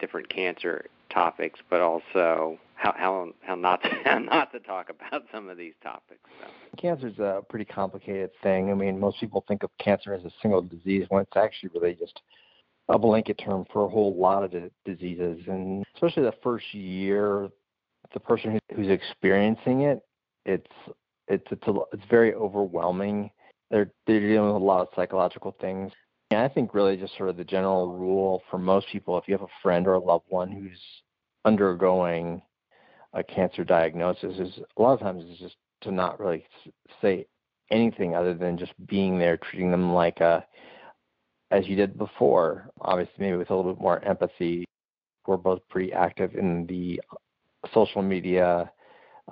different 0.00 0.28
cancer 0.28 0.86
topics, 1.10 1.60
but 1.68 1.80
also 1.80 2.58
how 2.74 2.94
how 2.96 3.32
how 3.42 3.54
not 3.54 3.82
to, 3.82 3.90
how 4.04 4.18
not 4.18 4.52
to 4.52 4.60
talk 4.60 4.90
about 4.90 5.24
some 5.32 5.48
of 5.48 5.56
these 5.56 5.74
topics. 5.82 6.20
So. 6.40 6.46
Cancer 6.78 7.08
is 7.08 7.18
a 7.18 7.42
pretty 7.48 7.64
complicated 7.64 8.30
thing. 8.42 8.70
I 8.70 8.74
mean, 8.74 8.98
most 8.98 9.20
people 9.20 9.44
think 9.46 9.62
of 9.62 9.70
cancer 9.78 10.14
as 10.14 10.24
a 10.24 10.30
single 10.40 10.62
disease 10.62 11.06
when 11.08 11.22
it's 11.22 11.36
actually 11.36 11.70
really 11.74 11.94
just 11.94 12.20
a 12.88 12.98
blanket 12.98 13.38
term 13.38 13.64
for 13.72 13.84
a 13.84 13.88
whole 13.88 14.16
lot 14.16 14.42
of 14.42 14.52
diseases, 14.84 15.40
and 15.46 15.84
especially 15.94 16.24
the 16.24 16.34
first 16.42 16.74
year, 16.74 17.48
the 18.12 18.20
person 18.20 18.58
who's 18.74 18.88
experiencing 18.88 19.82
it, 19.82 20.00
it's 20.44 20.66
it's 21.28 21.46
it's 21.50 21.66
a, 21.66 21.74
it's 21.92 22.02
very 22.10 22.34
overwhelming. 22.34 23.30
They're 23.70 23.92
they're 24.06 24.20
dealing 24.20 24.54
with 24.54 24.62
a 24.62 24.64
lot 24.64 24.82
of 24.82 24.88
psychological 24.96 25.54
things. 25.60 25.92
And 26.30 26.40
I 26.40 26.48
think 26.48 26.74
really 26.74 26.96
just 26.96 27.16
sort 27.16 27.28
of 27.28 27.36
the 27.36 27.44
general 27.44 27.92
rule 27.92 28.42
for 28.50 28.58
most 28.58 28.86
people, 28.88 29.18
if 29.18 29.26
you 29.26 29.34
have 29.34 29.42
a 29.42 29.62
friend 29.62 29.86
or 29.86 29.94
a 29.94 29.98
loved 29.98 30.26
one 30.28 30.50
who's 30.50 30.80
undergoing 31.44 32.40
a 33.12 33.24
cancer 33.24 33.64
diagnosis, 33.64 34.38
is 34.38 34.60
a 34.76 34.82
lot 34.82 34.92
of 34.92 35.00
times 35.00 35.24
is 35.24 35.38
just 35.38 35.56
to 35.80 35.90
not 35.90 36.20
really 36.20 36.46
say 37.02 37.26
anything 37.70 38.14
other 38.14 38.34
than 38.34 38.58
just 38.58 38.72
being 38.86 39.18
there, 39.18 39.36
treating 39.36 39.70
them 39.70 39.92
like 39.92 40.20
a 40.20 40.44
as 41.50 41.66
you 41.66 41.74
did 41.74 41.98
before. 41.98 42.70
Obviously, 42.80 43.14
maybe 43.18 43.36
with 43.36 43.50
a 43.50 43.56
little 43.56 43.72
bit 43.72 43.82
more 43.82 44.04
empathy. 44.04 44.64
We're 45.26 45.36
both 45.36 45.60
pretty 45.68 45.92
active 45.92 46.36
in 46.36 46.66
the 46.66 47.00
social 47.74 48.02
media 48.02 48.70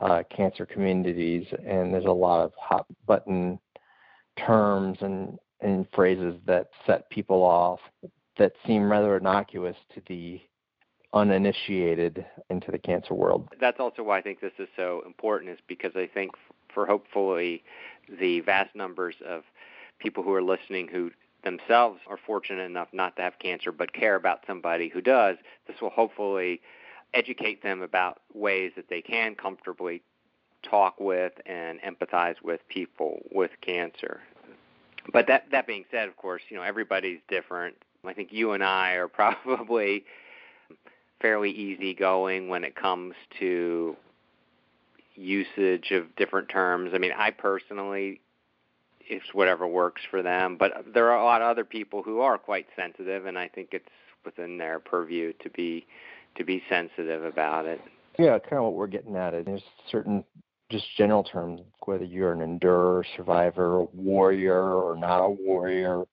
uh, 0.00 0.22
cancer 0.34 0.66
communities, 0.66 1.46
and 1.64 1.94
there's 1.94 2.04
a 2.04 2.10
lot 2.10 2.44
of 2.44 2.52
hot 2.58 2.86
button 3.06 3.58
terms 4.36 4.98
and, 5.00 5.38
and 5.60 5.86
phrases 5.94 6.34
that 6.46 6.68
set 6.86 7.08
people 7.10 7.42
off 7.42 7.80
that 8.38 8.52
seem 8.66 8.90
rather 8.90 9.16
innocuous 9.16 9.76
to 9.94 10.02
the 10.08 10.40
uninitiated 11.12 12.24
into 12.50 12.70
the 12.70 12.78
cancer 12.78 13.14
world. 13.14 13.48
That's 13.60 13.80
also 13.80 14.02
why 14.02 14.18
I 14.18 14.22
think 14.22 14.40
this 14.40 14.52
is 14.58 14.68
so 14.76 15.02
important, 15.06 15.50
is 15.50 15.58
because 15.66 15.92
I 15.96 16.06
think 16.06 16.32
for 16.72 16.86
hopefully 16.86 17.62
the 18.20 18.40
vast 18.40 18.74
numbers 18.74 19.16
of 19.26 19.42
people 19.98 20.22
who 20.22 20.32
are 20.34 20.42
listening 20.42 20.88
who 20.88 21.10
themselves 21.44 22.00
are 22.08 22.18
fortunate 22.26 22.64
enough 22.64 22.88
not 22.92 23.16
to 23.16 23.22
have 23.22 23.38
cancer 23.38 23.72
but 23.72 23.92
care 23.92 24.16
about 24.16 24.40
somebody 24.46 24.88
who 24.88 25.00
does, 25.00 25.36
this 25.66 25.80
will 25.80 25.90
hopefully 25.90 26.60
educate 27.14 27.62
them 27.62 27.80
about 27.80 28.20
ways 28.34 28.72
that 28.76 28.88
they 28.90 29.00
can 29.00 29.34
comfortably 29.34 30.02
talk 30.62 31.00
with 31.00 31.32
and 31.46 31.80
empathize 31.80 32.34
with 32.42 32.60
people 32.68 33.20
with 33.32 33.52
cancer. 33.60 34.20
But 35.12 35.26
that 35.28 35.46
that 35.52 35.66
being 35.66 35.84
said, 35.90 36.08
of 36.08 36.16
course, 36.16 36.42
you 36.48 36.56
know 36.56 36.62
everybody's 36.62 37.20
different. 37.28 37.74
I 38.04 38.12
think 38.12 38.32
you 38.32 38.52
and 38.52 38.62
I 38.62 38.92
are 38.92 39.08
probably 39.46 40.04
fairly 41.20 41.50
easygoing 41.50 42.48
when 42.48 42.64
it 42.64 42.76
comes 42.76 43.14
to 43.40 43.96
usage 45.14 45.90
of 45.90 46.14
different 46.16 46.48
terms. 46.48 46.92
I 46.94 46.98
mean, 46.98 47.12
I 47.16 47.30
personally 47.30 48.20
it's 49.10 49.32
whatever 49.32 49.66
works 49.66 50.02
for 50.10 50.22
them, 50.22 50.56
but 50.58 50.84
there 50.92 51.10
are 51.10 51.18
a 51.18 51.24
lot 51.24 51.40
of 51.40 51.48
other 51.48 51.64
people 51.64 52.02
who 52.02 52.20
are 52.20 52.36
quite 52.36 52.66
sensitive 52.76 53.26
and 53.26 53.38
I 53.38 53.48
think 53.48 53.68
it's 53.72 53.88
within 54.24 54.58
their 54.58 54.78
purview 54.78 55.32
to 55.42 55.50
be 55.50 55.86
to 56.36 56.44
be 56.44 56.62
sensitive 56.68 57.24
about 57.24 57.66
it. 57.66 57.80
Yeah, 58.18 58.38
kind 58.38 58.58
of 58.58 58.64
what 58.64 58.74
we're 58.74 58.86
getting 58.86 59.16
at. 59.16 59.34
It. 59.34 59.46
There's 59.46 59.62
certain 59.90 60.24
just 60.70 60.84
general 60.96 61.24
terms, 61.24 61.60
whether 61.84 62.04
you're 62.04 62.32
an 62.32 62.40
endurer, 62.40 63.04
survivor, 63.16 63.84
warrior, 63.94 64.74
or 64.74 64.96
not 64.96 65.24
a 65.24 65.28
warrior. 65.28 66.04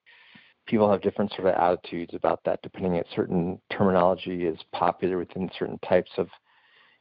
People 0.65 0.89
have 0.89 1.01
different 1.01 1.31
sort 1.31 1.47
of 1.47 1.55
attitudes 1.55 2.13
about 2.13 2.43
that, 2.45 2.61
depending 2.63 2.93
on 2.93 3.03
certain 3.15 3.59
terminology 3.71 4.45
is 4.45 4.57
popular 4.71 5.17
within 5.17 5.49
certain 5.57 5.77
types 5.79 6.11
of 6.17 6.27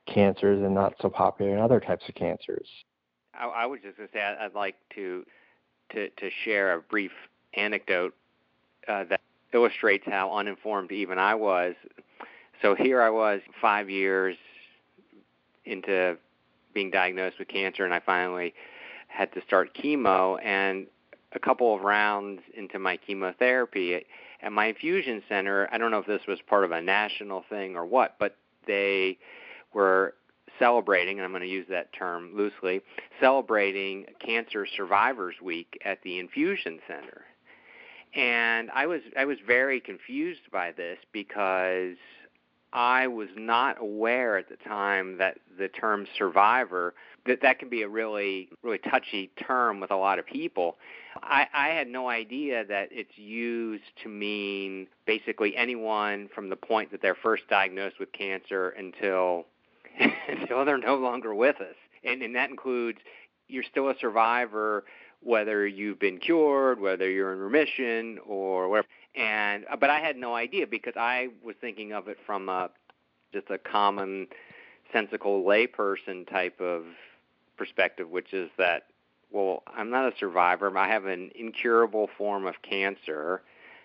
cancers 0.07 0.63
and 0.63 0.75
not 0.75 0.95
so 1.01 1.09
popular 1.09 1.55
in 1.55 1.61
other 1.61 1.81
types 1.81 2.05
of 2.09 2.15
cancers. 2.15 2.69
I, 3.33 3.47
I 3.47 3.67
was 3.67 3.81
just 3.83 3.97
going 3.97 4.09
to 4.09 4.13
say 4.13 4.21
I'd 4.21 4.55
like 4.55 4.77
to 4.97 5.25
to 5.93 6.09
to 6.09 6.31
share 6.45 6.75
a 6.75 6.81
brief 6.81 7.13
anecdote 7.55 8.15
uh, 8.89 9.05
that 9.05 9.21
illustrates 9.53 10.05
how 10.07 10.37
uninformed 10.37 10.93
even 10.93 11.19
I 11.19 11.35
was 11.35 11.75
so 12.63 12.75
here 12.75 13.03
I 13.03 13.11
was 13.11 13.41
five 13.61 13.91
years 13.91 14.37
into 15.65 16.17
being 16.75 16.91
diagnosed 16.91 17.39
with 17.39 17.49
cancer, 17.49 17.85
and 17.85 17.95
I 17.95 18.01
finally 18.01 18.55
had 19.09 19.33
to 19.35 19.43
start 19.47 19.75
chemo. 19.75 20.39
And 20.45 20.87
a 21.33 21.39
couple 21.39 21.75
of 21.75 21.83
rounds 21.83 22.43
into 22.57 22.79
my 22.79 22.97
chemotherapy 22.97 24.05
at 24.43 24.53
my 24.53 24.67
infusion 24.67 25.23
center, 25.29 25.69
I 25.73 25.79
don't 25.79 25.91
know 25.91 25.99
if 25.99 26.07
this 26.07 26.23
was 26.29 26.39
part 26.49 26.65
of 26.65 26.71
a 26.71 26.81
national 26.81 27.45
thing 27.49 27.77
or 27.77 27.85
what, 27.85 28.17
but 28.19 28.37
they 28.67 29.19
were 29.73 30.15
celebrating, 30.59 31.19
and 31.19 31.25
I'm 31.25 31.33
going 31.33 31.43
to 31.43 31.49
use 31.49 31.67
that 31.71 31.93
term 31.93 32.33
loosely, 32.37 32.81
celebrating 33.21 34.07
Cancer 34.25 34.67
Survivors 34.77 35.37
Week 35.43 35.79
at 35.85 36.03
the 36.03 36.19
infusion 36.19 36.79
center. 36.87 37.23
And 38.15 38.71
I 38.71 38.87
was 38.87 39.01
I 39.19 39.25
was 39.25 39.39
very 39.45 39.81
confused 39.81 40.43
by 40.53 40.71
this 40.71 40.99
because 41.13 41.97
I 42.75 43.07
was 43.07 43.29
not 43.37 43.81
aware 43.81 44.37
at 44.37 44.49
the 44.49 44.57
time 44.57 45.17
that 45.19 45.39
the 45.57 45.69
term 45.69 46.07
survivor 46.19 46.95
that 47.25 47.41
that 47.41 47.61
can 47.61 47.69
be 47.69 47.83
a 47.83 47.89
really 47.89 48.49
really 48.63 48.79
touchy 48.79 49.31
term 49.47 49.79
with 49.81 49.93
a 49.93 49.97
lot 49.97 50.19
of 50.19 50.27
people. 50.27 50.77
I, 51.23 51.47
I 51.55 51.69
had 51.69 51.87
no 51.87 52.09
idea 52.09 52.65
that 52.67 52.89
it's 52.91 53.17
used 53.17 53.85
to 54.03 54.09
mean 54.09 54.89
basically 55.07 55.57
anyone 55.57 56.29
from 56.35 56.51
the 56.51 56.57
point 56.57 56.91
that 56.91 57.01
they're 57.01 57.15
first 57.15 57.45
diagnosed 57.49 58.01
with 58.01 58.13
cancer 58.13 58.71
until 58.71 59.47
until 60.29 60.65
they're 60.65 60.77
no 60.77 60.97
longer 60.97 61.33
with 61.33 61.61
us, 61.61 61.77
and 62.03 62.23
and 62.23 62.35
that 62.35 62.51
includes 62.51 62.99
you're 63.47 63.65
still 63.71 63.89
a 63.89 63.95
survivor 64.01 64.85
whether 65.21 65.67
you've 65.67 65.99
been 65.99 66.19
cured, 66.19 66.79
whether 66.79 67.11
you're 67.11 67.33
in 67.33 67.39
remission, 67.39 68.19
or 68.27 68.69
whatever 68.69 68.89
and 69.17 69.65
uh, 69.71 69.77
but 69.77 69.91
I 69.91 70.01
had 70.01 70.17
no 70.17 70.35
idea 70.35 70.67
because 70.67 70.95
I 70.97 71.29
was 71.45 71.55
thinking 71.61 71.93
of 71.93 72.09
it 72.09 72.19
from 72.27 72.49
a 72.49 72.71
just 73.33 73.51
a 73.51 73.59
common 73.59 74.29
sensical 74.93 75.43
layperson 75.43 76.29
type 76.29 76.61
of 76.61 76.85
perspective, 77.57 78.09
which 78.09 78.33
is 78.33 78.51
that 78.59 78.85
well, 79.31 79.65
I'm 79.67 79.91
not 79.91 80.13
a 80.13 80.17
survivor. 80.19 80.77
I 80.79 80.89
have 80.89 81.07
an 81.07 81.31
incurable 81.35 82.09
form 82.17 82.47
of 82.47 82.55
cancer. 82.63 83.43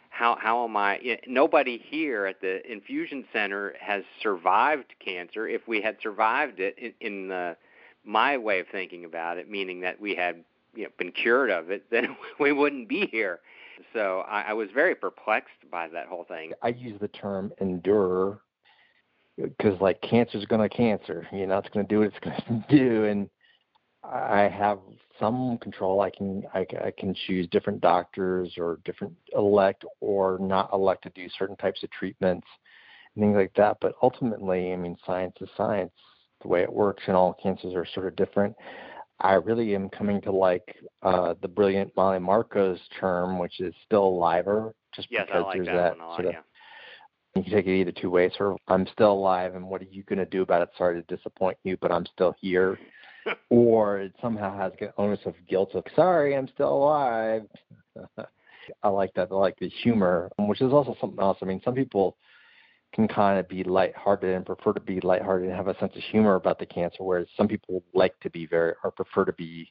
How 0.09 0.38
how 0.39 0.63
am 0.63 0.77
I? 0.77 0.99
Nobody 1.27 1.84
here 1.84 2.25
at 2.25 2.41
the 2.41 2.69
infusion 2.71 3.25
center 3.34 3.73
has 3.80 4.03
survived 4.21 4.93
cancer. 5.03 5.47
If 5.47 5.67
we 5.67 5.82
had 5.82 5.97
survived 6.01 6.59
it 6.59 6.77
in, 6.77 6.93
in 7.01 7.27
the 7.30 7.57
my 8.05 8.38
way 8.38 8.59
of 8.59 8.67
thinking 8.71 9.05
about 9.05 9.38
it, 9.38 9.49
meaning 9.49 9.82
that 9.82 9.99
we 9.99 10.15
had 10.15 10.43
you 10.75 10.84
know, 10.84 10.89
been 10.97 11.11
cured 11.11 11.49
of 11.49 11.69
it, 11.69 11.86
then 11.91 12.15
we 12.39 12.51
wouldn't 12.51 12.88
be 12.88 13.07
here. 13.11 13.39
So 13.93 14.23
I, 14.27 14.41
I 14.49 14.53
was 14.53 14.69
very 14.73 14.95
perplexed 14.95 15.69
by 15.71 15.88
that 15.89 16.07
whole 16.07 16.25
thing. 16.25 16.53
I 16.61 16.69
use 16.69 16.99
the 16.99 17.07
term 17.07 17.51
endure 17.61 18.41
because 19.38 19.80
like 19.80 20.01
cancer's 20.01 20.45
going 20.45 20.67
to 20.67 20.75
cancer. 20.75 21.27
You 21.32 21.47
know, 21.47 21.57
it's 21.57 21.69
going 21.69 21.86
to 21.86 21.89
do 21.89 21.99
what 21.99 22.07
it's 22.07 22.19
going 22.47 22.63
to 22.69 22.75
do, 22.75 23.05
and 23.05 23.30
I 24.03 24.49
have 24.49 24.80
some 25.19 25.57
control. 25.59 26.01
I 26.01 26.09
can 26.09 26.43
I, 26.53 26.65
I 26.86 26.91
can 26.97 27.13
choose 27.27 27.47
different 27.47 27.82
doctors 27.82 28.53
or 28.57 28.80
different 28.86 29.13
elect 29.36 29.86
or 29.99 30.38
not 30.39 30.69
elect 30.73 31.03
to 31.03 31.09
do 31.09 31.27
certain 31.38 31.55
types 31.57 31.84
of 31.84 31.91
treatments 31.91 32.47
and 33.15 33.23
things 33.23 33.36
like 33.36 33.53
that. 33.55 33.77
But 33.82 33.93
ultimately, 34.01 34.73
I 34.73 34.75
mean, 34.75 34.97
science 35.05 35.36
is 35.41 35.49
science. 35.55 35.91
The 36.41 36.47
way 36.47 36.61
it 36.61 36.71
works, 36.71 37.03
and 37.07 37.17
all 37.17 37.36
cancers 37.41 37.73
are 37.73 37.86
sort 37.93 38.07
of 38.07 38.15
different. 38.15 38.55
I 39.22 39.34
really 39.34 39.76
am 39.76 39.89
coming 39.89 40.22
to 40.22 40.32
like 40.32 40.76
uh, 41.03 41.34
the 41.41 41.47
brilliant 41.47 41.95
Molly 41.95 42.20
Marcos 42.20 42.80
term, 42.99 43.38
which 43.38 43.59
is 43.59 43.74
still 43.86 44.11
aliver, 44.13 44.72
just 44.95 45.07
yes, 45.11 45.26
because 45.28 45.43
like 45.43 45.55
there's 45.57 45.67
that, 45.67 45.74
that, 45.74 45.97
lot, 45.97 46.15
sort 46.15 46.28
of. 46.28 46.34
Yeah. 46.34 46.39
You 47.36 47.43
can 47.43 47.53
take 47.53 47.67
it 47.67 47.80
either 47.80 47.91
two 47.91 48.09
ways. 48.09 48.32
Sort 48.38 48.53
of, 48.53 48.57
I'm 48.67 48.88
still 48.91 49.11
alive, 49.11 49.55
and 49.55 49.67
what 49.67 49.82
are 49.82 49.88
you 49.91 50.03
going 50.03 50.20
to 50.20 50.26
do 50.26 50.41
about 50.41 50.61
it? 50.61 50.70
Sorry 50.78 51.01
to 51.01 51.15
disappoint 51.15 51.57
you, 51.63 51.78
but 51.82 51.91
I'm 51.91 52.05
still 52.07 52.36
here. 52.41 52.80
or 53.49 53.99
it 53.99 54.13
somehow 54.22 54.57
has 54.57 54.72
an 54.80 54.89
onus 54.97 55.20
of 55.26 55.36
guilt 55.47 55.76
of 55.76 55.84
sorry, 55.95 56.36
I'm 56.36 56.47
still 56.47 56.74
alive. 56.74 57.43
I 58.84 58.89
like 58.89 59.13
that. 59.15 59.30
I 59.32 59.36
like 59.36 59.57
the 59.59 59.70
humor, 59.70 60.32
which 60.38 60.61
is 60.61 60.72
also 60.72 60.95
something 61.01 61.20
else. 61.20 61.39
I 61.41 61.45
mean, 61.45 61.61
some 61.63 61.74
people 61.74 62.17
can 62.93 63.07
kind 63.07 63.39
of 63.39 63.47
be 63.47 63.63
lighthearted 63.63 64.33
and 64.33 64.45
prefer 64.45 64.73
to 64.73 64.79
be 64.79 64.99
lighthearted 65.01 65.47
and 65.47 65.55
have 65.55 65.67
a 65.67 65.77
sense 65.79 65.95
of 65.95 66.01
humor 66.03 66.35
about 66.35 66.59
the 66.59 66.65
cancer, 66.65 67.03
whereas 67.03 67.27
some 67.37 67.47
people 67.47 67.83
like 67.93 68.19
to 68.19 68.29
be 68.29 68.45
very 68.45 68.73
or 68.83 68.91
prefer 68.91 69.25
to 69.25 69.33
be 69.33 69.69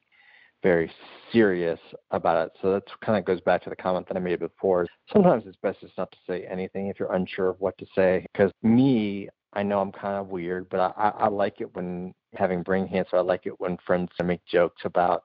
very 0.63 0.91
serious 1.33 1.79
about 2.11 2.47
it. 2.47 2.53
So 2.61 2.73
that 2.73 2.83
kind 3.05 3.19
of 3.19 3.25
goes 3.25 3.41
back 3.41 3.63
to 3.65 3.71
the 3.71 3.77
comment 3.77 4.09
that 4.09 4.17
I 4.17 4.21
made 4.21 4.41
before. 4.41 4.87
Sometimes 5.13 5.45
it's 5.47 5.57
best 5.63 5.81
just 5.81 5.97
not 5.97 6.11
to 6.11 6.19
say 6.27 6.47
anything 6.51 6.89
if 6.89 6.99
you're 6.99 7.13
unsure 7.13 7.49
of 7.49 7.61
what 7.61 7.79
to 7.79 7.87
say. 7.95 8.27
Because 8.33 8.51
me, 8.63 9.29
I 9.53 9.63
know 9.63 9.81
I'm 9.81 9.93
kind 9.93 10.17
of 10.17 10.29
weird, 10.29 10.69
but 10.69 10.95
I, 10.97 11.11
I 11.17 11.29
like 11.29 11.61
it 11.61 11.75
when 11.75 12.13
having 12.35 12.63
brain 12.63 12.89
cancer. 12.89 13.17
I 13.17 13.21
like 13.21 13.47
it 13.47 13.59
when 13.61 13.79
friends 13.87 14.11
make 14.23 14.45
jokes 14.47 14.83
about 14.85 15.25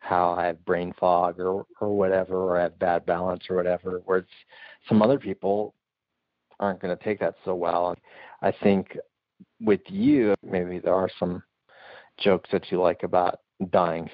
how 0.00 0.30
I 0.30 0.46
have 0.46 0.64
brain 0.64 0.94
fog 0.98 1.38
or 1.40 1.66
or 1.80 1.96
whatever, 1.96 2.36
or 2.36 2.58
I 2.58 2.62
have 2.62 2.78
bad 2.78 3.04
balance 3.06 3.44
or 3.50 3.56
whatever. 3.56 4.02
Whereas 4.04 4.24
some 4.88 5.02
other 5.02 5.18
people 5.18 5.74
aren't 6.60 6.80
going 6.80 6.96
to 6.96 7.04
take 7.04 7.18
that 7.20 7.34
so 7.44 7.54
well. 7.54 7.96
I 8.42 8.52
think 8.52 8.96
with 9.60 9.80
you, 9.88 10.34
maybe 10.42 10.78
there 10.78 10.94
are 10.94 11.10
some 11.18 11.42
jokes 12.18 12.50
that 12.52 12.70
you 12.70 12.80
like 12.80 13.02
about 13.02 13.40
dying 13.70 14.08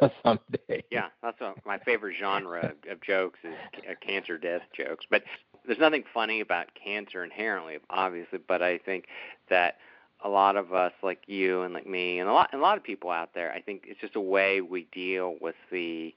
someday. 0.22 0.84
Yeah, 0.90 1.08
that's 1.22 1.40
a, 1.40 1.54
my 1.64 1.78
favorite 1.78 2.16
genre 2.18 2.72
of 2.90 3.02
jokes 3.02 3.38
is 3.44 3.54
uh, 3.78 3.94
cancer 4.06 4.38
death 4.38 4.62
jokes. 4.76 5.04
But 5.10 5.22
there's 5.66 5.78
nothing 5.78 6.04
funny 6.14 6.40
about 6.40 6.68
cancer 6.82 7.24
inherently, 7.24 7.78
obviously. 7.90 8.38
But 8.46 8.62
I 8.62 8.78
think 8.78 9.06
that 9.50 9.76
a 10.24 10.28
lot 10.28 10.56
of 10.56 10.72
us, 10.72 10.92
like 11.02 11.22
you 11.26 11.62
and 11.62 11.74
like 11.74 11.86
me, 11.86 12.20
and 12.20 12.28
a 12.28 12.32
lot 12.32 12.50
and 12.52 12.60
a 12.60 12.64
lot 12.64 12.76
of 12.76 12.84
people 12.84 13.10
out 13.10 13.30
there, 13.34 13.52
I 13.52 13.60
think 13.60 13.84
it's 13.86 14.00
just 14.00 14.16
a 14.16 14.20
way 14.20 14.60
we 14.60 14.86
deal 14.92 15.36
with 15.40 15.56
the 15.70 16.14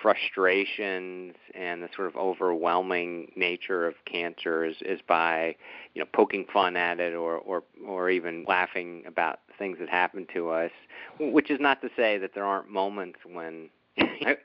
frustrations 0.00 1.34
and 1.54 1.82
the 1.82 1.88
sort 1.94 2.08
of 2.08 2.16
overwhelming 2.16 3.30
nature 3.36 3.86
of 3.86 3.94
cancer 4.04 4.64
is, 4.64 4.76
is 4.82 5.00
by 5.06 5.54
you 5.94 6.00
know 6.00 6.08
poking 6.12 6.44
fun 6.52 6.76
at 6.76 7.00
it 7.00 7.14
or 7.14 7.36
or 7.36 7.62
or 7.86 8.10
even 8.10 8.44
laughing 8.46 9.02
about 9.06 9.40
things 9.58 9.78
that 9.80 9.88
happen 9.88 10.26
to 10.32 10.50
us 10.50 10.70
which 11.18 11.50
is 11.50 11.58
not 11.60 11.80
to 11.80 11.88
say 11.96 12.18
that 12.18 12.32
there 12.34 12.44
aren't 12.44 12.68
moments 12.68 13.18
when 13.30 13.68
I, 13.98 14.36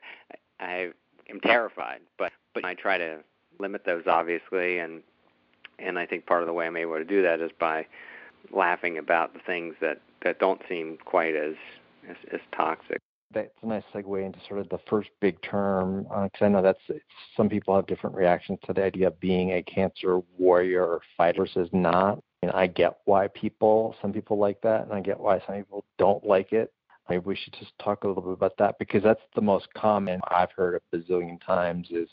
I 0.59 0.89
am 1.29 1.39
terrified 1.41 1.99
but 2.17 2.31
but 2.53 2.65
I 2.65 2.73
try 2.73 2.97
to 2.97 3.19
limit 3.59 3.83
those 3.85 4.03
obviously 4.07 4.79
and 4.79 5.01
and 5.79 5.99
I 5.99 6.05
think 6.05 6.25
part 6.25 6.41
of 6.41 6.47
the 6.47 6.53
way 6.53 6.65
I'm 6.65 6.77
able 6.77 6.97
to 6.97 7.05
do 7.05 7.21
that 7.23 7.39
is 7.39 7.51
by 7.59 7.85
laughing 8.51 8.97
about 8.97 9.33
the 9.33 9.39
things 9.45 9.75
that 9.81 10.01
that 10.23 10.39
don't 10.39 10.61
seem 10.67 10.97
quite 11.05 11.35
as 11.35 11.55
as, 12.09 12.17
as 12.31 12.39
toxic 12.55 12.99
that's 13.33 13.49
a 13.61 13.67
nice 13.67 13.83
segue 13.93 14.25
into 14.25 14.39
sort 14.47 14.59
of 14.59 14.69
the 14.69 14.79
first 14.89 15.09
big 15.19 15.41
term 15.41 16.03
because 16.03 16.41
uh, 16.41 16.45
I 16.45 16.47
know 16.49 16.61
that's 16.61 16.79
some 17.35 17.49
people 17.49 17.75
have 17.75 17.87
different 17.87 18.15
reactions 18.15 18.59
to 18.65 18.73
the 18.73 18.83
idea 18.83 19.07
of 19.07 19.19
being 19.19 19.51
a 19.53 19.63
cancer 19.63 20.19
warrior 20.37 20.83
or 20.85 21.01
fighter 21.17 21.43
versus 21.43 21.69
not. 21.73 22.19
And 22.41 22.51
I 22.51 22.67
get 22.67 22.97
why 23.05 23.27
people, 23.29 23.95
some 24.01 24.11
people 24.11 24.37
like 24.37 24.61
that, 24.61 24.83
and 24.83 24.93
I 24.93 24.99
get 24.99 25.19
why 25.19 25.41
some 25.45 25.55
people 25.55 25.85
don't 25.97 26.25
like 26.25 26.51
it. 26.51 26.73
Maybe 27.09 27.23
we 27.25 27.35
should 27.35 27.53
just 27.53 27.71
talk 27.79 28.03
a 28.03 28.07
little 28.07 28.23
bit 28.23 28.33
about 28.33 28.57
that 28.59 28.75
because 28.79 29.03
that's 29.03 29.21
the 29.35 29.41
most 29.41 29.67
common 29.73 30.21
I've 30.29 30.51
heard 30.55 30.79
a 30.79 30.95
bazillion 30.95 31.43
times 31.45 31.87
is 31.91 32.07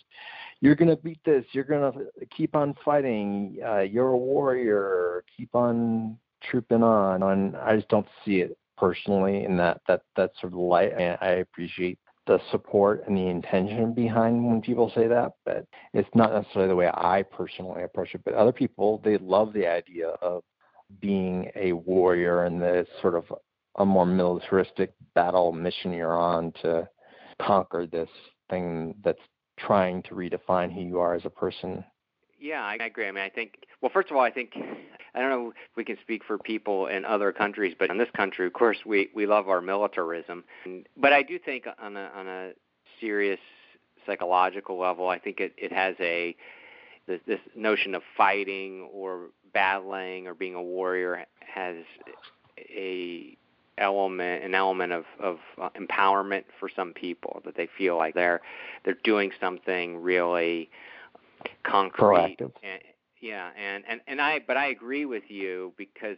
you're 0.61 0.75
going 0.75 0.89
to 0.89 0.97
beat 0.97 1.21
this, 1.25 1.45
you're 1.53 1.65
going 1.65 1.93
to 1.93 2.27
keep 2.27 2.57
on 2.57 2.75
fighting, 2.85 3.59
uh, 3.65 3.81
you're 3.81 4.09
a 4.09 4.19
warrior, 4.19 5.25
keep 5.37 5.55
on 5.55 6.19
trooping 6.43 6.83
on. 6.83 7.23
And 7.23 7.57
I 7.57 7.77
just 7.77 7.89
don't 7.89 8.07
see 8.25 8.41
it 8.41 8.57
personally 8.81 9.45
in 9.45 9.57
that 9.59 9.81
that 9.87 10.03
that 10.17 10.33
sort 10.41 10.55
of 10.55 10.59
light. 10.59 10.93
And 10.99 11.19
I 11.21 11.43
appreciate 11.45 11.99
the 12.27 12.41
support 12.51 13.05
and 13.07 13.17
the 13.17 13.27
intention 13.27 13.93
behind 13.93 14.47
when 14.47 14.61
people 14.61 14.91
say 14.95 15.07
that, 15.09 15.33
but 15.45 15.67
it's 15.93 16.09
not 16.15 16.33
necessarily 16.33 16.69
the 16.69 16.77
way 16.77 16.89
I 16.89 17.23
personally 17.23 17.83
approach 17.83 18.15
it. 18.15 18.23
But 18.25 18.35
other 18.35 18.53
people, 18.53 19.01
they 19.05 19.19
love 19.19 19.53
the 19.53 19.67
idea 19.67 20.11
of 20.23 20.43
being 21.01 21.51
a 21.55 21.73
warrior 21.73 22.45
and 22.45 22.61
the 22.61 22.87
sort 23.03 23.15
of 23.15 23.25
a 23.77 23.85
more 23.85 24.07
militaristic 24.07 24.93
battle 25.15 25.53
mission 25.53 25.93
you're 25.93 26.19
on 26.19 26.53
to 26.63 26.89
conquer 27.41 27.87
this 27.87 28.09
thing 28.49 28.95
that's 29.05 29.19
trying 29.59 30.03
to 30.05 30.15
redefine 30.15 30.73
who 30.73 30.81
you 30.81 30.99
are 30.99 31.15
as 31.15 31.25
a 31.25 31.31
person. 31.31 31.85
Yeah, 32.41 32.63
I 32.63 32.75
agree. 32.77 33.07
I 33.07 33.13
mean, 33.13 33.23
I 33.23 33.29
think, 33.29 33.67
well, 33.83 33.91
first 33.93 34.11
of 34.11 34.17
all, 34.17 34.23
I 34.23 34.31
think 34.31 34.53
I 35.15 35.21
don't 35.21 35.31
know 35.31 35.51
if 35.51 35.77
we 35.77 35.85
can 35.85 35.99
speak 36.01 36.25
for 36.25 36.39
people 36.39 36.87
in 36.87 37.05
other 37.05 37.33
countries, 37.33 37.75
but 37.79 37.91
in 37.91 37.99
this 37.99 38.09
country, 38.17 38.47
of 38.47 38.53
course, 38.53 38.79
we 38.87 39.11
we 39.15 39.27
love 39.27 39.49
our 39.49 39.61
militarism. 39.61 40.45
But 40.97 41.13
I 41.13 41.23
do 41.23 41.39
think 41.39 41.67
on 41.81 41.97
a 41.97 42.11
on 42.15 42.27
a 42.27 42.53
serious 43.01 43.41
psychological 44.07 44.79
level, 44.79 45.09
I 45.09 45.19
think 45.19 45.41
it 45.41 45.53
it 45.59 45.73
has 45.73 45.95
a 46.01 46.35
this, 47.07 47.21
this 47.27 47.41
notion 47.55 47.95
of 47.95 48.03
fighting 48.17 48.89
or 48.93 49.29
battling 49.53 50.27
or 50.27 50.35
being 50.35 50.55
a 50.55 50.63
warrior 50.63 51.27
has 51.41 51.77
a 52.59 53.37
element 53.79 54.45
an 54.45 54.55
element 54.55 54.93
of 54.93 55.05
of 55.19 55.39
uh, 55.61 55.71
empowerment 55.71 56.45
for 56.59 56.69
some 56.75 56.93
people 56.93 57.41
that 57.45 57.57
they 57.57 57.69
feel 57.79 57.97
like 57.97 58.15
they're 58.15 58.41
they're 58.85 58.99
doing 59.03 59.33
something 59.41 59.97
really 59.97 60.71
concrete 61.65 62.37
Proactive. 62.39 62.53
and, 62.63 62.81
yeah, 63.21 63.51
and 63.57 63.85
and 63.89 64.01
and 64.07 64.21
I 64.21 64.41
but 64.47 64.57
I 64.57 64.69
agree 64.69 65.05
with 65.05 65.25
you 65.29 65.73
because 65.77 66.17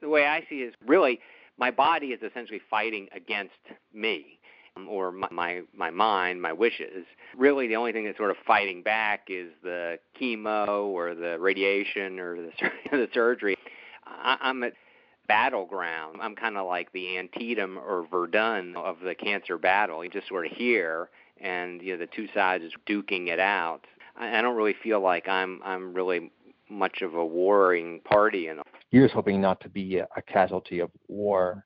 the 0.00 0.08
way 0.08 0.26
I 0.26 0.40
see 0.48 0.56
it 0.62 0.68
is 0.68 0.74
really 0.86 1.20
my 1.58 1.70
body 1.70 2.08
is 2.08 2.20
essentially 2.22 2.60
fighting 2.70 3.08
against 3.14 3.52
me 3.92 4.38
um, 4.76 4.88
or 4.88 5.12
my, 5.12 5.28
my 5.30 5.62
my 5.74 5.90
mind, 5.90 6.40
my 6.42 6.52
wishes. 6.52 7.06
Really, 7.36 7.68
the 7.68 7.76
only 7.76 7.92
thing 7.92 8.04
that's 8.04 8.18
sort 8.18 8.30
of 8.30 8.36
fighting 8.46 8.82
back 8.82 9.26
is 9.28 9.50
the 9.62 9.98
chemo 10.20 10.86
or 10.86 11.14
the 11.14 11.38
radiation 11.38 12.18
or 12.18 12.36
the 12.36 12.50
the 12.90 13.08
surgery. 13.12 13.56
I, 14.06 14.36
I'm 14.40 14.62
at 14.62 14.74
battleground. 15.26 16.18
I'm 16.20 16.34
kind 16.34 16.56
of 16.56 16.66
like 16.66 16.92
the 16.92 17.18
Antietam 17.18 17.78
or 17.78 18.06
Verdun 18.10 18.76
of 18.76 18.96
the 19.00 19.14
cancer 19.14 19.58
battle. 19.58 20.04
You 20.04 20.10
just 20.10 20.28
sort 20.28 20.46
of 20.46 20.52
here, 20.52 21.08
and 21.40 21.80
you 21.80 21.92
know 21.92 21.98
the 21.98 22.08
two 22.14 22.28
sides 22.34 22.64
is 22.64 22.72
duking 22.88 23.28
it 23.28 23.40
out. 23.40 23.86
I, 24.16 24.38
I 24.38 24.42
don't 24.42 24.56
really 24.56 24.76
feel 24.82 25.00
like 25.00 25.28
I'm 25.28 25.60
I'm 25.64 25.94
really 25.94 26.30
much 26.70 27.02
of 27.02 27.14
a 27.14 27.24
warring 27.24 28.00
party. 28.04 28.48
And 28.48 28.60
you're 28.90 29.04
just 29.04 29.14
hoping 29.14 29.40
not 29.40 29.60
to 29.60 29.68
be 29.68 29.98
a, 29.98 30.08
a 30.16 30.22
casualty 30.22 30.80
of 30.80 30.90
war, 31.08 31.64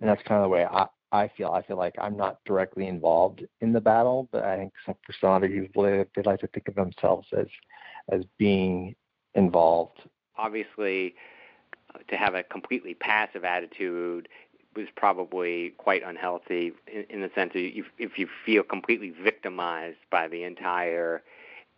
and 0.00 0.08
that's 0.08 0.22
kind 0.22 0.42
of 0.42 0.44
the 0.44 0.48
way 0.48 0.64
I 0.64 0.86
I 1.12 1.30
feel. 1.36 1.50
I 1.50 1.62
feel 1.62 1.76
like 1.76 1.94
I'm 2.00 2.16
not 2.16 2.38
directly 2.44 2.88
involved 2.88 3.44
in 3.60 3.72
the 3.72 3.80
battle, 3.80 4.28
but 4.32 4.44
I 4.44 4.56
think 4.56 4.72
some, 4.84 4.96
for 5.06 5.14
some 5.20 5.30
other 5.30 5.48
people 5.48 5.84
they, 5.84 6.04
they 6.14 6.22
like 6.22 6.40
to 6.40 6.48
think 6.48 6.68
of 6.68 6.74
themselves 6.74 7.28
as 7.36 7.46
as 8.10 8.22
being 8.38 8.94
involved. 9.34 10.00
Obviously, 10.36 11.14
uh, 11.94 11.98
to 12.08 12.16
have 12.16 12.34
a 12.34 12.42
completely 12.42 12.94
passive 12.94 13.44
attitude 13.44 14.28
was 14.74 14.88
probably 14.96 15.70
quite 15.78 16.02
unhealthy 16.04 16.72
in, 16.92 17.04
in 17.08 17.20
the 17.20 17.30
sense 17.34 17.52
that 17.52 17.60
you, 17.60 17.84
if 17.98 18.18
you 18.18 18.28
feel 18.44 18.64
completely 18.64 19.10
victimized 19.10 19.98
by 20.10 20.26
the 20.26 20.42
entire 20.42 21.22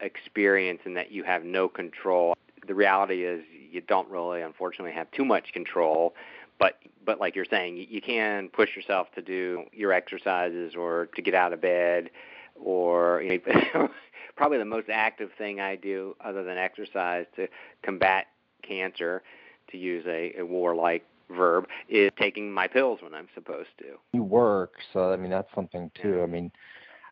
experience 0.00 0.80
and 0.84 0.96
that 0.96 1.10
you 1.10 1.24
have 1.24 1.44
no 1.44 1.68
control. 1.68 2.34
The 2.66 2.74
reality 2.74 3.24
is 3.24 3.44
you 3.70 3.80
don't 3.80 4.08
really, 4.08 4.42
unfortunately, 4.42 4.92
have 4.92 5.10
too 5.12 5.24
much 5.24 5.52
control. 5.52 6.14
But 6.58 6.78
but 7.04 7.20
like 7.20 7.36
you're 7.36 7.46
saying, 7.48 7.76
you, 7.76 7.86
you 7.88 8.00
can 8.00 8.48
push 8.48 8.74
yourself 8.74 9.08
to 9.14 9.22
do 9.22 9.64
your 9.72 9.92
exercises 9.92 10.74
or 10.74 11.08
to 11.14 11.22
get 11.22 11.34
out 11.34 11.52
of 11.52 11.60
bed, 11.60 12.10
or 12.54 13.22
you 13.22 13.40
know, 13.74 13.88
probably 14.36 14.58
the 14.58 14.64
most 14.64 14.88
active 14.90 15.30
thing 15.36 15.60
I 15.60 15.76
do 15.76 16.16
other 16.24 16.42
than 16.42 16.58
exercise 16.58 17.26
to 17.36 17.48
combat 17.82 18.26
cancer, 18.62 19.22
to 19.70 19.78
use 19.78 20.04
a, 20.06 20.34
a 20.38 20.44
warlike 20.44 21.04
verb, 21.30 21.66
is 21.88 22.10
taking 22.18 22.52
my 22.52 22.66
pills 22.66 23.00
when 23.02 23.14
I'm 23.14 23.28
supposed 23.34 23.70
to. 23.78 23.96
You 24.12 24.22
work, 24.22 24.74
so 24.92 25.12
I 25.12 25.16
mean 25.16 25.30
that's 25.30 25.52
something 25.54 25.90
too. 26.00 26.22
I 26.22 26.26
mean 26.26 26.50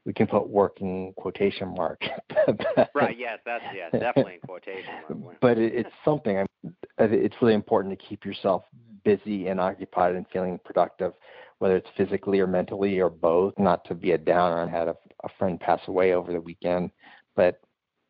we 0.04 0.12
can 0.12 0.26
put 0.26 0.48
working 0.48 1.12
quotation 1.16 1.74
mark. 1.74 2.00
right. 2.94 3.16
Yes. 3.18 3.38
That's 3.44 3.64
yes. 3.74 3.90
Definitely 3.92 4.34
in 4.34 4.40
quotation 4.40 4.92
mark. 5.18 5.36
but 5.40 5.58
it, 5.58 5.74
it's 5.74 5.90
something. 6.04 6.38
I. 6.38 6.46
mean, 6.62 6.74
It's 6.98 7.36
really 7.40 7.54
important 7.54 7.98
to 7.98 8.06
keep 8.06 8.24
yourself 8.24 8.64
busy 9.04 9.48
and 9.48 9.60
occupied 9.60 10.14
and 10.14 10.26
feeling 10.32 10.58
productive, 10.64 11.12
whether 11.58 11.76
it's 11.76 11.88
physically 11.96 12.40
or 12.40 12.46
mentally 12.46 12.98
or 12.98 13.10
both. 13.10 13.54
Not 13.58 13.84
to 13.86 13.94
be 13.94 14.12
a 14.12 14.18
downer. 14.18 14.62
I 14.62 14.68
had 14.68 14.88
a, 14.88 14.96
a 15.24 15.28
friend 15.38 15.58
pass 15.58 15.80
away 15.88 16.12
over 16.12 16.32
the 16.32 16.40
weekend, 16.40 16.90
but 17.36 17.60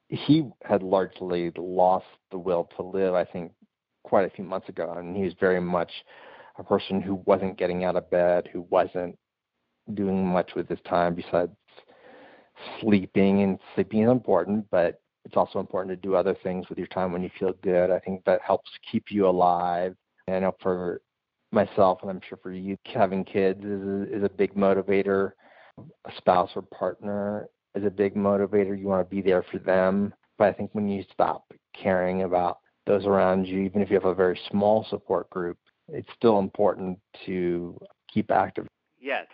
he 0.08 0.48
had 0.62 0.82
largely 0.82 1.52
lost 1.56 2.06
the 2.30 2.38
will 2.38 2.68
to 2.76 2.82
live. 2.82 3.14
I 3.14 3.24
think 3.24 3.52
quite 4.02 4.26
a 4.26 4.30
few 4.30 4.44
months 4.44 4.68
ago, 4.68 4.94
and 4.96 5.16
he 5.16 5.22
was 5.24 5.32
very 5.40 5.60
much 5.60 5.90
a 6.58 6.64
person 6.64 7.00
who 7.00 7.16
wasn't 7.26 7.58
getting 7.58 7.84
out 7.84 7.96
of 7.96 8.10
bed, 8.10 8.48
who 8.52 8.62
wasn't 8.70 9.16
doing 9.94 10.26
much 10.26 10.50
with 10.54 10.68
his 10.68 10.78
time 10.88 11.14
besides 11.14 11.52
sleeping, 12.80 13.42
and 13.42 13.58
sleeping 13.74 14.02
is 14.02 14.10
important, 14.10 14.66
but 14.70 15.00
it's 15.24 15.36
also 15.36 15.58
important 15.58 15.90
to 15.90 16.08
do 16.08 16.14
other 16.14 16.36
things 16.42 16.68
with 16.68 16.78
your 16.78 16.86
time 16.88 17.12
when 17.12 17.22
you 17.22 17.30
feel 17.38 17.54
good. 17.62 17.90
I 17.90 17.98
think 17.98 18.24
that 18.24 18.40
helps 18.42 18.70
keep 18.90 19.10
you 19.10 19.26
alive. 19.26 19.96
And 20.26 20.36
I 20.36 20.40
know 20.40 20.54
for 20.62 21.00
myself, 21.50 22.00
and 22.02 22.10
I'm 22.10 22.20
sure 22.28 22.38
for 22.42 22.52
you, 22.52 22.76
having 22.84 23.24
kids 23.24 23.64
is 23.64 24.08
is 24.08 24.24
a 24.24 24.28
big 24.28 24.54
motivator. 24.54 25.32
A 25.78 26.12
spouse 26.16 26.50
or 26.54 26.62
partner 26.62 27.48
is 27.74 27.84
a 27.84 27.90
big 27.90 28.14
motivator. 28.14 28.78
You 28.78 28.86
want 28.86 29.08
to 29.08 29.14
be 29.14 29.22
there 29.22 29.44
for 29.50 29.58
them. 29.58 30.14
But 30.38 30.48
I 30.48 30.52
think 30.52 30.70
when 30.72 30.88
you 30.88 31.04
stop 31.12 31.52
caring 31.80 32.22
about 32.22 32.58
those 32.86 33.06
around 33.06 33.46
you, 33.46 33.60
even 33.60 33.82
if 33.82 33.90
you 33.90 33.94
have 33.94 34.04
a 34.04 34.14
very 34.14 34.38
small 34.50 34.86
support 34.90 35.30
group, 35.30 35.58
it's 35.88 36.08
still 36.16 36.38
important 36.38 36.98
to 37.26 37.78
keep 38.12 38.30
active. 38.30 38.66
Yes. 39.00 39.26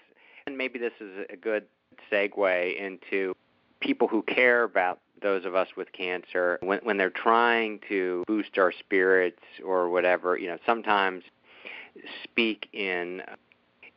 And 0.47 0.57
maybe 0.57 0.79
this 0.79 0.93
is 1.01 1.27
a 1.31 1.37
good 1.37 1.67
segue 2.11 2.77
into 2.77 3.35
people 3.81 4.09
who 4.09 4.23
care 4.23 4.63
about 4.63 5.01
those 5.23 5.45
of 5.45 5.55
us 5.55 5.69
with 5.77 5.93
cancer. 5.93 6.59
When 6.63 6.81
when 6.83 6.97
they're 6.97 7.11
trying 7.11 7.81
to 7.89 8.25
boost 8.27 8.59
our 8.59 8.73
spirits 8.73 9.43
or 9.65 9.91
whatever 9.91 10.37
you 10.37 10.49
know 10.49 10.59
sometimes 10.67 11.25
speak 12.25 12.69
in 12.73 13.23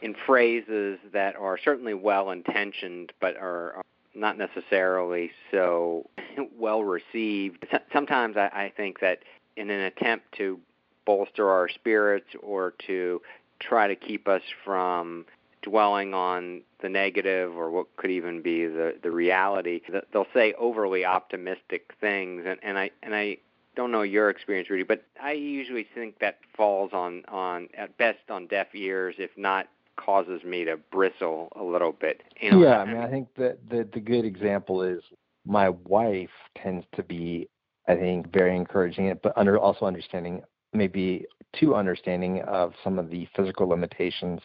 in 0.01 0.15
phrases 0.25 0.99
that 1.13 1.35
are 1.35 1.57
certainly 1.63 1.93
well 1.93 2.31
intentioned 2.31 3.13
but 3.21 3.37
are, 3.37 3.73
are 3.73 3.83
not 4.13 4.37
necessarily 4.37 5.31
so 5.51 6.09
well 6.57 6.83
received 6.83 7.65
sometimes 7.93 8.35
I, 8.35 8.47
I 8.47 8.73
think 8.75 8.99
that 8.99 9.19
in 9.55 9.69
an 9.69 9.81
attempt 9.81 10.33
to 10.37 10.59
bolster 11.05 11.49
our 11.49 11.69
spirits 11.69 12.27
or 12.41 12.73
to 12.87 13.21
try 13.59 13.87
to 13.87 13.95
keep 13.95 14.27
us 14.27 14.41
from 14.65 15.25
dwelling 15.63 16.13
on 16.13 16.61
the 16.81 16.89
negative 16.89 17.55
or 17.55 17.71
what 17.71 17.87
could 17.95 18.11
even 18.11 18.41
be 18.41 18.67
the 18.67 18.95
the 19.01 19.09
reality 19.09 19.81
they'll 20.11 20.27
say 20.33 20.53
overly 20.59 21.03
optimistic 21.03 21.93
things. 21.99 22.43
And 22.45 22.59
and 22.61 22.77
I 22.77 22.91
and 23.01 23.15
I 23.15 23.37
don't 23.75 23.91
know 23.91 24.03
your 24.03 24.29
experience 24.29 24.69
Rudy 24.69 24.83
but 24.83 25.03
I 25.21 25.31
usually 25.31 25.87
think 25.95 26.19
that 26.19 26.37
falls 26.55 26.91
on 26.93 27.23
on 27.29 27.69
at 27.75 27.97
best 27.97 28.29
on 28.29 28.47
deaf 28.47 28.67
ears 28.75 29.15
if 29.17 29.31
not 29.37 29.67
causes 29.95 30.43
me 30.43 30.65
to 30.65 30.77
bristle 30.91 31.49
a 31.55 31.63
little 31.63 31.91
bit. 31.93 32.21
You 32.39 32.51
know, 32.51 32.61
yeah 32.61 32.79
I 32.79 32.85
mean 32.85 32.97
I 32.97 33.09
think 33.09 33.29
that 33.37 33.57
the 33.69 33.87
the 33.91 33.99
good 33.99 34.25
example 34.25 34.83
is 34.83 35.01
my 35.45 35.69
wife 35.69 36.29
tends 36.61 36.85
to 36.95 37.03
be 37.03 37.49
I 37.87 37.95
think 37.95 38.31
very 38.31 38.55
encouraging 38.55 39.17
but 39.23 39.33
under 39.37 39.57
also 39.57 39.85
understanding 39.85 40.41
maybe 40.73 41.25
too 41.57 41.75
understanding 41.75 42.41
of 42.41 42.73
some 42.83 42.99
of 42.99 43.09
the 43.09 43.27
physical 43.35 43.67
limitations 43.67 44.41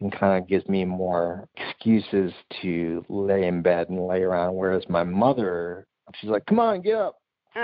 and 0.00 0.12
kind 0.12 0.42
of 0.42 0.48
gives 0.48 0.66
me 0.68 0.84
more 0.84 1.48
excuses 1.56 2.32
to 2.62 3.04
lay 3.08 3.46
in 3.46 3.62
bed 3.62 3.88
and 3.88 4.06
lay 4.06 4.22
around. 4.22 4.54
Whereas 4.54 4.82
my 4.88 5.04
mother, 5.04 5.86
she's 6.14 6.30
like, 6.30 6.46
"Come 6.46 6.60
on, 6.60 6.82
get 6.82 6.96
up! 6.96 7.18
you 7.54 7.62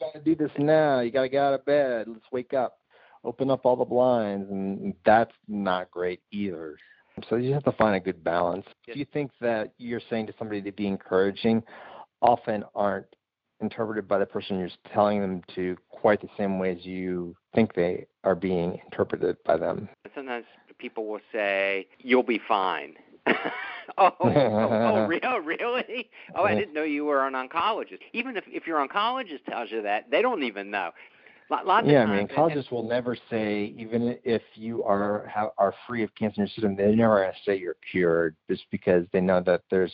got 0.00 0.12
to 0.14 0.20
do 0.24 0.34
this 0.34 0.50
now. 0.58 1.00
You 1.00 1.10
got 1.10 1.22
to 1.22 1.28
get 1.28 1.42
out 1.42 1.54
of 1.54 1.64
bed. 1.64 2.06
Let's 2.08 2.24
wake 2.32 2.54
up. 2.54 2.78
Open 3.24 3.50
up 3.50 3.64
all 3.64 3.76
the 3.76 3.84
blinds." 3.84 4.50
And 4.50 4.94
that's 5.04 5.34
not 5.48 5.90
great 5.90 6.20
either. 6.32 6.76
So 7.28 7.36
you 7.36 7.52
have 7.52 7.64
to 7.64 7.72
find 7.72 7.96
a 7.96 8.00
good 8.00 8.24
balance. 8.24 8.64
Do 8.86 8.98
you 8.98 9.06
think 9.12 9.30
that 9.40 9.72
you're 9.78 10.00
saying 10.08 10.26
to 10.28 10.34
somebody 10.38 10.62
to 10.62 10.72
be 10.72 10.86
encouraging 10.86 11.62
often 12.22 12.64
aren't 12.74 13.06
interpreted 13.60 14.08
by 14.08 14.18
the 14.18 14.26
person 14.26 14.58
you're 14.58 14.70
telling 14.92 15.20
them 15.20 15.42
to 15.54 15.76
quite 15.88 16.20
the 16.20 16.28
same 16.38 16.58
way 16.58 16.72
as 16.72 16.84
you 16.84 17.34
think 17.54 17.74
they 17.74 18.06
are 18.24 18.34
being 18.34 18.80
interpreted 18.84 19.36
by 19.44 19.56
them. 19.56 19.88
Sometimes 20.14 20.46
people 20.80 21.06
will 21.06 21.20
say, 21.32 21.86
"You'll 21.98 22.22
be 22.22 22.40
fine." 22.46 22.94
oh, 23.26 23.34
oh, 23.98 24.18
oh, 24.20 25.06
real, 25.08 25.38
really? 25.38 26.10
Oh, 26.34 26.44
I 26.44 26.54
didn't 26.54 26.74
know 26.74 26.82
you 26.82 27.04
were 27.04 27.26
an 27.26 27.34
oncologist. 27.34 27.98
Even 28.12 28.36
if 28.36 28.44
if 28.46 28.66
your 28.66 28.86
oncologist 28.86 29.44
tells 29.48 29.70
you 29.70 29.82
that, 29.82 30.10
they 30.10 30.22
don't 30.22 30.42
even 30.42 30.70
know. 30.70 30.90
Lots 31.50 31.88
yeah, 31.88 32.04
I 32.04 32.16
mean, 32.16 32.28
oncologists 32.28 32.70
will 32.70 32.88
never 32.88 33.16
say, 33.28 33.74
even 33.76 34.16
if 34.22 34.42
you 34.54 34.84
are 34.84 35.26
have, 35.26 35.48
are 35.58 35.74
free 35.86 36.04
of 36.04 36.14
cancer 36.14 36.42
in 36.42 36.46
your 36.46 36.48
system, 36.48 36.76
they're 36.76 36.94
never 36.94 37.22
going 37.22 37.32
to 37.32 37.38
say 37.44 37.58
you're 37.58 37.76
cured, 37.90 38.36
just 38.48 38.62
because 38.70 39.04
they 39.12 39.20
know 39.20 39.40
that 39.40 39.62
there's 39.68 39.92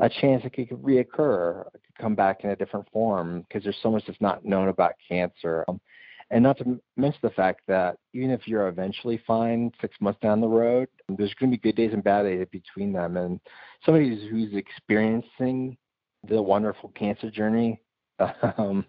a 0.00 0.08
chance 0.08 0.42
it 0.44 0.50
could 0.50 0.70
reoccur, 0.70 1.66
it 1.66 1.80
could 1.86 2.00
come 2.00 2.16
back 2.16 2.42
in 2.42 2.50
a 2.50 2.56
different 2.56 2.88
form, 2.92 3.42
because 3.42 3.62
there's 3.62 3.78
so 3.80 3.92
much 3.92 4.02
that's 4.08 4.20
not 4.20 4.44
known 4.44 4.68
about 4.68 4.94
cancer. 5.08 5.64
Um, 5.68 5.80
and 6.30 6.42
not 6.42 6.58
to 6.58 6.80
mention 6.96 7.20
the 7.22 7.30
fact 7.30 7.60
that 7.68 7.96
even 8.14 8.30
if 8.30 8.46
you're 8.46 8.68
eventually 8.68 9.22
fine 9.26 9.70
six 9.80 9.96
months 10.00 10.20
down 10.20 10.40
the 10.40 10.48
road, 10.48 10.88
there's 11.08 11.34
going 11.34 11.50
to 11.50 11.56
be 11.56 11.62
good 11.62 11.76
days 11.76 11.92
and 11.92 12.04
bad 12.04 12.22
days 12.22 12.46
between 12.50 12.92
them. 12.92 13.16
And 13.16 13.40
somebody 13.84 14.08
who's 14.08 14.30
who's 14.30 14.54
experiencing 14.54 15.76
the 16.28 16.40
wonderful 16.40 16.90
cancer 16.90 17.30
journey, 17.30 17.80
um, 18.58 18.84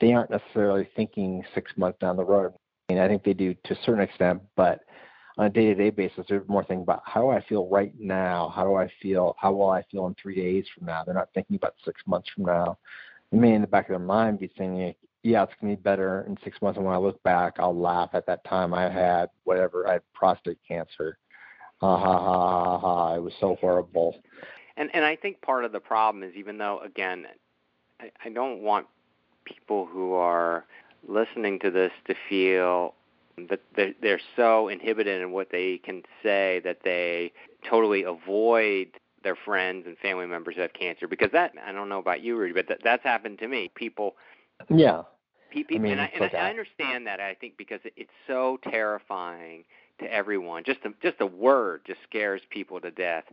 they 0.00 0.12
aren't 0.12 0.30
necessarily 0.30 0.88
thinking 0.96 1.44
six 1.54 1.72
months 1.76 1.98
down 2.00 2.16
the 2.16 2.24
road. 2.24 2.52
I 2.88 2.94
mean, 2.94 3.02
I 3.02 3.08
think 3.08 3.24
they 3.24 3.34
do 3.34 3.54
to 3.64 3.74
a 3.74 3.82
certain 3.84 4.02
extent, 4.02 4.42
but 4.56 4.80
on 5.38 5.46
a 5.46 5.50
day-to-day 5.50 5.90
basis, 5.90 6.26
they're 6.28 6.44
more 6.46 6.62
thinking 6.62 6.82
about 6.82 7.02
how 7.06 7.22
do 7.22 7.30
I 7.30 7.42
feel 7.46 7.66
right 7.68 7.92
now? 7.98 8.52
How 8.54 8.64
do 8.64 8.74
I 8.74 8.90
feel? 9.00 9.34
How 9.38 9.52
will 9.52 9.70
I 9.70 9.82
feel 9.90 10.06
in 10.06 10.14
three 10.14 10.36
days 10.36 10.66
from 10.76 10.86
now? 10.86 11.04
They're 11.04 11.14
not 11.14 11.30
thinking 11.32 11.56
about 11.56 11.74
six 11.84 12.02
months 12.06 12.28
from 12.34 12.44
now. 12.44 12.78
They 13.30 13.38
may, 13.38 13.54
in 13.54 13.62
the 13.62 13.66
back 13.66 13.86
of 13.86 13.90
their 13.90 13.98
mind, 13.98 14.40
be 14.40 14.48
thinking, 14.58 14.94
yeah, 15.22 15.44
it's 15.44 15.52
gonna 15.60 15.76
be 15.76 15.80
better 15.80 16.24
in 16.26 16.36
six 16.42 16.60
months. 16.60 16.76
And 16.76 16.86
when 16.86 16.94
I 16.94 16.98
look 16.98 17.22
back, 17.22 17.54
I'll 17.58 17.78
laugh 17.78 18.10
at 18.12 18.26
that 18.26 18.44
time 18.44 18.74
I 18.74 18.90
had 18.90 19.30
whatever 19.44 19.88
I 19.88 19.94
had 19.94 20.02
prostate 20.14 20.58
cancer. 20.66 21.18
Ha 21.80 21.98
ha 21.98 22.18
ha 22.18 22.50
ha 22.58 22.78
ha! 22.78 23.14
It 23.14 23.22
was 23.22 23.32
so 23.40 23.56
horrible. 23.60 24.20
And 24.76 24.90
and 24.94 25.04
I 25.04 25.16
think 25.16 25.40
part 25.42 25.64
of 25.64 25.72
the 25.72 25.80
problem 25.80 26.22
is 26.24 26.34
even 26.34 26.58
though 26.58 26.80
again, 26.80 27.26
I, 28.00 28.10
I 28.24 28.28
don't 28.30 28.62
want 28.62 28.86
people 29.44 29.86
who 29.86 30.12
are 30.14 30.64
listening 31.06 31.58
to 31.60 31.70
this 31.70 31.92
to 32.06 32.14
feel 32.28 32.94
that 33.48 33.60
they're, 33.74 33.94
they're 34.00 34.20
so 34.36 34.68
inhibited 34.68 35.20
in 35.20 35.32
what 35.32 35.48
they 35.50 35.78
can 35.78 36.02
say 36.22 36.60
that 36.64 36.78
they 36.84 37.32
totally 37.68 38.04
avoid 38.04 38.88
their 39.24 39.36
friends 39.36 39.84
and 39.86 39.96
family 39.98 40.26
members 40.26 40.56
who 40.56 40.60
have 40.62 40.72
cancer 40.72 41.06
because 41.08 41.30
that 41.32 41.52
I 41.64 41.72
don't 41.72 41.88
know 41.88 41.98
about 41.98 42.22
you, 42.22 42.36
Rudy, 42.36 42.52
but 42.52 42.68
that, 42.68 42.78
that's 42.82 43.02
happened 43.04 43.38
to 43.38 43.48
me. 43.48 43.70
People 43.74 44.16
yeah. 44.68 45.02
People, 45.52 45.76
I 45.76 45.78
mean, 45.80 45.92
and, 45.92 46.00
I, 46.00 46.10
and 46.14 46.24
I, 46.24 46.46
I 46.46 46.50
understand 46.50 47.06
that. 47.06 47.20
I 47.20 47.34
think 47.34 47.58
because 47.58 47.80
it's 47.84 48.10
so 48.26 48.58
terrifying 48.70 49.64
to 50.00 50.12
everyone. 50.12 50.64
Just 50.64 50.82
the 50.82 50.94
just 51.02 51.18
the 51.18 51.26
word 51.26 51.82
just 51.86 52.00
scares 52.08 52.40
people 52.50 52.80
to 52.80 52.90
death. 52.90 53.24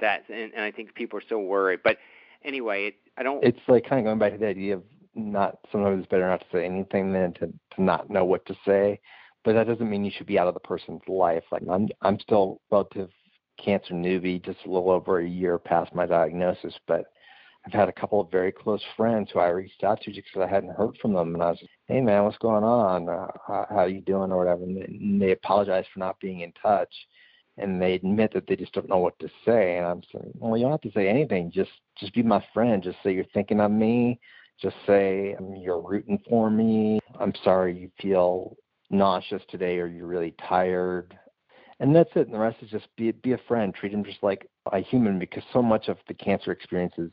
That 0.00 0.24
and, 0.28 0.52
and 0.52 0.62
I 0.62 0.72
think 0.72 0.94
people 0.94 1.18
are 1.18 1.24
so 1.28 1.38
worried. 1.38 1.80
But 1.84 1.98
anyway, 2.44 2.86
it, 2.86 2.94
I 3.16 3.22
don't. 3.22 3.44
It's 3.44 3.60
like 3.68 3.84
kind 3.88 4.00
of 4.00 4.04
going 4.04 4.18
back 4.18 4.32
to 4.32 4.38
the 4.38 4.48
idea 4.48 4.74
of 4.74 4.82
not 5.14 5.58
sometimes 5.70 6.00
it's 6.00 6.10
better 6.10 6.28
not 6.28 6.40
to 6.40 6.46
say 6.52 6.64
anything 6.64 7.12
than 7.12 7.34
to 7.34 7.46
to 7.46 7.82
not 7.82 8.10
know 8.10 8.24
what 8.24 8.44
to 8.46 8.56
say. 8.66 9.00
But 9.44 9.54
that 9.54 9.68
doesn't 9.68 9.88
mean 9.88 10.04
you 10.04 10.10
should 10.14 10.26
be 10.26 10.38
out 10.38 10.48
of 10.48 10.54
the 10.54 10.60
person's 10.60 11.02
life. 11.06 11.44
Like 11.52 11.62
I'm 11.70 11.88
I'm 12.02 12.18
still 12.18 12.60
relative 12.70 13.10
cancer 13.64 13.94
newbie, 13.94 14.44
just 14.44 14.58
a 14.66 14.70
little 14.70 14.90
over 14.90 15.20
a 15.20 15.28
year 15.28 15.58
past 15.58 15.94
my 15.94 16.06
diagnosis, 16.06 16.74
but 16.86 17.06
I've 17.66 17.72
had 17.72 17.88
a 17.88 17.92
couple 17.92 18.20
of 18.20 18.30
very 18.30 18.52
close 18.52 18.82
friends 18.96 19.30
who 19.32 19.38
I 19.38 19.48
reached 19.48 19.84
out 19.84 20.00
to 20.02 20.12
just 20.12 20.28
because 20.32 20.48
I 20.48 20.52
hadn't 20.52 20.74
heard 20.76 20.96
from 21.00 21.12
them, 21.12 21.34
and 21.34 21.42
I 21.42 21.50
was, 21.50 21.62
hey 21.86 22.00
man, 22.00 22.24
what's 22.24 22.38
going 22.38 22.64
on? 22.64 23.08
Uh, 23.08 23.26
how, 23.46 23.66
how 23.68 23.76
are 23.80 23.88
you 23.88 24.00
doing, 24.00 24.32
or 24.32 24.38
whatever. 24.38 24.62
And 24.62 24.76
they, 24.76 24.84
and 24.84 25.20
they 25.20 25.32
apologize 25.32 25.84
for 25.92 26.00
not 26.00 26.20
being 26.20 26.40
in 26.40 26.52
touch, 26.52 26.92
and 27.58 27.80
they 27.80 27.94
admit 27.94 28.32
that 28.32 28.46
they 28.46 28.56
just 28.56 28.72
don't 28.72 28.88
know 28.88 28.98
what 28.98 29.18
to 29.18 29.28
say. 29.44 29.76
And 29.76 29.86
I'm 29.86 30.02
saying, 30.10 30.32
well, 30.36 30.56
you 30.56 30.64
don't 30.64 30.72
have 30.72 30.80
to 30.82 30.92
say 30.92 31.08
anything. 31.08 31.50
Just 31.52 31.72
just 31.98 32.14
be 32.14 32.22
my 32.22 32.42
friend. 32.54 32.82
Just 32.82 32.98
say 33.02 33.12
you're 33.12 33.24
thinking 33.34 33.60
of 33.60 33.70
me. 33.70 34.20
Just 34.60 34.76
say 34.86 35.34
um, 35.38 35.54
you're 35.54 35.82
rooting 35.82 36.18
for 36.28 36.50
me. 36.50 36.98
I'm 37.18 37.34
sorry 37.44 37.78
you 37.78 37.90
feel 38.00 38.56
nauseous 38.88 39.42
today, 39.48 39.78
or 39.78 39.86
you're 39.86 40.06
really 40.06 40.34
tired 40.48 41.16
and 41.80 41.96
that's 41.96 42.10
it. 42.14 42.26
And 42.26 42.34
the 42.34 42.38
rest 42.38 42.58
is 42.62 42.70
just 42.70 42.86
be 42.96 43.10
be 43.10 43.32
a 43.32 43.40
friend. 43.48 43.74
Treat 43.74 43.92
them 43.92 44.04
just 44.04 44.22
like 44.22 44.48
a 44.70 44.80
human, 44.80 45.18
because 45.18 45.42
so 45.52 45.62
much 45.62 45.88
of 45.88 45.96
the 46.06 46.14
cancer 46.14 46.52
experience 46.52 46.92
is 46.98 47.10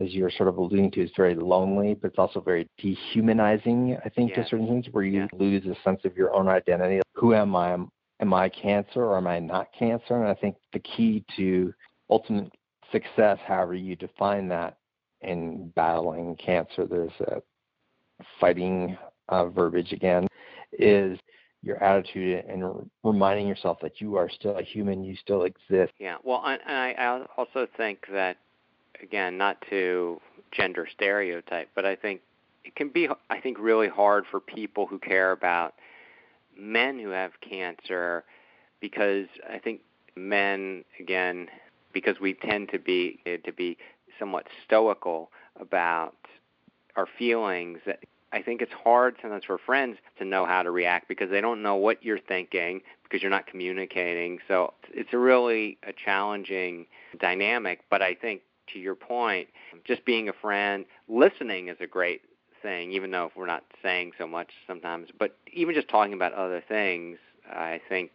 as 0.00 0.12
you're 0.12 0.30
sort 0.30 0.48
of 0.48 0.56
alluding 0.56 0.90
to, 0.92 1.02
is 1.02 1.10
very 1.16 1.34
lonely, 1.34 1.94
but 1.94 2.08
it's 2.08 2.18
also 2.18 2.40
very 2.40 2.66
dehumanizing, 2.78 3.96
I 4.04 4.08
think, 4.08 4.30
yeah. 4.30 4.42
to 4.42 4.48
certain 4.48 4.66
things 4.66 4.86
where 4.90 5.04
you 5.04 5.20
yeah. 5.20 5.26
lose 5.32 5.64
a 5.66 5.76
sense 5.82 6.00
of 6.04 6.16
your 6.16 6.34
own 6.34 6.48
identity. 6.48 7.00
Who 7.14 7.34
am 7.34 7.54
I? 7.54 7.76
Am 8.20 8.34
I 8.34 8.50
cancer 8.50 9.02
or 9.02 9.16
am 9.16 9.26
I 9.26 9.38
not 9.38 9.68
cancer? 9.78 10.14
And 10.14 10.28
I 10.28 10.34
think 10.34 10.56
the 10.72 10.78
key 10.80 11.24
to 11.36 11.72
ultimate 12.10 12.52
success, 12.92 13.38
however 13.46 13.74
you 13.74 13.96
define 13.96 14.48
that 14.48 14.76
in 15.22 15.72
battling 15.74 16.36
cancer, 16.36 16.86
there's 16.86 17.12
a 17.20 17.40
fighting 18.38 18.98
uh, 19.28 19.46
verbiage 19.46 19.92
again, 19.92 20.26
is 20.72 21.18
your 21.62 21.82
attitude 21.82 22.44
and 22.46 22.90
reminding 23.04 23.46
yourself 23.46 23.78
that 23.82 24.00
you 24.00 24.16
are 24.16 24.30
still 24.30 24.56
a 24.58 24.62
human, 24.62 25.04
you 25.04 25.14
still 25.16 25.44
exist. 25.44 25.92
Yeah, 25.98 26.16
well, 26.22 26.42
and 26.44 26.60
I 26.66 27.24
also 27.36 27.66
think 27.76 28.06
that 28.12 28.38
again, 29.02 29.38
not 29.38 29.62
to 29.70 30.20
gender 30.52 30.86
stereotype, 30.92 31.68
but 31.74 31.84
I 31.84 31.96
think 31.96 32.20
it 32.64 32.74
can 32.76 32.88
be, 32.88 33.08
I 33.30 33.40
think, 33.40 33.58
really 33.58 33.88
hard 33.88 34.24
for 34.30 34.40
people 34.40 34.86
who 34.86 34.98
care 34.98 35.32
about 35.32 35.74
men 36.56 36.98
who 36.98 37.10
have 37.10 37.32
cancer 37.40 38.24
because 38.80 39.26
I 39.48 39.58
think 39.58 39.80
men, 40.16 40.84
again, 40.98 41.48
because 41.92 42.20
we 42.20 42.34
tend 42.34 42.70
to 42.70 42.78
be 42.78 43.20
to 43.44 43.52
be 43.52 43.78
somewhat 44.18 44.46
stoical 44.64 45.30
about 45.58 46.14
our 46.96 47.06
feelings 47.18 47.78
that 47.86 48.00
I 48.32 48.42
think 48.42 48.62
it's 48.62 48.72
hard 48.72 49.16
sometimes 49.20 49.44
for 49.44 49.58
friends 49.58 49.98
to 50.18 50.24
know 50.24 50.46
how 50.46 50.62
to 50.62 50.70
react 50.70 51.08
because 51.08 51.30
they 51.30 51.40
don't 51.40 51.62
know 51.62 51.76
what 51.76 52.04
you're 52.04 52.18
thinking 52.18 52.80
because 53.02 53.22
you're 53.22 53.30
not 53.30 53.46
communicating. 53.46 54.38
So 54.46 54.74
it's 54.92 55.12
a 55.12 55.18
really 55.18 55.78
a 55.82 55.92
challenging 55.92 56.86
dynamic. 57.18 57.80
But 57.90 58.02
I 58.02 58.14
think 58.14 58.42
to 58.72 58.78
your 58.78 58.94
point, 58.94 59.48
just 59.84 60.04
being 60.04 60.28
a 60.28 60.32
friend, 60.32 60.84
listening 61.08 61.68
is 61.68 61.76
a 61.80 61.86
great 61.86 62.22
thing, 62.62 62.92
even 62.92 63.10
though 63.10 63.30
we're 63.36 63.46
not 63.46 63.64
saying 63.82 64.12
so 64.18 64.26
much 64.26 64.50
sometimes. 64.66 65.08
But 65.18 65.36
even 65.52 65.74
just 65.74 65.88
talking 65.88 66.12
about 66.12 66.32
other 66.32 66.62
things, 66.66 67.18
I 67.50 67.80
think 67.88 68.10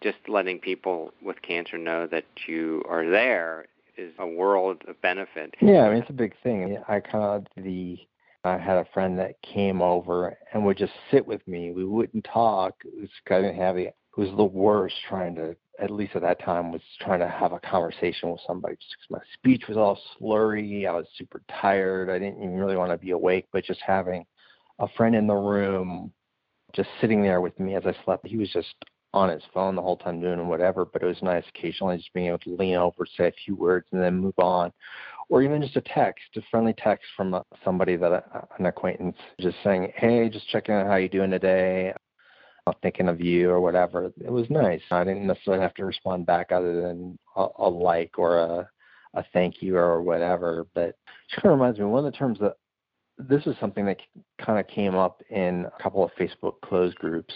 just 0.00 0.18
letting 0.28 0.58
people 0.58 1.12
with 1.22 1.42
cancer 1.42 1.78
know 1.78 2.06
that 2.06 2.24
you 2.46 2.82
are 2.88 3.08
there 3.08 3.66
is 3.96 4.12
a 4.18 4.26
world 4.26 4.82
of 4.86 5.00
benefit. 5.00 5.54
Yeah, 5.60 5.82
I 5.82 5.90
mean 5.90 6.02
it's 6.02 6.10
a 6.10 6.14
big 6.14 6.34
thing. 6.42 6.78
I 6.86 7.00
kind 7.00 7.24
of 7.24 7.64
the 7.64 7.98
I 8.44 8.58
had 8.58 8.76
a 8.76 8.86
friend 8.94 9.18
that 9.18 9.42
came 9.42 9.82
over 9.82 10.36
and 10.52 10.64
would 10.64 10.78
just 10.78 10.92
sit 11.10 11.26
with 11.26 11.46
me. 11.48 11.72
We 11.72 11.84
wouldn't 11.84 12.24
talk. 12.24 12.74
It 12.84 13.00
was 13.00 13.10
kind 13.26 13.44
of 13.44 13.54
heavy. 13.54 13.86
It 13.86 13.94
was 14.16 14.30
the 14.36 14.44
worst 14.44 14.94
trying 15.08 15.34
to, 15.36 15.56
at 15.80 15.90
least 15.90 16.16
at 16.16 16.22
that 16.22 16.42
time, 16.42 16.72
was 16.72 16.82
trying 17.00 17.20
to 17.20 17.28
have 17.28 17.52
a 17.52 17.60
conversation 17.60 18.30
with 18.30 18.40
somebody. 18.46 18.76
Just 18.76 19.10
my 19.10 19.18
speech 19.34 19.64
was 19.68 19.76
all 19.76 19.98
slurry. 20.20 20.86
I 20.86 20.92
was 20.92 21.06
super 21.16 21.42
tired. 21.60 22.10
I 22.10 22.18
didn't 22.18 22.42
even 22.42 22.56
really 22.56 22.76
want 22.76 22.92
to 22.92 22.98
be 22.98 23.10
awake. 23.10 23.46
But 23.52 23.64
just 23.64 23.80
having 23.86 24.24
a 24.78 24.88
friend 24.96 25.14
in 25.14 25.26
the 25.26 25.34
room, 25.34 26.12
just 26.74 26.88
sitting 27.00 27.22
there 27.22 27.40
with 27.40 27.58
me 27.58 27.74
as 27.74 27.84
I 27.86 27.94
slept, 28.04 28.26
he 28.26 28.36
was 28.36 28.50
just 28.50 28.74
on 29.14 29.30
his 29.30 29.42
phone 29.54 29.76
the 29.76 29.82
whole 29.82 29.96
time 29.96 30.20
doing 30.20 30.48
whatever. 30.48 30.84
But 30.84 31.02
it 31.02 31.06
was 31.06 31.22
nice 31.22 31.44
occasionally 31.54 31.96
just 31.96 32.12
being 32.12 32.26
able 32.28 32.38
to 32.38 32.56
lean 32.56 32.76
over, 32.76 33.06
say 33.16 33.28
a 33.28 33.32
few 33.44 33.56
words, 33.56 33.86
and 33.92 34.02
then 34.02 34.18
move 34.18 34.38
on 34.38 34.72
or 35.28 35.42
even 35.42 35.62
just 35.62 35.76
a 35.76 35.80
text, 35.82 36.24
a 36.36 36.42
friendly 36.50 36.74
text 36.78 37.04
from 37.16 37.34
a, 37.34 37.44
somebody 37.64 37.96
that 37.96 38.12
uh, 38.12 38.40
an 38.58 38.66
acquaintance, 38.66 39.16
just 39.40 39.56
saying, 39.64 39.92
"Hey, 39.96 40.28
just 40.28 40.48
checking 40.48 40.74
out 40.74 40.86
how 40.86 40.96
you 40.96 41.08
doing 41.08 41.30
today. 41.30 41.92
Thinking 42.82 43.08
of 43.08 43.20
you," 43.20 43.50
or 43.50 43.60
whatever. 43.60 44.12
It 44.24 44.30
was 44.30 44.50
nice. 44.50 44.82
I 44.90 45.04
didn't 45.04 45.26
necessarily 45.26 45.62
have 45.62 45.74
to 45.74 45.84
respond 45.84 46.26
back 46.26 46.50
other 46.50 46.82
than 46.82 47.18
a, 47.36 47.46
a 47.58 47.68
like 47.68 48.18
or 48.18 48.38
a 48.38 48.70
a 49.14 49.24
thank 49.32 49.62
you 49.62 49.76
or 49.76 50.02
whatever. 50.02 50.66
But 50.74 50.88
it 50.90 50.96
kind 51.34 51.46
of 51.46 51.58
reminds 51.58 51.78
me 51.78 51.86
one 51.86 52.04
of 52.04 52.12
the 52.12 52.16
terms 52.16 52.38
that 52.40 52.56
this 53.18 53.46
is 53.46 53.56
something 53.58 53.86
that 53.86 53.98
kind 54.44 54.60
of 54.60 54.66
came 54.68 54.94
up 54.94 55.22
in 55.30 55.66
a 55.66 55.82
couple 55.82 56.04
of 56.04 56.10
Facebook 56.18 56.60
closed 56.62 56.96
groups. 56.96 57.34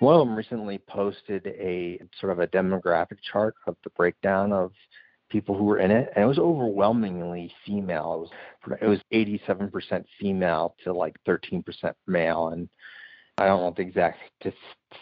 One 0.00 0.14
of 0.14 0.26
them 0.26 0.36
recently 0.36 0.78
posted 0.78 1.46
a 1.46 2.00
sort 2.20 2.32
of 2.32 2.38
a 2.38 2.46
demographic 2.46 3.18
chart 3.30 3.54
of 3.66 3.76
the 3.84 3.90
breakdown 3.90 4.52
of 4.52 4.72
people 5.28 5.56
who 5.56 5.64
were 5.64 5.78
in 5.78 5.90
it, 5.90 6.10
and 6.14 6.24
it 6.24 6.28
was 6.28 6.38
overwhelmingly 6.38 7.52
female. 7.66 8.28
It 8.64 8.64
was 8.64 8.78
it 8.80 8.86
was 8.86 9.00
87% 9.12 10.04
female 10.18 10.74
to 10.84 10.92
like 10.92 11.16
13% 11.26 11.62
male, 12.06 12.48
and 12.48 12.68
I 13.38 13.46
don't 13.46 13.60
know 13.60 13.66
what 13.66 13.76
the 13.76 13.82
exact 13.82 14.18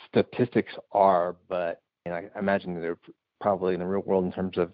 statistics 0.09 0.74
are, 0.93 1.37
but 1.49 1.80
you 2.05 2.12
know, 2.12 2.18
I 2.34 2.39
imagine 2.39 2.80
they're 2.80 2.99
probably 3.41 3.74
in 3.74 3.80
the 3.80 3.87
real 3.87 4.03
world 4.03 4.24
in 4.24 4.32
terms 4.32 4.59
of 4.59 4.72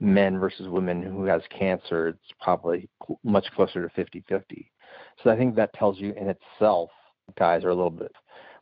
men 0.00 0.38
versus 0.38 0.68
women 0.68 1.02
who 1.02 1.24
has 1.24 1.42
cancer, 1.50 2.08
it's 2.08 2.32
probably 2.40 2.88
much 3.24 3.46
closer 3.54 3.88
to 3.88 4.04
50-50. 4.04 4.66
So 5.22 5.30
I 5.30 5.36
think 5.36 5.54
that 5.56 5.72
tells 5.74 5.98
you 5.98 6.12
in 6.14 6.28
itself, 6.28 6.90
guys 7.38 7.64
are 7.64 7.70
a 7.70 7.74
little 7.74 7.90
bit 7.90 8.12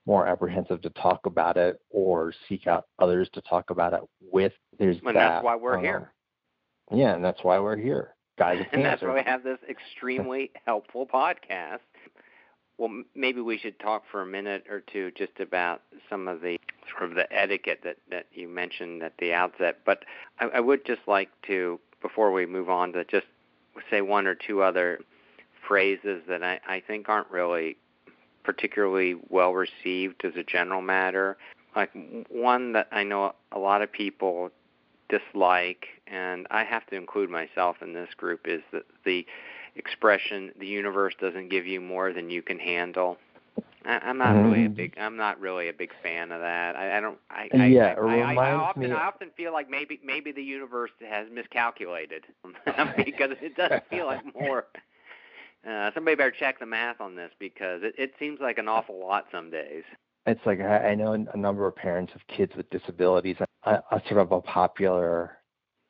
more 0.06 0.26
apprehensive 0.26 0.80
to 0.82 0.90
talk 0.90 1.26
about 1.26 1.56
it 1.56 1.78
or 1.90 2.32
seek 2.48 2.66
out 2.66 2.84
others 2.98 3.28
to 3.34 3.42
talk 3.42 3.70
about 3.70 3.92
it 3.92 4.00
with. 4.20 4.52
There's 4.78 4.96
and 4.98 5.08
that. 5.08 5.14
that's 5.14 5.44
why 5.44 5.56
we're 5.56 5.76
um, 5.76 5.84
here. 5.84 6.12
Yeah, 6.92 7.14
and 7.14 7.24
that's 7.24 7.42
why 7.42 7.58
we're 7.58 7.76
here, 7.76 8.14
guys. 8.38 8.58
And 8.72 8.82
cancer. 8.82 8.82
that's 8.82 9.02
why 9.02 9.14
we 9.14 9.22
have 9.22 9.42
this 9.42 9.58
extremely 9.68 10.50
helpful 10.66 11.06
podcast. 11.06 11.78
Well, 12.80 13.02
maybe 13.14 13.42
we 13.42 13.58
should 13.58 13.78
talk 13.78 14.04
for 14.10 14.22
a 14.22 14.26
minute 14.26 14.64
or 14.70 14.80
two 14.80 15.10
just 15.10 15.38
about 15.38 15.82
some 16.08 16.26
of 16.26 16.40
the 16.40 16.58
sort 16.90 17.10
of 17.10 17.14
the 17.14 17.30
etiquette 17.30 17.80
that 17.84 17.98
that 18.10 18.24
you 18.32 18.48
mentioned 18.48 19.02
at 19.02 19.12
the 19.18 19.34
outset. 19.34 19.80
But 19.84 20.06
I, 20.38 20.46
I 20.46 20.60
would 20.60 20.86
just 20.86 21.02
like 21.06 21.28
to, 21.48 21.78
before 22.00 22.32
we 22.32 22.46
move 22.46 22.70
on, 22.70 22.94
to 22.94 23.04
just 23.04 23.26
say 23.90 24.00
one 24.00 24.26
or 24.26 24.34
two 24.34 24.62
other 24.62 24.98
phrases 25.68 26.22
that 26.26 26.42
I, 26.42 26.58
I 26.66 26.80
think 26.80 27.10
aren't 27.10 27.30
really 27.30 27.76
particularly 28.44 29.14
well 29.28 29.52
received 29.52 30.24
as 30.24 30.32
a 30.36 30.42
general 30.42 30.80
matter. 30.80 31.36
Like 31.76 31.90
one 32.30 32.72
that 32.72 32.88
I 32.92 33.04
know 33.04 33.34
a 33.52 33.58
lot 33.58 33.82
of 33.82 33.92
people 33.92 34.52
dislike, 35.10 35.84
and 36.06 36.46
I 36.50 36.64
have 36.64 36.86
to 36.86 36.96
include 36.96 37.28
myself 37.28 37.76
in 37.82 37.92
this 37.92 38.08
group, 38.16 38.48
is 38.48 38.62
that 38.72 38.84
the 39.04 39.26
expression 39.76 40.52
"the 40.58 40.66
universe 40.66 41.14
doesn't 41.20 41.48
give 41.48 41.66
you 41.66 41.80
more 41.80 42.12
than 42.12 42.30
you 42.30 42.42
can 42.42 42.58
handle." 42.58 43.18
I, 43.84 43.98
I'm 43.98 44.18
not 44.18 44.34
really 44.36 44.64
a 44.64 44.68
Mhm. 44.68 44.76
big. 44.76 44.94
I'm 44.98 45.16
not 45.16 45.40
really 45.40 45.68
a 45.68 45.72
big 45.72 45.90
fan 46.02 46.32
of 46.32 46.40
that. 46.40 46.76
I, 46.76 46.98
I 46.98 47.00
don't. 47.00 47.18
I, 47.30 47.50
Yeah, 47.54 47.86
I, 47.86 47.90
it 47.92 47.98
I, 47.98 48.16
I, 48.16 48.34
I 48.34 48.52
often, 48.52 48.82
me- 48.82 48.90
I 48.92 49.06
often 49.06 49.30
feel 49.36 49.52
like 49.52 49.70
maybe 49.70 50.00
maybe 50.04 50.32
the 50.32 50.42
universe 50.42 50.90
has 51.08 51.28
miscalculated 51.32 52.24
because 52.96 53.30
it 53.40 53.56
doesn't 53.56 53.84
feel 53.90 54.06
like 54.06 54.22
more. 54.34 54.66
Uh, 55.68 55.90
somebody 55.94 56.16
better 56.16 56.30
check 56.30 56.58
the 56.58 56.64
math 56.66 57.02
on 57.02 57.14
this 57.16 57.30
because 57.38 57.82
it, 57.82 57.94
it 57.98 58.14
seems 58.18 58.40
like 58.40 58.58
an 58.58 58.66
awful 58.68 58.98
lot 58.98 59.26
some 59.30 59.50
days. 59.50 59.84
It's 60.26 60.40
like 60.46 60.60
I, 60.60 60.90
I 60.90 60.94
know 60.94 61.12
a 61.14 61.36
number 61.36 61.66
of 61.66 61.74
parents 61.76 62.12
of 62.14 62.26
kids 62.28 62.52
with 62.56 62.68
disabilities. 62.70 63.36
A, 63.64 63.70
a 63.90 64.02
sort 64.08 64.20
of 64.20 64.32
a 64.32 64.40
popular 64.40 65.39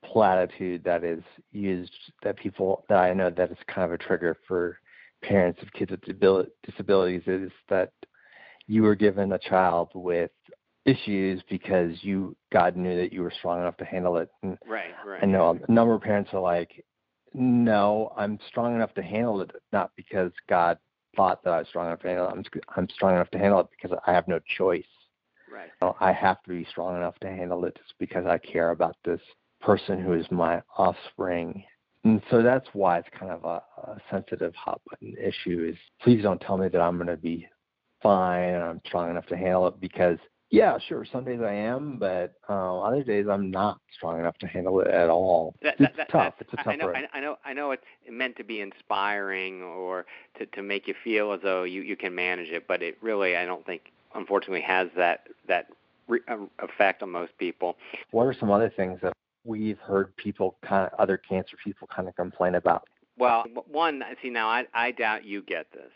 platitude 0.04 0.82
that 0.84 1.04
is 1.04 1.22
used 1.52 1.92
that 2.22 2.36
people 2.36 2.84
that 2.88 2.98
I 2.98 3.12
know 3.12 3.30
that 3.30 3.50
is 3.50 3.58
kind 3.66 3.84
of 3.84 3.92
a 3.92 3.98
trigger 3.98 4.38
for 4.46 4.78
parents 5.22 5.60
of 5.62 5.72
kids 5.72 5.90
with 5.90 6.46
disabilities 6.64 7.22
is 7.26 7.50
that 7.68 7.92
you 8.66 8.82
were 8.82 8.94
given 8.94 9.32
a 9.32 9.38
child 9.38 9.90
with 9.94 10.30
issues 10.86 11.42
because 11.50 11.92
you 12.02 12.36
God 12.52 12.76
knew 12.76 12.96
that 12.96 13.12
you 13.12 13.22
were 13.22 13.32
strong 13.38 13.60
enough 13.60 13.76
to 13.78 13.84
handle 13.84 14.16
it. 14.16 14.30
And 14.42 14.56
Right, 14.66 14.90
right. 15.04 15.22
I 15.22 15.26
know 15.26 15.58
a 15.68 15.72
number 15.72 15.94
of 15.94 16.02
parents 16.02 16.30
are 16.32 16.40
like, 16.40 16.84
no, 17.34 18.12
I'm 18.16 18.38
strong 18.48 18.74
enough 18.74 18.94
to 18.94 19.02
handle 19.02 19.40
it, 19.42 19.50
not 19.72 19.90
because 19.96 20.32
God 20.48 20.78
thought 21.16 21.42
that 21.44 21.52
I 21.52 21.58
was 21.58 21.68
strong 21.68 21.86
enough 21.86 22.00
to 22.00 22.08
handle 22.08 22.28
it. 22.28 22.32
I'm, 22.32 22.44
I'm 22.76 22.88
strong 22.90 23.14
enough 23.14 23.30
to 23.30 23.38
handle 23.38 23.60
it 23.60 23.66
because 23.70 23.96
I 24.06 24.12
have 24.12 24.26
no 24.26 24.40
choice. 24.56 24.84
Right. 25.52 25.70
You 25.82 25.88
know, 25.88 25.96
I 26.00 26.12
have 26.12 26.42
to 26.44 26.50
be 26.50 26.66
strong 26.70 26.96
enough 26.96 27.18
to 27.20 27.28
handle 27.28 27.64
it 27.64 27.76
just 27.76 27.94
because 27.98 28.26
I 28.26 28.38
care 28.38 28.70
about 28.70 28.96
this 29.04 29.20
person 29.60 30.00
who 30.00 30.12
is 30.12 30.26
my 30.30 30.62
offspring. 30.76 31.64
And 32.04 32.22
so 32.30 32.42
that's 32.42 32.68
why 32.72 32.98
it's 32.98 33.08
kind 33.18 33.30
of 33.30 33.44
a, 33.44 33.62
a 33.90 34.00
sensitive 34.10 34.54
hot 34.54 34.80
button 34.88 35.14
issue 35.22 35.68
is 35.70 35.76
please 36.02 36.22
don't 36.22 36.40
tell 36.40 36.56
me 36.56 36.68
that 36.68 36.80
I'm 36.80 36.96
going 36.96 37.08
to 37.08 37.16
be 37.16 37.46
fine 38.02 38.54
and 38.54 38.62
I'm 38.62 38.80
strong 38.86 39.10
enough 39.10 39.26
to 39.26 39.36
handle 39.36 39.68
it 39.68 39.80
because 39.80 40.18
yeah, 40.50 40.78
sure, 40.88 41.06
some 41.12 41.24
days 41.24 41.38
I 41.40 41.52
am, 41.52 41.96
but 41.96 42.32
uh, 42.48 42.80
other 42.80 43.04
days 43.04 43.26
I'm 43.30 43.52
not 43.52 43.78
strong 43.94 44.18
enough 44.18 44.36
to 44.38 44.48
handle 44.48 44.80
it 44.80 44.88
at 44.88 45.08
all. 45.08 45.54
That, 45.62 45.74
it's 45.74 45.80
that, 45.80 45.96
that, 45.96 46.10
tough. 46.10 46.34
It's 46.40 46.52
a 46.52 46.56
tough 46.56 46.66
I 46.66 46.74
know, 46.74 46.88
road. 46.88 46.96
I, 47.12 47.18
I 47.18 47.20
know. 47.20 47.36
I 47.44 47.52
know. 47.52 47.70
It's 47.70 47.84
meant 48.10 48.36
to 48.36 48.42
be 48.42 48.60
inspiring 48.60 49.62
or 49.62 50.06
to 50.38 50.46
to 50.46 50.62
make 50.62 50.88
you 50.88 50.94
feel 51.04 51.32
as 51.32 51.40
though 51.42 51.62
you 51.62 51.82
you 51.82 51.94
can 51.94 52.12
manage 52.16 52.48
it, 52.48 52.66
but 52.66 52.82
it 52.82 52.98
really, 53.00 53.36
I 53.36 53.46
don't 53.46 53.64
think, 53.64 53.92
unfortunately, 54.16 54.62
has 54.62 54.88
that 54.96 55.28
that 55.46 55.66
re- 56.08 56.20
uh, 56.26 56.38
effect 56.58 57.04
on 57.04 57.10
most 57.10 57.38
people. 57.38 57.76
What 58.10 58.24
are 58.24 58.34
some 58.34 58.50
other 58.50 58.72
things 58.76 58.98
that 59.02 59.12
we've 59.44 59.78
heard 59.78 60.14
people 60.16 60.56
kind 60.62 60.86
of 60.86 60.98
other 60.98 61.16
cancer 61.16 61.56
people 61.62 61.88
kind 61.94 62.08
of 62.08 62.16
complain 62.16 62.54
about? 62.54 62.84
Well, 63.18 63.44
one, 63.70 64.02
see 64.22 64.30
now, 64.30 64.48
I 64.48 64.64
I 64.72 64.92
doubt 64.92 65.24
you 65.24 65.42
get 65.42 65.70
this, 65.72 65.92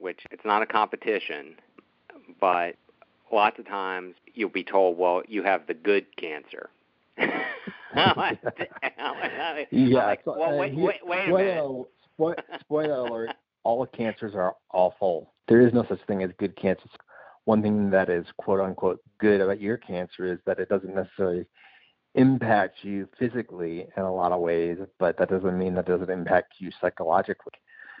which 0.00 0.20
it's 0.30 0.44
not 0.44 0.62
a 0.62 0.66
competition, 0.66 1.56
but 2.40 2.76
lots 3.30 3.58
of 3.58 3.66
times 3.66 4.14
you'll 4.34 4.48
be 4.48 4.64
told, 4.64 4.96
well, 4.96 5.22
you 5.28 5.42
have 5.42 5.66
the 5.66 5.74
good 5.74 6.06
cancer. 6.16 6.70
Yeah, 9.70 10.06
like, 10.06 10.26
well, 10.26 10.42
uh, 10.42 10.56
wait, 10.56 10.74
wait, 10.74 11.06
wait 11.06 11.28
a 11.28 11.30
minute. 11.30 12.38
spoiler 12.60 12.94
alert: 12.94 13.30
all 13.64 13.86
cancers 13.86 14.34
are 14.34 14.56
awful. 14.72 15.30
There 15.48 15.60
is 15.60 15.74
no 15.74 15.84
such 15.88 16.00
thing 16.06 16.22
as 16.22 16.30
good 16.38 16.56
cancer. 16.56 16.84
One 17.44 17.60
thing 17.60 17.90
that 17.90 18.08
is 18.08 18.24
quote 18.38 18.60
unquote 18.60 19.00
good 19.18 19.40
about 19.40 19.60
your 19.60 19.76
cancer 19.76 20.32
is 20.32 20.38
that 20.46 20.58
it 20.58 20.68
doesn't 20.68 20.94
necessarily 20.94 21.44
impact 22.14 22.78
you 22.82 23.08
physically 23.18 23.86
in 23.96 24.02
a 24.02 24.12
lot 24.14 24.32
of 24.32 24.40
ways, 24.40 24.78
but 24.98 25.16
that 25.18 25.30
doesn't 25.30 25.58
mean 25.58 25.74
that 25.74 25.86
doesn't 25.86 26.10
impact 26.10 26.54
you 26.58 26.70
psychologically. 26.80 27.52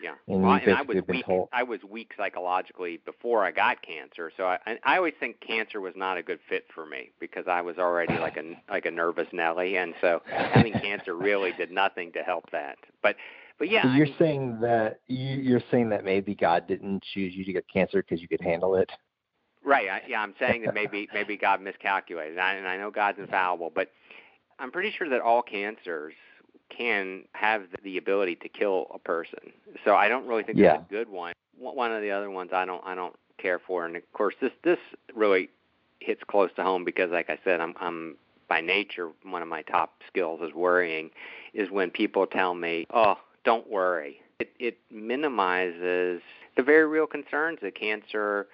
Yeah. 0.02 0.14
And 0.26 0.42
well, 0.42 0.54
and 0.54 0.74
I 0.74 0.82
was 0.82 0.96
weak. 1.06 1.24
told- 1.24 1.48
I 1.52 1.62
was 1.62 1.84
weak 1.88 2.12
psychologically 2.16 2.98
before 3.04 3.44
I 3.44 3.52
got 3.52 3.82
cancer, 3.82 4.32
so 4.36 4.44
I 4.44 4.58
I 4.66 4.78
I 4.82 4.96
always 4.96 5.14
think 5.20 5.40
cancer 5.40 5.80
was 5.80 5.94
not 5.94 6.18
a 6.18 6.22
good 6.22 6.40
fit 6.48 6.66
for 6.74 6.84
me 6.84 7.12
because 7.20 7.46
I 7.46 7.60
was 7.60 7.78
already 7.78 8.18
like 8.18 8.36
a 8.36 8.42
like 8.70 8.84
a 8.84 8.90
nervous 8.90 9.28
Nelly, 9.32 9.76
and 9.76 9.94
so 10.00 10.20
having 10.26 10.72
cancer 10.72 11.14
really 11.14 11.52
did 11.52 11.70
nothing 11.70 12.10
to 12.12 12.22
help 12.22 12.50
that. 12.50 12.78
But 13.00 13.16
but 13.58 13.70
yeah, 13.70 13.82
So 13.82 13.90
you're 13.90 14.06
mean, 14.06 14.14
saying 14.18 14.60
that 14.62 14.98
you, 15.06 15.36
you're 15.36 15.62
saying 15.70 15.90
that 15.90 16.04
maybe 16.04 16.34
God 16.34 16.66
didn't 16.66 17.04
choose 17.14 17.32
you 17.36 17.44
to 17.44 17.52
get 17.52 17.64
cancer 17.72 18.02
because 18.02 18.20
you 18.20 18.26
could 18.26 18.40
handle 18.40 18.74
it. 18.74 18.90
Right. 19.64 19.88
I, 19.88 20.02
yeah, 20.08 20.20
I'm 20.20 20.34
saying 20.38 20.62
that 20.62 20.74
maybe 20.80 21.08
maybe 21.12 21.36
God 21.36 21.60
miscalculated, 21.60 22.32
and 22.32 22.40
I, 22.40 22.54
and 22.54 22.66
I 22.68 22.76
know 22.76 22.90
God's 22.90 23.18
infallible, 23.18 23.70
but 23.74 23.90
I'm 24.58 24.70
pretty 24.70 24.92
sure 24.96 25.08
that 25.08 25.20
all 25.20 25.42
cancers 25.42 26.14
can 26.76 27.24
have 27.32 27.64
the 27.84 27.98
ability 27.98 28.36
to 28.36 28.48
kill 28.48 28.86
a 28.94 28.98
person. 28.98 29.52
So 29.84 29.94
I 29.94 30.08
don't 30.08 30.26
really 30.26 30.42
think 30.42 30.58
Yeah. 30.58 30.76
that's 30.78 30.90
a 30.90 30.92
good 30.92 31.08
one. 31.08 31.32
one 31.58 31.92
of 31.92 32.00
the 32.02 32.10
other 32.10 32.30
ones 32.30 32.50
I 32.52 32.64
don't 32.64 32.82
I 32.84 32.94
don't 32.94 33.14
care 33.38 33.58
for, 33.58 33.84
and 33.86 33.96
of 33.96 34.12
course 34.12 34.34
this 34.40 34.52
this 34.62 34.78
really 35.14 35.50
hits 36.00 36.22
close 36.26 36.50
to 36.56 36.62
home 36.62 36.84
because, 36.84 37.10
like 37.10 37.30
I 37.30 37.38
said, 37.44 37.60
I'm 37.60 37.74
I'm 37.80 38.16
by 38.48 38.60
nature 38.60 39.10
one 39.24 39.42
of 39.42 39.48
my 39.48 39.62
top 39.62 40.02
skills 40.08 40.40
is 40.42 40.52
worrying. 40.54 41.10
Is 41.54 41.70
when 41.70 41.90
people 41.90 42.26
tell 42.26 42.54
me, 42.54 42.86
"Oh, 42.92 43.16
don't 43.44 43.68
worry." 43.70 44.20
It 44.38 44.52
it 44.58 44.78
minimizes 44.90 46.20
the 46.56 46.62
very 46.62 46.86
real 46.86 47.06
concerns 47.06 47.58
that 47.62 47.74
cancer 47.74 48.48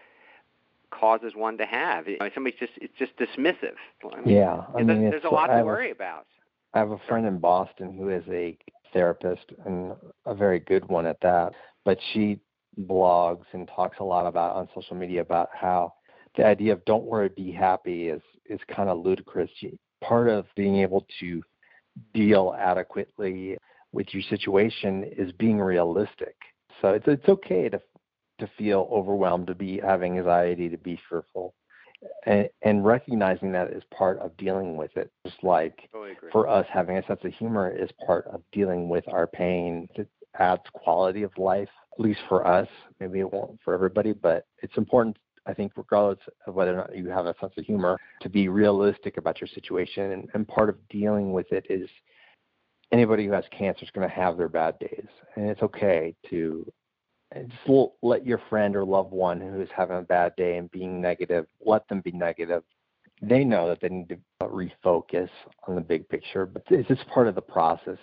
causes 0.90 1.32
one 1.34 1.58
to 1.58 1.66
have. 1.66 2.06
Somebody's 2.34 2.58
just 2.58 2.72
it's 2.76 2.94
just 2.98 3.12
dismissive. 3.16 3.74
I 4.12 4.20
mean, 4.20 4.36
yeah, 4.36 4.62
I 4.74 4.82
mean, 4.82 5.10
there's 5.10 5.24
a 5.24 5.28
lot 5.28 5.48
to 5.48 5.62
worry 5.64 5.90
about. 5.90 6.26
I 6.74 6.78
have 6.78 6.90
a 6.90 6.98
friend 7.08 7.26
in 7.26 7.38
Boston 7.38 7.96
who 7.96 8.10
is 8.10 8.24
a 8.28 8.56
therapist 8.92 9.52
and 9.64 9.92
a 10.26 10.34
very 10.34 10.60
good 10.60 10.86
one 10.88 11.06
at 11.06 11.20
that. 11.22 11.52
But 11.84 11.98
she 12.12 12.40
blogs 12.82 13.44
and 13.52 13.68
talks 13.74 13.98
a 14.00 14.04
lot 14.04 14.26
about 14.26 14.56
on 14.56 14.68
social 14.74 14.96
media 14.96 15.20
about 15.20 15.48
how 15.52 15.94
the 16.36 16.44
idea 16.44 16.72
of 16.72 16.84
don't 16.84 17.04
worry, 17.04 17.28
be 17.30 17.50
happy 17.50 18.08
is 18.08 18.22
is 18.46 18.60
kind 18.74 18.88
of 18.88 19.04
ludicrous. 19.04 19.50
Part 20.02 20.28
of 20.28 20.46
being 20.54 20.76
able 20.76 21.06
to 21.20 21.42
deal 22.14 22.54
adequately 22.58 23.56
with 23.92 24.06
your 24.12 24.22
situation 24.22 25.04
is 25.16 25.32
being 25.32 25.58
realistic. 25.58 26.36
So 26.80 26.90
it's 26.90 27.06
it's 27.08 27.28
okay 27.28 27.68
to 27.68 27.80
to 28.38 28.50
feel 28.58 28.88
overwhelmed, 28.90 29.46
to 29.48 29.54
be 29.54 29.80
having 29.82 30.18
anxiety, 30.18 30.68
to 30.68 30.78
be 30.78 31.00
fearful, 31.08 31.54
and, 32.26 32.48
and 32.62 32.84
recognizing 32.84 33.52
that 33.52 33.72
is 33.72 33.82
part 33.96 34.18
of 34.18 34.36
dealing 34.36 34.76
with 34.76 34.96
it. 34.96 35.10
Just 35.26 35.42
like 35.42 35.88
totally 35.92 36.14
for 36.30 36.48
us, 36.48 36.66
having 36.72 36.96
a 36.96 37.06
sense 37.06 37.20
of 37.24 37.32
humor 37.34 37.70
is 37.70 37.90
part 38.06 38.26
of 38.26 38.42
dealing 38.52 38.88
with 38.88 39.04
our 39.08 39.26
pain. 39.26 39.88
It 39.96 40.08
adds 40.38 40.62
quality 40.72 41.22
of 41.22 41.36
life, 41.36 41.68
at 41.92 42.00
least 42.00 42.20
for 42.28 42.46
us. 42.46 42.68
Maybe 43.00 43.20
it 43.20 43.32
won't 43.32 43.58
for 43.64 43.74
everybody, 43.74 44.12
but 44.12 44.46
it's 44.62 44.76
important. 44.76 45.16
I 45.46 45.54
think, 45.54 45.72
regardless 45.76 46.18
of 46.46 46.54
whether 46.54 46.74
or 46.74 46.76
not 46.76 46.94
you 46.94 47.08
have 47.08 47.24
a 47.24 47.34
sense 47.40 47.54
of 47.56 47.64
humor, 47.64 47.98
to 48.20 48.28
be 48.28 48.48
realistic 48.48 49.16
about 49.16 49.40
your 49.40 49.48
situation. 49.48 50.12
And, 50.12 50.28
and 50.34 50.46
part 50.46 50.68
of 50.68 50.76
dealing 50.90 51.32
with 51.32 51.50
it 51.52 51.64
is 51.70 51.88
anybody 52.92 53.24
who 53.24 53.32
has 53.32 53.44
cancer 53.50 53.82
is 53.82 53.90
going 53.90 54.06
to 54.06 54.14
have 54.14 54.36
their 54.36 54.50
bad 54.50 54.78
days, 54.78 55.06
and 55.36 55.48
it's 55.48 55.62
okay 55.62 56.14
to 56.28 56.70
just 57.34 57.90
let 58.02 58.26
your 58.26 58.40
friend 58.48 58.74
or 58.74 58.84
loved 58.84 59.12
one 59.12 59.40
who 59.40 59.60
is 59.60 59.68
having 59.74 59.98
a 59.98 60.02
bad 60.02 60.34
day 60.36 60.56
and 60.56 60.70
being 60.70 61.00
negative, 61.00 61.46
let 61.64 61.86
them 61.88 62.00
be 62.00 62.12
negative. 62.12 62.62
They 63.20 63.44
know 63.44 63.68
that 63.68 63.80
they 63.80 63.88
need 63.88 64.08
to 64.08 64.18
uh, 64.40 64.46
refocus 64.46 65.28
on 65.66 65.74
the 65.74 65.80
big 65.80 66.08
picture, 66.08 66.46
but 66.46 66.62
it's 66.70 66.88
just 66.88 67.06
part 67.08 67.26
of 67.26 67.34
the 67.34 67.42
process 67.42 67.98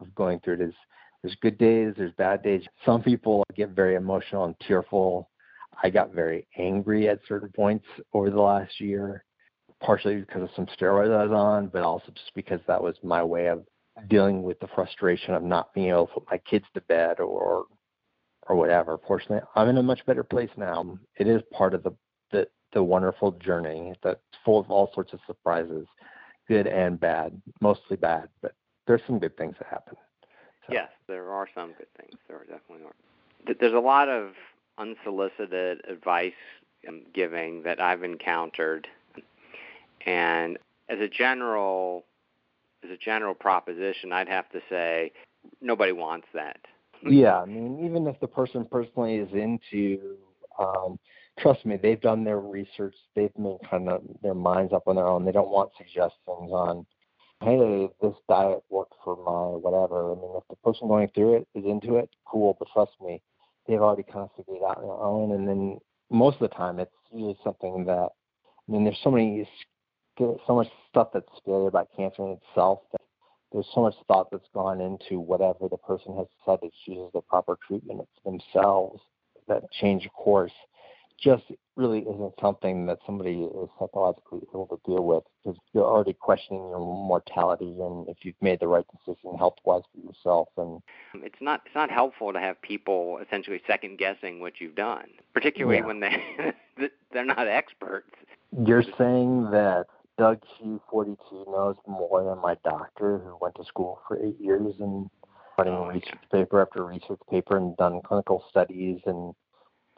of 0.00 0.14
going 0.14 0.40
through 0.40 0.54
it. 0.54 0.60
Is 0.62 0.74
there's 1.22 1.36
good 1.36 1.56
days, 1.56 1.94
there's 1.96 2.12
bad 2.12 2.42
days. 2.42 2.62
Some 2.84 3.02
people 3.02 3.44
get 3.54 3.70
very 3.70 3.94
emotional 3.94 4.44
and 4.44 4.54
tearful. 4.66 5.30
I 5.82 5.90
got 5.90 6.12
very 6.12 6.46
angry 6.58 7.08
at 7.08 7.20
certain 7.28 7.50
points 7.54 7.86
over 8.12 8.30
the 8.30 8.40
last 8.40 8.80
year, 8.80 9.24
partially 9.80 10.16
because 10.16 10.42
of 10.42 10.50
some 10.56 10.66
steroids 10.66 11.16
I 11.16 11.24
was 11.24 11.32
on, 11.32 11.68
but 11.68 11.82
also 11.82 12.10
just 12.12 12.32
because 12.34 12.60
that 12.66 12.82
was 12.82 12.96
my 13.02 13.22
way 13.22 13.46
of 13.46 13.64
dealing 14.08 14.42
with 14.42 14.58
the 14.60 14.68
frustration 14.74 15.34
of 15.34 15.42
not 15.42 15.72
being 15.74 15.88
able 15.88 16.08
to 16.08 16.14
put 16.14 16.30
my 16.30 16.38
kids 16.38 16.66
to 16.74 16.80
bed 16.82 17.20
or 17.20 17.66
whatever. 18.86 19.02
Fortunately, 19.06 19.46
I'm 19.54 19.68
in 19.68 19.76
a 19.78 19.82
much 19.82 20.04
better 20.06 20.22
place 20.22 20.50
now. 20.56 20.98
It 21.16 21.26
is 21.26 21.42
part 21.52 21.74
of 21.74 21.82
the 21.82 21.92
the, 22.32 22.48
the 22.72 22.82
wonderful 22.82 23.32
journey 23.32 23.94
that's 24.02 24.20
full 24.44 24.58
of 24.58 24.70
all 24.70 24.90
sorts 24.94 25.12
of 25.12 25.20
surprises, 25.26 25.86
good 26.48 26.66
and 26.66 26.98
bad, 26.98 27.40
mostly 27.60 27.96
bad, 27.96 28.28
but 28.42 28.52
there's 28.86 29.00
some 29.06 29.18
good 29.18 29.36
things 29.36 29.54
that 29.58 29.68
happen. 29.68 29.94
So. 30.66 30.72
Yes, 30.72 30.88
there 31.06 31.30
are 31.30 31.46
some 31.54 31.72
good 31.78 31.86
things. 31.96 32.18
There 32.26 32.38
definitely 32.40 32.86
are. 32.86 33.54
There's 33.60 33.74
a 33.74 33.78
lot 33.78 34.08
of 34.08 34.32
unsolicited 34.78 35.82
advice 35.88 36.32
giving 37.14 37.62
that 37.62 37.80
I've 37.80 38.02
encountered, 38.02 38.88
and 40.04 40.58
as 40.88 40.98
a 41.00 41.08
general 41.08 42.04
as 42.84 42.90
a 42.90 42.96
general 42.96 43.34
proposition, 43.34 44.12
I'd 44.12 44.28
have 44.28 44.48
to 44.50 44.60
say 44.68 45.12
nobody 45.60 45.92
wants 45.92 46.26
that 46.34 46.58
yeah, 47.02 47.40
I 47.40 47.44
mean, 47.46 47.84
even 47.84 48.06
if 48.06 48.18
the 48.20 48.26
person 48.26 48.66
personally 48.70 49.16
is 49.16 49.32
into, 49.32 50.16
um, 50.58 50.98
trust 51.38 51.64
me, 51.66 51.76
they've 51.76 52.00
done 52.00 52.24
their 52.24 52.40
research. 52.40 52.94
They've 53.14 53.36
made 53.38 53.58
kind 53.70 53.88
of 53.88 54.02
their 54.22 54.34
minds 54.34 54.72
up 54.72 54.84
on 54.86 54.96
their 54.96 55.06
own. 55.06 55.24
They 55.24 55.32
don't 55.32 55.50
want 55.50 55.70
suggestions 55.76 56.50
on, 56.50 56.86
hey, 57.42 57.88
this 58.00 58.14
diet 58.28 58.62
worked 58.70 58.94
for 59.04 59.16
my 59.16 59.58
whatever. 59.58 60.12
I 60.12 60.14
mean, 60.14 60.32
if 60.36 60.44
the 60.48 60.56
person 60.56 60.88
going 60.88 61.08
through 61.14 61.36
it 61.36 61.48
is 61.54 61.64
into 61.64 61.96
it, 61.96 62.10
cool. 62.26 62.56
But 62.58 62.68
trust 62.72 62.92
me, 63.00 63.22
they've 63.66 63.80
already 63.80 64.04
kind 64.04 64.20
of 64.20 64.30
figured 64.36 64.58
it 64.58 64.64
out 64.64 64.78
on 64.78 64.84
their 64.84 64.96
own. 64.96 65.32
And 65.32 65.48
then 65.48 65.78
most 66.10 66.34
of 66.40 66.48
the 66.48 66.56
time, 66.56 66.78
it's 66.78 66.90
usually 67.12 67.36
something 67.44 67.84
that, 67.86 68.08
I 68.68 68.72
mean, 68.72 68.84
there's 68.84 68.98
so 69.02 69.10
many, 69.10 69.48
so 70.18 70.38
much 70.48 70.68
stuff 70.88 71.08
that's 71.12 71.28
scary 71.42 71.66
about 71.66 71.88
cancer 71.96 72.22
in 72.22 72.38
itself 72.50 72.80
that 72.92 73.00
there's 73.52 73.68
so 73.74 73.82
much 73.82 73.94
thought 74.08 74.30
that's 74.30 74.48
gone 74.52 74.80
into 74.80 75.20
whatever 75.20 75.68
the 75.70 75.76
person 75.78 76.16
has 76.16 76.26
decided 76.38 76.72
chooses 76.84 77.10
the 77.14 77.20
proper 77.20 77.56
treatment 77.66 78.08
themselves 78.24 79.00
that 79.48 79.70
change 79.72 80.08
course 80.12 80.52
just 81.22 81.44
really 81.76 82.00
isn't 82.00 82.34
something 82.40 82.86
that 82.86 82.98
somebody 83.06 83.42
is 83.42 83.68
psychologically 83.78 84.40
able 84.50 84.66
to 84.66 84.90
deal 84.90 85.04
with 85.04 85.22
because 85.42 85.58
you're 85.72 85.84
already 85.84 86.12
questioning 86.12 86.60
your 86.68 86.78
mortality 86.78 87.74
and 87.80 88.08
if 88.08 88.18
you've 88.22 88.34
made 88.40 88.60
the 88.60 88.68
right 88.68 88.84
decision 88.92 89.36
health 89.38 89.56
wise 89.64 89.82
for 89.92 90.06
yourself 90.06 90.48
and 90.56 90.82
it's 91.24 91.40
not 91.40 91.62
it's 91.66 91.74
not 91.74 91.90
helpful 91.90 92.32
to 92.32 92.40
have 92.40 92.60
people 92.62 93.18
essentially 93.26 93.60
second 93.66 93.98
guessing 93.98 94.40
what 94.40 94.60
you've 94.60 94.74
done 94.74 95.06
particularly 95.32 95.78
yeah. 95.78 95.86
when 95.86 96.00
they 96.00 96.16
they're 97.12 97.24
not 97.24 97.48
experts 97.48 98.12
you're 98.66 98.84
saying 98.98 99.50
that 99.50 99.86
Doug 100.18 100.40
Q42 100.60 101.46
knows 101.46 101.76
more 101.86 102.24
than 102.24 102.40
my 102.40 102.56
doctor, 102.64 103.18
who 103.18 103.36
went 103.40 103.54
to 103.56 103.64
school 103.64 104.00
for 104.08 104.18
eight 104.24 104.40
years 104.40 104.74
and 104.80 105.10
running 105.58 105.86
research 105.86 106.18
paper 106.32 106.62
after 106.62 106.84
research 106.84 107.20
paper 107.30 107.56
and 107.56 107.76
done 107.76 108.00
clinical 108.04 108.44
studies 108.50 109.00
and 109.06 109.34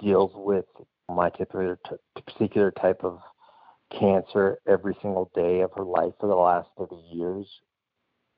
deals 0.00 0.32
with 0.34 0.64
my 1.08 1.30
particular, 1.30 1.78
particular 2.26 2.70
type 2.72 3.02
of 3.04 3.20
cancer 3.96 4.58
every 4.66 4.96
single 5.00 5.30
day 5.34 5.60
of 5.60 5.70
her 5.76 5.84
life 5.84 6.12
for 6.20 6.28
the 6.28 6.34
last 6.34 6.68
30 6.78 6.96
years. 7.12 7.46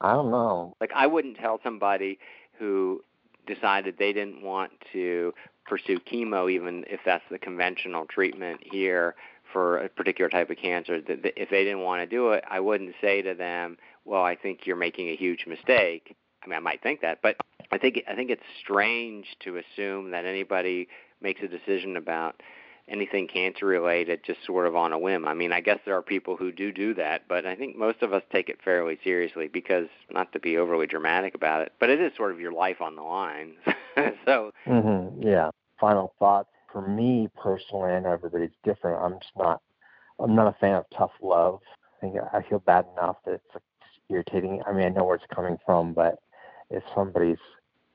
I 0.00 0.12
don't 0.12 0.30
know. 0.30 0.76
Like, 0.80 0.92
I 0.94 1.06
wouldn't 1.06 1.38
tell 1.38 1.60
somebody 1.62 2.18
who 2.58 3.02
decided 3.46 3.96
they 3.98 4.12
didn't 4.12 4.42
want 4.42 4.72
to 4.92 5.34
pursue 5.66 5.98
chemo, 6.00 6.50
even 6.50 6.84
if 6.88 7.00
that's 7.04 7.24
the 7.30 7.38
conventional 7.38 8.06
treatment 8.06 8.60
here, 8.62 9.14
for 9.52 9.78
a 9.78 9.88
particular 9.88 10.28
type 10.28 10.50
of 10.50 10.56
cancer 10.56 11.00
that 11.00 11.40
if 11.40 11.50
they 11.50 11.64
didn't 11.64 11.82
want 11.82 12.00
to 12.00 12.06
do 12.06 12.30
it 12.30 12.44
i 12.50 12.60
wouldn't 12.60 12.94
say 13.00 13.22
to 13.22 13.34
them 13.34 13.76
well 14.04 14.22
i 14.22 14.34
think 14.34 14.60
you're 14.66 14.76
making 14.76 15.08
a 15.08 15.16
huge 15.16 15.46
mistake. 15.46 16.16
I 16.42 16.48
mean 16.48 16.56
i 16.56 16.60
might 16.60 16.82
think 16.82 17.00
that 17.02 17.20
but 17.22 17.36
i 17.70 17.78
think 17.78 18.02
i 18.08 18.14
think 18.14 18.30
it's 18.30 18.42
strange 18.62 19.26
to 19.44 19.58
assume 19.58 20.10
that 20.12 20.24
anybody 20.24 20.88
makes 21.20 21.40
a 21.42 21.48
decision 21.48 21.96
about 21.96 22.42
anything 22.88 23.28
cancer 23.28 23.66
related 23.66 24.20
just 24.24 24.44
sort 24.44 24.66
of 24.66 24.74
on 24.74 24.92
a 24.92 24.98
whim. 24.98 25.26
I 25.26 25.34
mean 25.34 25.52
i 25.52 25.60
guess 25.60 25.78
there 25.84 25.96
are 25.96 26.02
people 26.02 26.36
who 26.36 26.50
do 26.50 26.72
do 26.72 26.94
that 26.94 27.28
but 27.28 27.46
i 27.46 27.54
think 27.54 27.76
most 27.76 28.02
of 28.02 28.12
us 28.12 28.22
take 28.32 28.48
it 28.48 28.58
fairly 28.64 28.98
seriously 29.04 29.48
because 29.48 29.86
not 30.10 30.32
to 30.32 30.40
be 30.40 30.56
overly 30.56 30.86
dramatic 30.86 31.34
about 31.34 31.62
it 31.62 31.72
but 31.78 31.90
it 31.90 32.00
is 32.00 32.12
sort 32.16 32.32
of 32.32 32.40
your 32.40 32.52
life 32.52 32.80
on 32.80 32.96
the 32.96 33.02
line. 33.02 33.54
So 34.24 34.52
mm-hmm. 34.66 35.26
yeah. 35.26 35.50
Final 35.80 36.14
thoughts 36.18 36.50
for 36.72 36.86
me 36.86 37.28
personally, 37.40 37.92
I 37.92 38.00
know 38.00 38.12
everybody's 38.12 38.50
different. 38.64 39.02
I'm 39.02 39.18
just 39.20 39.32
not. 39.36 39.60
I'm 40.18 40.34
not 40.34 40.54
a 40.54 40.58
fan 40.60 40.74
of 40.74 40.84
tough 40.96 41.12
love. 41.22 41.60
I 41.82 42.00
think 42.00 42.16
I 42.32 42.42
feel 42.48 42.58
bad 42.60 42.86
enough 42.96 43.16
that 43.24 43.34
it's 43.34 43.64
irritating. 44.08 44.62
I 44.66 44.72
mean, 44.72 44.84
I 44.84 44.88
know 44.88 45.04
where 45.04 45.16
it's 45.16 45.24
coming 45.34 45.56
from, 45.64 45.94
but 45.94 46.18
if 46.70 46.82
somebody's 46.94 47.38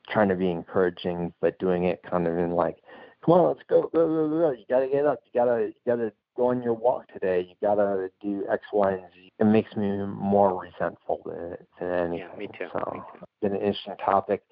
trying 0.09 0.30
to 0.30 0.36
be 0.36 0.49
encouraging 0.49 1.34
but 1.41 1.57
doing 1.59 1.86
it 1.86 2.01
kind 2.03 2.28
of 2.28 2.38
in 2.38 2.51
like, 2.51 2.78
come 3.23 3.36
on, 3.36 3.47
let's 3.47 3.61
go, 3.67 3.84
go, 3.93 4.07
go, 4.07 4.30
go. 4.30 4.51
You 4.51 4.65
gotta 4.69 4.88
get 4.88 5.05
up. 5.05 5.19
You 5.26 5.39
gotta, 5.39 5.67
you 5.67 5.73
gotta 5.86 6.11
go 6.36 6.47
on 6.47 6.63
your 6.63 6.73
walk 6.73 7.07
today. 7.11 7.47
You 7.47 7.55
gotta 7.61 8.09
do 8.21 8.45
X, 8.51 8.63
Y, 8.73 8.91
and 8.91 9.03
Z. 9.13 9.32
It 9.39 9.45
makes 9.45 9.76
me 9.76 9.97
more 10.05 10.59
resentful 10.59 11.21
than, 11.26 11.57
than 11.80 11.91
anything. 11.91 12.28
Yeah, 12.32 12.38
me 12.38 12.47
too. 12.47 12.67
So, 12.71 12.91
me 12.93 12.99
too. 13.13 13.19
it's 13.21 13.41
been 13.41 13.53
an 13.53 13.61
interesting 13.61 13.97
topic. 14.03 14.43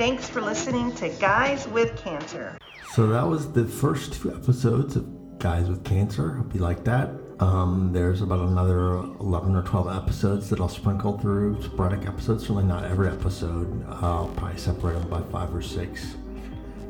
Thanks 0.00 0.30
for 0.30 0.40
listening 0.40 0.94
to 0.94 1.10
Guys 1.20 1.68
with 1.68 1.94
Cancer. 1.94 2.56
So 2.94 3.06
that 3.08 3.26
was 3.26 3.52
the 3.52 3.66
first 3.66 4.14
two 4.14 4.34
episodes 4.34 4.96
of 4.96 5.38
Guys 5.38 5.68
with 5.68 5.84
Cancer. 5.84 6.32
Hope 6.32 6.54
you 6.54 6.60
like 6.60 6.84
that. 6.84 7.10
Um, 7.38 7.90
there's 7.92 8.22
about 8.22 8.48
another 8.48 8.94
11 8.94 9.54
or 9.54 9.62
12 9.62 9.94
episodes 9.94 10.48
that 10.48 10.58
I'll 10.58 10.70
sprinkle 10.70 11.18
through, 11.18 11.62
sporadic 11.62 12.06
episodes. 12.06 12.44
Certainly 12.44 12.64
not 12.64 12.84
every 12.84 13.08
episode. 13.08 13.84
I'll 13.90 14.32
probably 14.38 14.56
separate 14.56 14.94
them 14.94 15.10
by 15.10 15.20
five 15.30 15.54
or 15.54 15.60
six. 15.60 16.16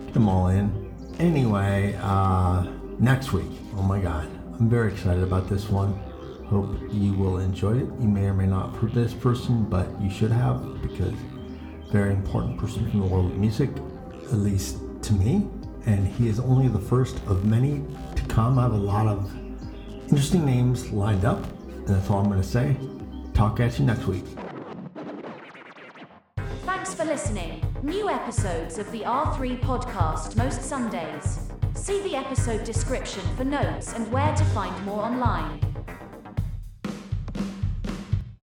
Get 0.05 0.15
them 0.15 0.29
all 0.29 0.47
in. 0.47 0.95
Anyway, 1.19 1.99
uh, 2.01 2.65
next 3.01 3.33
week. 3.33 3.51
Oh 3.77 3.83
my 3.83 3.99
God. 3.99 4.29
I'm 4.61 4.71
very 4.71 4.93
excited 4.93 5.25
about 5.25 5.49
this 5.49 5.69
one. 5.69 5.95
Hope 6.47 6.77
you 6.93 7.15
will 7.15 7.39
enjoy 7.39 7.73
it. 7.73 7.89
You 8.01 8.07
may 8.07 8.27
or 8.27 8.35
may 8.35 8.47
not 8.47 8.73
heard 8.77 8.95
this 8.95 9.13
person, 9.15 9.65
but 9.65 9.89
you 10.01 10.11
should 10.11 10.31
have 10.31 10.81
because 10.81 11.15
very 11.91 12.13
important 12.13 12.59
person 12.59 12.89
from 12.91 13.01
the 13.01 13.07
world 13.07 13.33
of 13.33 13.37
music, 13.37 13.71
at 14.25 14.39
least 14.39 14.79
to 15.03 15.13
me. 15.13 15.47
And 15.87 16.07
he 16.07 16.29
is 16.29 16.39
only 16.39 16.69
the 16.69 16.79
first 16.79 17.17
of 17.27 17.45
many 17.45 17.83
to 18.15 18.23
come. 18.27 18.59
I 18.59 18.63
have 18.63 18.73
a 18.73 18.77
lot 18.77 19.07
of 19.07 19.33
interesting 20.05 20.45
names 20.45 20.91
lined 20.93 21.25
up, 21.25 21.43
and 21.69 21.89
that's 21.89 22.11
all 22.11 22.21
I'm 22.21 22.29
going 22.29 22.41
to 22.41 22.47
say. 22.47 22.77
Talk 23.35 23.61
at 23.61 23.79
you 23.79 23.87
next 23.87 24.07
week. 24.07 24.25
Thanks 26.65 26.95
for 26.95 27.05
listening. 27.05 27.65
New 27.83 28.09
episodes 28.09 28.79
of 28.79 28.91
the 28.93 29.01
R3 29.01 29.61
podcast 29.61 30.37
most 30.37 30.63
Sundays. 30.63 31.41
See 31.75 32.03
the 32.03 32.15
episode 32.15 32.65
description 32.65 33.23
for 33.37 33.45
notes 33.45 33.95
and 33.95 34.11
where 34.13 34.35
to 34.37 34.45
find 34.47 34.85
more 34.85 35.03
online. 35.03 35.70